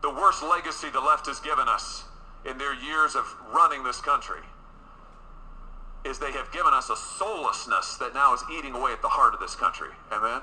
the 0.03 0.11
worst 0.11 0.43
legacy 0.43 0.91
the 0.91 1.01
left 1.01 1.27
has 1.27 1.41
given 1.41 1.67
us 1.67 2.05
in 2.47 2.57
their 2.57 2.75
years 2.75 3.17
of 3.17 3.27
running 3.53 3.83
this 3.83 4.01
country 4.01 4.47
is 6.05 6.21
they 6.21 6.31
have 6.31 6.53
given 6.53 6.73
us 6.73 6.89
a 6.89 6.97
soullessness 6.97 7.97
that 7.97 8.15
now 8.15 8.33
is 8.33 8.45
eating 8.57 8.75
away 8.75 8.93
at 8.93 9.03
the 9.03 9.09
heart 9.09 9.35
of 9.35 9.41
this 9.41 9.57
country. 9.57 9.91
Amen. 10.13 10.41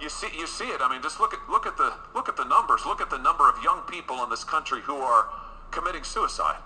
You 0.00 0.08
see, 0.08 0.28
you 0.36 0.46
see 0.46 0.64
it. 0.64 0.80
I 0.80 0.88
mean, 0.88 1.02
just 1.02 1.20
look 1.20 1.34
at 1.34 1.40
look 1.50 1.66
at 1.66 1.76
the 1.76 1.92
look 2.14 2.28
at 2.28 2.36
the 2.36 2.44
numbers. 2.44 2.86
Look 2.86 3.00
at 3.00 3.10
the 3.10 3.18
number 3.18 3.48
of 3.48 3.62
young 3.62 3.82
people 3.82 4.24
in 4.24 4.30
this 4.30 4.44
country 4.44 4.80
who 4.80 4.96
are 4.96 5.28
committing 5.70 6.04
suicide, 6.04 6.56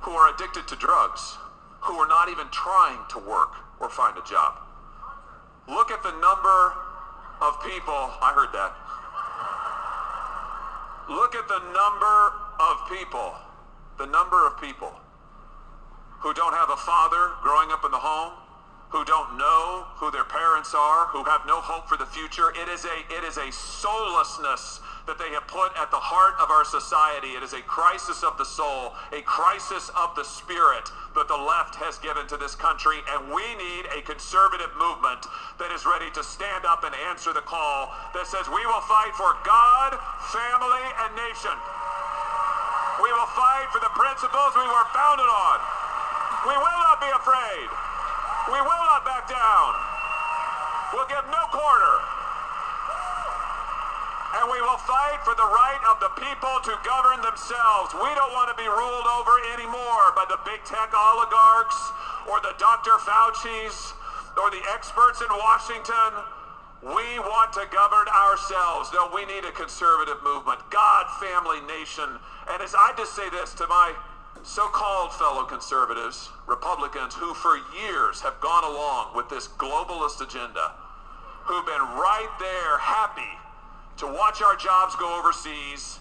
who 0.00 0.10
are 0.12 0.34
addicted 0.34 0.66
to 0.68 0.76
drugs, 0.76 1.38
who 1.80 1.94
are 1.94 2.08
not 2.08 2.28
even 2.28 2.48
trying 2.50 2.98
to 3.10 3.18
work 3.18 3.54
or 3.78 3.88
find 3.88 4.18
a 4.18 4.22
job. 4.28 4.58
Look 5.68 5.90
at 5.90 6.02
the 6.02 6.10
number 6.18 6.74
of 7.40 7.62
people, 7.62 8.10
I 8.20 8.32
heard 8.34 8.52
that. 8.52 8.74
Look 11.08 11.34
at 11.34 11.48
the 11.48 11.60
number 11.72 12.34
of 12.60 12.88
people, 12.90 13.34
the 13.98 14.06
number 14.06 14.46
of 14.46 14.60
people 14.60 14.92
who 16.20 16.34
don't 16.34 16.52
have 16.52 16.70
a 16.70 16.76
father 16.76 17.32
growing 17.42 17.70
up 17.72 17.84
in 17.84 17.90
the 17.90 17.98
home, 17.98 18.32
who 18.90 19.04
don't 19.06 19.38
know 19.38 19.86
who 20.02 20.10
their 20.10 20.26
parents 20.26 20.74
are, 20.74 21.06
who 21.14 21.22
have 21.22 21.46
no 21.46 21.62
hope 21.62 21.86
for 21.86 21.96
the 21.96 22.06
future. 22.06 22.50
It 22.58 22.66
is 22.66 22.82
a 22.82 22.96
it 23.06 23.22
is 23.22 23.38
a 23.38 23.46
soullessness 23.54 24.82
that 25.06 25.14
they 25.14 25.30
have 25.30 25.46
put 25.46 25.70
at 25.78 25.94
the 25.94 26.02
heart 26.02 26.34
of 26.42 26.50
our 26.50 26.66
society. 26.66 27.38
It 27.38 27.42
is 27.46 27.54
a 27.54 27.62
crisis 27.62 28.26
of 28.26 28.34
the 28.34 28.44
soul, 28.44 28.98
a 29.14 29.22
crisis 29.22 29.90
of 29.94 30.14
the 30.18 30.26
spirit 30.26 30.90
that 31.14 31.30
the 31.30 31.38
left 31.38 31.78
has 31.78 32.02
given 32.02 32.26
to 32.30 32.36
this 32.36 32.58
country, 32.58 32.98
and 33.14 33.30
we 33.30 33.46
need 33.58 33.86
a 33.94 34.02
conservative 34.02 34.70
movement 34.74 35.22
that 35.62 35.70
is 35.70 35.86
ready 35.86 36.10
to 36.14 36.22
stand 36.22 36.66
up 36.66 36.82
and 36.82 36.94
answer 37.10 37.30
the 37.30 37.46
call 37.46 37.94
that 38.14 38.26
says 38.26 38.46
we 38.50 38.62
will 38.66 38.84
fight 38.90 39.14
for 39.14 39.38
God, 39.46 39.98
family, 40.34 40.86
and 41.06 41.10
nation. 41.14 41.54
We 43.02 43.10
will 43.14 43.30
fight 43.38 43.70
for 43.70 43.78
the 43.78 43.94
principles 43.94 44.50
we 44.58 44.66
were 44.66 44.86
founded 44.94 45.30
on. 45.30 45.58
We 46.42 46.54
will 46.58 46.80
not 46.86 46.98
be 46.98 47.10
afraid. 47.14 47.89
We 48.50 48.58
will 48.58 48.84
not 48.90 49.06
back 49.06 49.30
down. 49.30 49.70
We'll 50.90 51.06
give 51.06 51.22
no 51.30 51.42
quarter. 51.54 51.94
And 54.42 54.50
we 54.50 54.58
will 54.58 54.78
fight 54.82 55.22
for 55.22 55.38
the 55.38 55.46
right 55.46 55.82
of 55.86 56.02
the 56.02 56.10
people 56.18 56.54
to 56.66 56.74
govern 56.82 57.22
themselves. 57.22 57.94
We 57.94 58.10
don't 58.18 58.34
want 58.34 58.50
to 58.50 58.58
be 58.58 58.66
ruled 58.66 59.06
over 59.18 59.38
anymore 59.54 60.14
by 60.18 60.26
the 60.26 60.38
big 60.42 60.66
tech 60.66 60.90
oligarchs 60.90 61.78
or 62.26 62.42
the 62.42 62.54
Dr. 62.58 62.98
Fauci's 63.06 63.94
or 64.34 64.50
the 64.50 64.62
experts 64.74 65.22
in 65.22 65.30
Washington. 65.30 66.10
We 66.82 67.22
want 67.22 67.54
to 67.54 67.70
govern 67.70 68.08
ourselves. 68.10 68.90
No, 68.90 69.14
we 69.14 69.26
need 69.30 69.46
a 69.46 69.54
conservative 69.54 70.18
movement. 70.26 70.58
God, 70.74 71.06
family, 71.22 71.62
nation. 71.70 72.18
And 72.50 72.58
as 72.62 72.74
I 72.74 72.94
just 72.98 73.14
say 73.14 73.30
this 73.30 73.54
to 73.62 73.66
my 73.66 73.94
so-called 74.42 75.12
fellow 75.12 75.44
conservatives, 75.44 76.30
Republicans, 76.46 77.14
who 77.14 77.34
for 77.34 77.60
years 77.76 78.20
have 78.20 78.40
gone 78.40 78.64
along 78.64 79.14
with 79.14 79.28
this 79.28 79.48
globalist 79.48 80.20
agenda, 80.20 80.72
who've 81.44 81.66
been 81.66 81.82
right 81.98 82.30
there 82.38 82.78
happy 82.78 83.36
to 83.98 84.06
watch 84.06 84.40
our 84.40 84.56
jobs 84.56 84.96
go 84.96 85.18
overseas, 85.18 86.00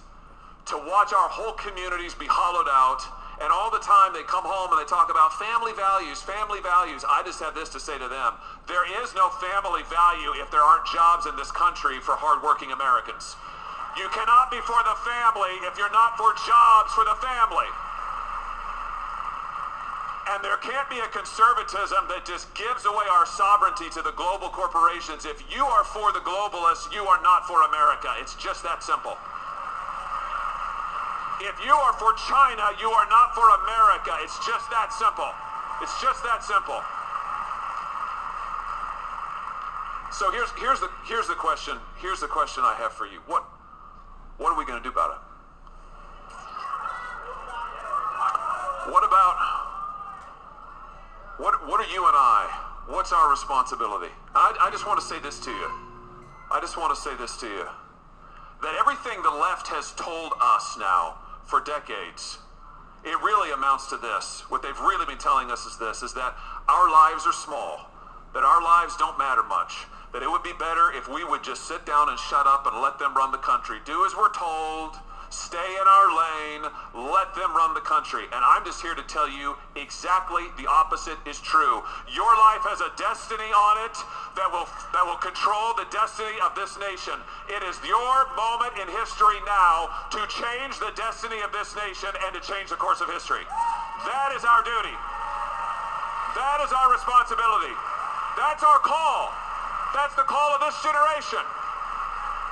to 0.65 0.77
watch 0.77 1.11
our 1.11 1.27
whole 1.27 1.53
communities 1.53 2.13
be 2.13 2.27
hollowed 2.29 2.69
out, 2.71 3.03
and 3.41 3.51
all 3.51 3.71
the 3.71 3.79
time 3.79 4.11
they 4.11 4.23
come 4.23 4.43
home 4.43 4.71
and 4.71 4.79
they 4.79 4.87
talk 4.87 5.11
about 5.11 5.35
family 5.39 5.71
values, 5.75 6.19
family 6.21 6.59
values. 6.59 7.03
I 7.07 7.23
just 7.23 7.39
have 7.39 7.55
this 7.55 7.71
to 7.75 7.79
say 7.79 7.95
to 7.97 8.07
them. 8.07 8.35
There 8.67 8.83
is 9.03 9.15
no 9.15 9.31
family 9.39 9.83
value 9.87 10.35
if 10.39 10.51
there 10.51 10.63
aren't 10.63 10.87
jobs 10.91 11.25
in 11.25 11.35
this 11.39 11.51
country 11.51 12.03
for 12.03 12.19
hardworking 12.19 12.71
Americans. 12.75 13.39
You 13.95 14.11
cannot 14.11 14.51
be 14.51 14.59
for 14.63 14.79
the 14.83 14.95
family 15.07 15.55
if 15.67 15.79
you're 15.79 15.91
not 15.91 16.19
for 16.19 16.35
jobs 16.45 16.91
for 16.91 17.07
the 17.07 17.15
family. 17.19 17.67
And 20.29 20.45
there 20.45 20.61
can't 20.61 20.85
be 20.93 21.01
a 21.01 21.09
conservatism 21.09 22.05
that 22.13 22.21
just 22.21 22.53
gives 22.53 22.85
away 22.85 23.09
our 23.09 23.25
sovereignty 23.25 23.89
to 23.97 24.05
the 24.05 24.13
global 24.13 24.53
corporations. 24.53 25.25
If 25.25 25.41
you 25.49 25.65
are 25.65 25.83
for 25.83 26.13
the 26.13 26.21
globalists, 26.21 26.93
you 26.93 27.01
are 27.09 27.17
not 27.25 27.49
for 27.49 27.65
America. 27.65 28.13
It's 28.21 28.37
just 28.37 28.61
that 28.61 28.85
simple. 28.85 29.17
If 31.41 31.57
you 31.65 31.73
are 31.73 31.93
for 31.97 32.13
China, 32.29 32.61
you 32.77 32.93
are 32.93 33.09
not 33.09 33.33
for 33.33 33.41
America. 33.65 34.21
It's 34.21 34.37
just 34.45 34.69
that 34.69 34.93
simple. 34.93 35.33
It's 35.81 35.97
just 35.97 36.21
that 36.21 36.45
simple. 36.45 36.77
So 40.13 40.29
here's 40.29 40.51
here's 40.61 40.79
the 40.79 40.89
here's 41.09 41.25
the 41.25 41.39
question. 41.41 41.77
Here's 41.97 42.19
the 42.19 42.27
question 42.27 42.61
I 42.61 42.75
have 42.77 42.93
for 42.93 43.07
you. 43.07 43.17
What 43.25 43.49
what 44.37 44.53
are 44.53 44.57
we 44.59 44.65
going 44.65 44.77
to 44.77 44.83
do 44.83 44.93
about 44.93 45.17
it? 45.17 45.21
What 48.91 49.07
about 49.07 49.58
what 51.39 51.65
what 51.67 51.79
are 51.79 51.91
you 51.91 52.05
and 52.05 52.15
I? 52.15 52.85
What's 52.87 53.11
our 53.13 53.29
responsibility? 53.29 54.11
I, 54.35 54.53
I 54.59 54.69
just 54.71 54.85
want 54.85 54.99
to 54.99 55.05
say 55.05 55.19
this 55.19 55.39
to 55.39 55.51
you. 55.51 55.69
I 56.51 56.59
just 56.59 56.77
want 56.77 56.93
to 56.93 56.99
say 56.99 57.15
this 57.15 57.37
to 57.37 57.47
you. 57.47 57.65
That 58.61 58.75
everything 58.75 59.23
the 59.23 59.31
left 59.31 59.67
has 59.69 59.93
told 59.95 60.33
us 60.41 60.75
now 60.77 61.15
for 61.45 61.61
decades, 61.61 62.39
it 63.05 63.15
really 63.23 63.53
amounts 63.53 63.87
to 63.89 63.97
this. 63.97 64.43
What 64.49 64.61
they've 64.61 64.79
really 64.79 65.05
been 65.05 65.21
telling 65.21 65.49
us 65.49 65.65
is 65.65 65.77
this, 65.77 66.03
is 66.03 66.13
that 66.13 66.35
our 66.67 66.91
lives 66.91 67.23
are 67.25 67.33
small, 67.33 67.87
that 68.33 68.43
our 68.43 68.61
lives 68.61 68.97
don't 68.97 69.17
matter 69.17 69.43
much, 69.43 69.87
that 70.11 70.21
it 70.21 70.29
would 70.29 70.43
be 70.43 70.53
better 70.59 70.91
if 70.91 71.07
we 71.07 71.23
would 71.23 71.43
just 71.43 71.69
sit 71.69 71.85
down 71.85 72.09
and 72.09 72.19
shut 72.19 72.47
up 72.47 72.67
and 72.67 72.81
let 72.81 72.99
them 72.99 73.15
run 73.15 73.31
the 73.31 73.39
country. 73.39 73.79
Do 73.85 74.03
as 74.05 74.11
we're 74.17 74.33
told, 74.33 74.97
stay 75.29 75.69
in 75.77 75.85
our 75.85 76.07
lane, 76.09 76.63
let 77.13 77.33
them 77.37 77.53
run 77.53 77.73
the 77.73 77.85
country. 77.85 78.25
And 78.33 78.41
I'm 78.41 78.65
just 78.65 78.81
here 78.81 78.95
to 78.95 79.05
tell 79.05 79.29
you 79.29 79.55
exactly 79.77 80.49
the 80.57 80.65
opposite 80.65 81.17
is 81.29 81.39
true. 81.39 81.85
Your 82.09 82.29
life 82.49 82.65
has 82.65 82.81
a 82.81 82.89
destiny 82.97 83.49
on 83.53 83.75
it 83.85 83.95
that 84.35 84.49
will 84.49 84.65
that 84.93 85.05
will 85.05 85.21
control 85.21 85.77
the 85.77 85.85
destiny 85.93 86.37
of 86.41 86.57
this 86.57 86.77
nation. 86.81 87.17
It 87.49 87.61
is 87.65 87.77
your 87.85 88.15
moment 88.33 88.73
in 88.81 88.89
history 88.89 89.37
now 89.45 89.89
to 90.13 90.21
change 90.29 90.81
the 90.81 90.93
destiny 90.97 91.41
of 91.45 91.53
this 91.53 91.77
nation 91.77 92.09
and 92.25 92.33
to 92.33 92.41
change 92.41 92.73
the 92.73 92.79
course 92.79 93.01
of 93.01 93.09
history. 93.09 93.45
That 94.09 94.33
is 94.33 94.41
our 94.45 94.65
duty. 94.65 94.95
That 96.37 96.61
is 96.65 96.71
our 96.73 96.89
responsibility. 96.93 97.73
That's 98.37 98.61
our 98.65 98.81
call. 98.81 99.33
That's 99.93 100.13
the 100.13 100.25
call 100.25 100.53
of 100.57 100.61
this 100.61 100.77
generation 100.81 101.41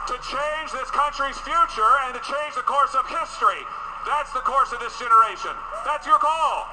to 0.08 0.16
change 0.24 0.72
this 0.72 0.88
country's 0.91 1.38
future 1.43 1.93
and 2.08 2.16
to 2.16 2.24
change 2.24 2.55
the 2.55 2.64
course 2.64 2.95
of 2.95 3.03
history. 3.12 3.60
That's 4.08 4.32
the 4.32 4.39
course 4.39 4.72
of 4.72 4.80
this 4.80 4.95
generation. 4.95 5.51
That's 5.84 6.08
your 6.08 6.20
call. 6.20 6.64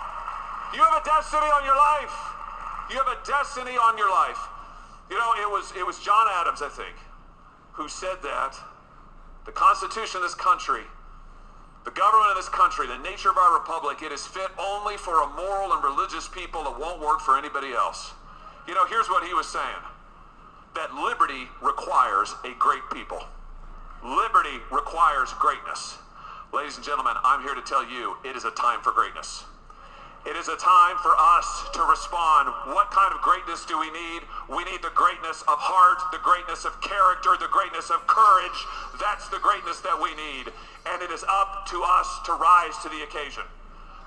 You 0.71 0.83
have 0.87 1.03
a 1.03 1.05
destiny 1.05 1.51
on 1.51 1.67
your 1.67 1.75
life. 1.75 2.15
You 2.91 2.97
have 3.03 3.11
a 3.11 3.19
destiny 3.27 3.75
on 3.75 3.99
your 3.99 4.11
life. 4.11 4.39
You 5.11 5.19
know, 5.19 5.35
it 5.43 5.51
was 5.51 5.73
it 5.77 5.85
was 5.85 5.99
John 5.99 6.27
Adams, 6.31 6.63
I 6.63 6.69
think, 6.69 6.95
who 7.73 7.89
said 7.89 8.23
that 8.23 8.55
the 9.47 9.53
Constitution 9.53 10.19
of 10.19 10.23
this 10.23 10.35
country, 10.35 10.83
the 11.85 11.91
government 11.91 12.31
of 12.31 12.37
this 12.37 12.49
country, 12.49 12.87
the 12.87 12.99
nature 12.99 13.31
of 13.31 13.37
our 13.37 13.59
republic, 13.59 14.03
it 14.03 14.13
is 14.13 14.27
fit 14.27 14.49
only 14.59 14.97
for 14.97 15.23
a 15.23 15.29
moral 15.35 15.73
and 15.73 15.83
religious 15.83 16.29
people 16.29 16.65
that 16.65 16.79
won't 16.79 17.01
work 17.01 17.21
for 17.21 17.37
anybody 17.37 17.73
else. 17.75 18.13
You 18.67 18.75
know, 18.75 18.87
here's 18.87 19.09
what 19.09 19.27
he 19.27 19.35
was 19.35 19.47
saying 19.47 19.83
that 20.75 20.95
liberty 20.95 21.49
requires 21.63 22.35
a 22.45 22.53
great 22.59 22.83
people. 22.93 23.23
Liberty 24.03 24.59
requires 24.71 25.33
greatness. 25.39 25.99
Ladies 26.53 26.77
and 26.77 26.85
gentlemen, 26.85 27.15
I'm 27.25 27.43
here 27.43 27.55
to 27.55 27.63
tell 27.63 27.83
you 27.89 28.17
it 28.25 28.37
is 28.37 28.45
a 28.45 28.51
time 28.53 28.81
for 28.83 28.93
greatness. 28.93 29.45
It 30.25 30.37
is 30.37 30.49
a 30.49 30.57
time 30.57 30.97
for 31.05 31.13
us 31.37 31.69
to 31.75 31.83
respond. 31.85 32.49
What 32.73 32.91
kind 32.91 33.13
of 33.13 33.21
greatness 33.21 33.67
do 33.67 33.79
we 33.79 33.91
need? 33.93 34.23
We 34.49 34.65
need 34.65 34.81
the 34.81 34.95
greatness 34.97 35.43
of 35.45 35.61
heart, 35.61 36.01
the 36.13 36.23
greatness 36.25 36.65
of 36.65 36.81
character, 36.81 37.37
the 37.37 37.53
greatness 37.53 37.91
of 37.93 38.07
courage. 38.07 38.57
That's 38.97 39.29
the 39.29 39.37
greatness 39.45 39.85
that 39.85 39.93
we 40.01 40.17
need. 40.17 40.49
And 40.89 41.03
it 41.05 41.13
is 41.13 41.25
up 41.29 41.69
to 41.69 41.85
us 41.85 42.09
to 42.25 42.33
rise 42.41 42.73
to 42.85 42.89
the 42.89 43.05
occasion. 43.05 43.45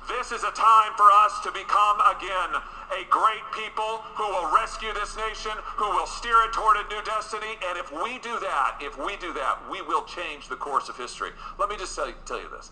This 0.08 0.32
is 0.32 0.44
a 0.44 0.52
time 0.52 0.94
for 0.96 1.12
us 1.12 1.40
to 1.44 1.52
become 1.52 2.00
again 2.16 2.56
a 2.96 3.04
great 3.10 3.44
people 3.52 4.00
who 4.16 4.24
will 4.24 4.56
rescue 4.56 4.94
this 4.94 5.18
nation, 5.18 5.52
who 5.76 5.90
will 5.92 6.08
steer 6.08 6.36
it 6.48 6.54
toward 6.54 6.78
a 6.78 6.88
new 6.88 7.04
destiny. 7.04 7.60
And 7.68 7.78
if 7.78 7.92
we 7.92 8.18
do 8.20 8.40
that, 8.40 8.80
if 8.80 8.98
we 8.98 9.18
do 9.18 9.34
that, 9.34 9.60
we 9.70 9.82
will 9.82 10.04
change 10.06 10.48
the 10.48 10.56
course 10.56 10.88
of 10.88 10.96
history. 10.96 11.32
Let 11.60 11.70
me 11.70 11.76
just 11.76 11.96
tell 11.96 12.08
you, 12.08 12.16
tell 12.26 12.40
you 12.40 12.50
this. 12.50 12.72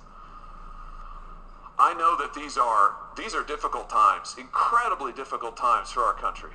I 1.78 1.94
know 1.94 2.16
that 2.18 2.34
these 2.34 2.58
are 2.58 2.96
these 3.18 3.36
are 3.36 3.44
difficult 3.44 3.90
times, 3.90 4.36
incredibly 4.38 5.12
difficult 5.12 5.58
times 5.58 5.92
for 5.92 6.04
our 6.04 6.14
country. 6.14 6.52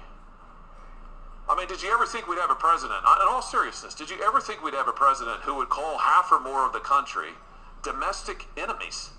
I 1.48 1.56
mean, 1.56 1.68
did 1.68 1.82
you 1.82 1.92
ever 1.92 2.06
think 2.06 2.26
we'd 2.26 2.38
have 2.38 2.50
a 2.50 2.54
president? 2.54 3.00
In 3.00 3.28
all 3.28 3.42
seriousness, 3.42 3.94
did 3.94 4.08
you 4.08 4.16
ever 4.24 4.40
think 4.40 4.62
we'd 4.62 4.74
have 4.74 4.88
a 4.88 4.92
president 4.92 5.42
who 5.42 5.56
would 5.56 5.68
call 5.68 5.98
half 5.98 6.32
or 6.32 6.40
more 6.40 6.64
of 6.64 6.72
the 6.72 6.80
country 6.80 7.30
domestic 7.82 8.46
enemies? 8.56 9.10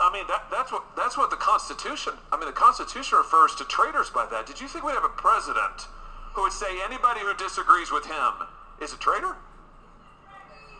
I 0.00 0.12
mean, 0.12 0.24
that, 0.28 0.46
that's 0.50 0.70
what 0.70 0.84
that's 0.96 1.16
what 1.18 1.30
the 1.30 1.36
Constitution. 1.36 2.14
I 2.30 2.36
mean, 2.36 2.46
the 2.46 2.52
Constitution 2.52 3.18
refers 3.18 3.54
to 3.56 3.64
traitors 3.64 4.10
by 4.10 4.26
that. 4.30 4.46
Did 4.46 4.60
you 4.60 4.68
think 4.68 4.84
we'd 4.84 4.94
have 4.94 5.04
a 5.04 5.08
president 5.08 5.88
who 6.34 6.42
would 6.42 6.52
say 6.52 6.78
anybody 6.84 7.20
who 7.20 7.34
disagrees 7.34 7.90
with 7.90 8.06
him 8.06 8.46
is 8.80 8.92
a 8.92 8.96
traitor? 8.96 9.34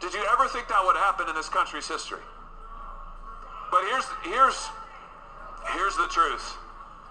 Did 0.00 0.14
you 0.14 0.24
ever 0.32 0.46
think 0.46 0.68
that 0.68 0.82
would 0.84 0.96
happen 0.96 1.28
in 1.28 1.34
this 1.34 1.48
country's 1.48 1.88
history? 1.88 2.22
But 3.70 3.82
here's 3.90 4.06
here's 4.22 4.68
here's 5.74 5.96
the 5.96 6.06
truth. 6.06 6.56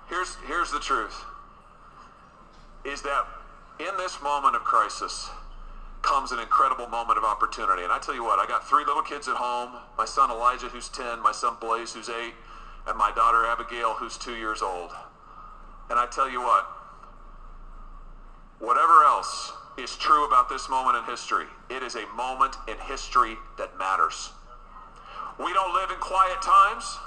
Here's 0.08 0.36
here's 0.47 0.72
the 0.72 0.80
truth. 0.80 1.26
Is 2.86 3.01
that 3.01 3.26
in 3.80 3.97
this 3.97 4.22
moment 4.22 4.55
of 4.55 4.64
crisis 4.64 5.30
comes 6.08 6.32
an 6.32 6.39
incredible 6.39 6.88
moment 6.88 7.18
of 7.18 7.26
opportunity. 7.26 7.84
And 7.84 7.91
I 7.91 7.99
tell 7.99 8.16
you 8.16 8.24
what, 8.24 8.39
I 8.39 8.47
got 8.47 8.66
three 8.66 8.86
little 8.86 9.03
kids 9.03 9.28
at 9.28 9.36
home. 9.36 9.76
My 9.97 10.05
son 10.05 10.32
Elijah, 10.32 10.70
who's 10.70 10.88
10, 10.88 11.22
my 11.22 11.34
son 11.34 11.58
Blaze, 11.60 11.93
who's 11.93 12.08
8, 12.08 12.34
and 12.88 12.97
my 12.97 13.12
daughter 13.12 13.45
Abigail, 13.45 13.93
who's 13.93 14.18
2 14.18 14.36
years 14.36 14.62
old. 14.62 14.91
And 15.89 15.99
I 15.99 16.08
tell 16.08 16.32
you 16.32 16.39
what, 16.39 16.66
whatever 18.60 19.03
else 19.03 19.51
is 19.78 19.97
true 19.97 20.26
about 20.26 20.47
this 20.47 20.70
moment 20.70 20.95
in 20.95 21.03
history. 21.03 21.45
It 21.70 21.84
is 21.84 21.95
a 21.95 22.08
moment 22.16 22.55
in 22.70 22.78
history 22.88 23.36
that 23.58 23.78
matters. 23.78 24.32
We 25.38 25.51
don't 25.51 25.74
live 25.74 25.91
in 25.91 25.97
quiet 25.97 26.41
times. 26.41 26.97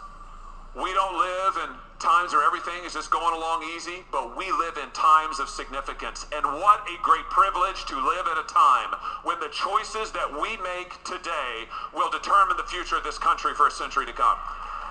We 0.76 0.92
don't 0.92 1.16
live 1.16 1.57
in 1.68 1.74
times 2.01 2.32
where 2.32 2.42
everything 2.42 2.80
is 2.88 2.96
just 2.96 3.12
going 3.12 3.36
along 3.36 3.62
easy, 3.76 4.03
but 4.11 4.32
we 4.32 4.48
live 4.57 4.80
in 4.80 4.88
times 4.96 5.38
of 5.38 5.53
significance. 5.53 6.24
And 6.32 6.42
what 6.59 6.80
a 6.88 6.96
great 7.05 7.28
privilege 7.28 7.84
to 7.92 7.94
live 7.94 8.24
at 8.24 8.40
a 8.40 8.46
time 8.48 8.96
when 9.22 9.38
the 9.38 9.53
choices 9.53 10.11
that 10.16 10.26
we 10.26 10.57
make 10.64 10.96
today 11.05 11.68
will 11.92 12.09
determine 12.09 12.57
the 12.57 12.64
future 12.64 12.96
of 12.96 13.05
this 13.05 13.20
country 13.20 13.53
for 13.53 13.68
a 13.68 13.70
century 13.70 14.09
to 14.09 14.16
come. 14.16 14.40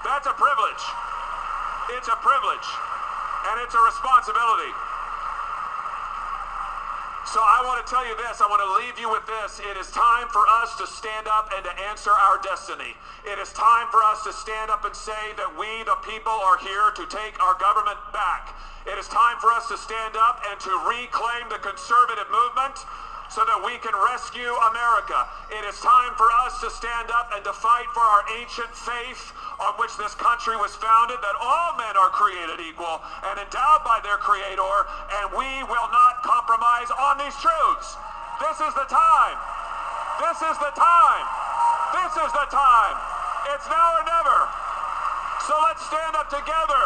That's 0.05 0.29
a 0.29 0.37
privilege. 0.37 0.83
It's 1.97 2.07
a 2.07 2.17
privilege. 2.21 2.67
And 3.49 3.57
it's 3.65 3.73
a 3.73 3.81
responsibility. 3.81 4.69
So 7.29 7.37
I 7.37 7.61
want 7.61 7.77
to 7.77 7.85
tell 7.85 8.01
you 8.09 8.17
this. 8.17 8.41
I 8.41 8.49
want 8.49 8.57
to 8.57 8.73
leave 8.81 8.97
you 8.97 9.05
with 9.05 9.21
this. 9.29 9.61
It 9.61 9.77
is 9.77 9.93
time 9.93 10.25
for 10.33 10.41
us 10.65 10.73
to 10.81 10.89
stand 10.89 11.29
up 11.29 11.53
and 11.53 11.61
to 11.61 11.69
answer 11.85 12.09
our 12.09 12.41
destiny. 12.41 12.97
It 13.21 13.37
is 13.37 13.53
time 13.53 13.85
for 13.93 14.01
us 14.01 14.25
to 14.25 14.33
stand 14.33 14.73
up 14.73 14.81
and 14.81 14.97
say 14.97 15.37
that 15.37 15.53
we, 15.53 15.69
the 15.85 15.93
people, 16.01 16.33
are 16.33 16.57
here 16.57 16.89
to 16.89 17.05
take 17.05 17.37
our 17.37 17.53
government 17.61 18.01
back. 18.09 18.57
It 18.89 18.97
is 18.97 19.05
time 19.13 19.37
for 19.37 19.53
us 19.53 19.69
to 19.69 19.77
stand 19.77 20.17
up 20.17 20.41
and 20.49 20.57
to 20.57 20.73
reclaim 20.89 21.45
the 21.53 21.61
conservative 21.61 22.25
movement 22.33 22.81
so 23.29 23.45
that 23.45 23.61
we 23.61 23.77
can 23.77 23.93
rescue 23.93 24.49
America. 24.73 25.29
It 25.53 25.61
is 25.69 25.77
time 25.85 26.17
for 26.17 26.33
us 26.49 26.57
to 26.65 26.73
stand 26.73 27.13
up 27.13 27.29
and 27.37 27.45
to 27.45 27.53
fight 27.53 27.85
for 27.93 28.01
our 28.01 28.25
ancient 28.41 28.73
faith 28.73 29.37
on 29.59 29.75
which 29.75 29.91
this 29.99 30.15
country 30.15 30.55
was 30.55 30.71
founded, 30.79 31.19
that 31.19 31.35
all 31.39 31.75
men 31.75 31.95
are 31.99 32.11
created 32.15 32.63
equal 32.63 33.03
and 33.27 33.35
endowed 33.39 33.83
by 33.83 33.99
their 34.03 34.15
Creator, 34.17 34.75
and 35.19 35.35
we 35.35 35.49
will 35.67 35.89
not 35.91 36.23
compromise 36.23 36.87
on 36.95 37.19
these 37.19 37.35
truths. 37.43 37.99
This 38.39 38.57
is 38.63 38.73
the 38.75 38.87
time. 38.87 39.37
This 40.23 40.39
is 40.39 40.57
the 40.63 40.71
time. 40.75 41.25
This 41.91 42.13
is 42.23 42.31
the 42.31 42.47
time. 42.47 42.95
It's 43.51 43.67
now 43.67 43.99
or 43.99 44.03
never. 44.07 44.39
So 45.47 45.55
let's 45.67 45.83
stand 45.87 46.15
up 46.15 46.31
together. 46.31 46.83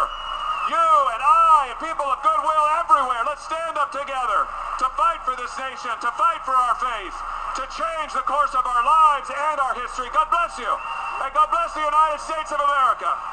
You 0.72 0.90
and 1.14 1.22
I 1.22 1.76
and 1.76 1.78
people 1.78 2.08
of 2.08 2.24
goodwill 2.24 2.66
everywhere. 2.80 3.22
Let's 3.28 3.44
stand 3.44 3.76
up 3.78 3.92
together 3.92 4.48
to 4.82 4.86
fight 4.98 5.22
for 5.28 5.36
this 5.36 5.52
nation, 5.60 5.92
to 6.00 6.10
fight 6.16 6.42
for 6.48 6.56
our 6.56 6.78
faith, 6.80 7.18
to 7.60 7.64
change 7.70 8.16
the 8.16 8.26
course 8.26 8.56
of 8.56 8.66
our 8.66 8.84
lives 8.86 9.30
and 9.30 9.58
our 9.60 9.76
history. 9.78 10.08
God 10.16 10.32
bless 10.32 10.58
you. 10.58 10.72
And 11.22 11.34
God 11.34 11.50
bless 11.52 11.74
the 11.74 11.86
United 11.86 12.20
States 12.20 12.52
of 12.52 12.60
America. 12.60 13.14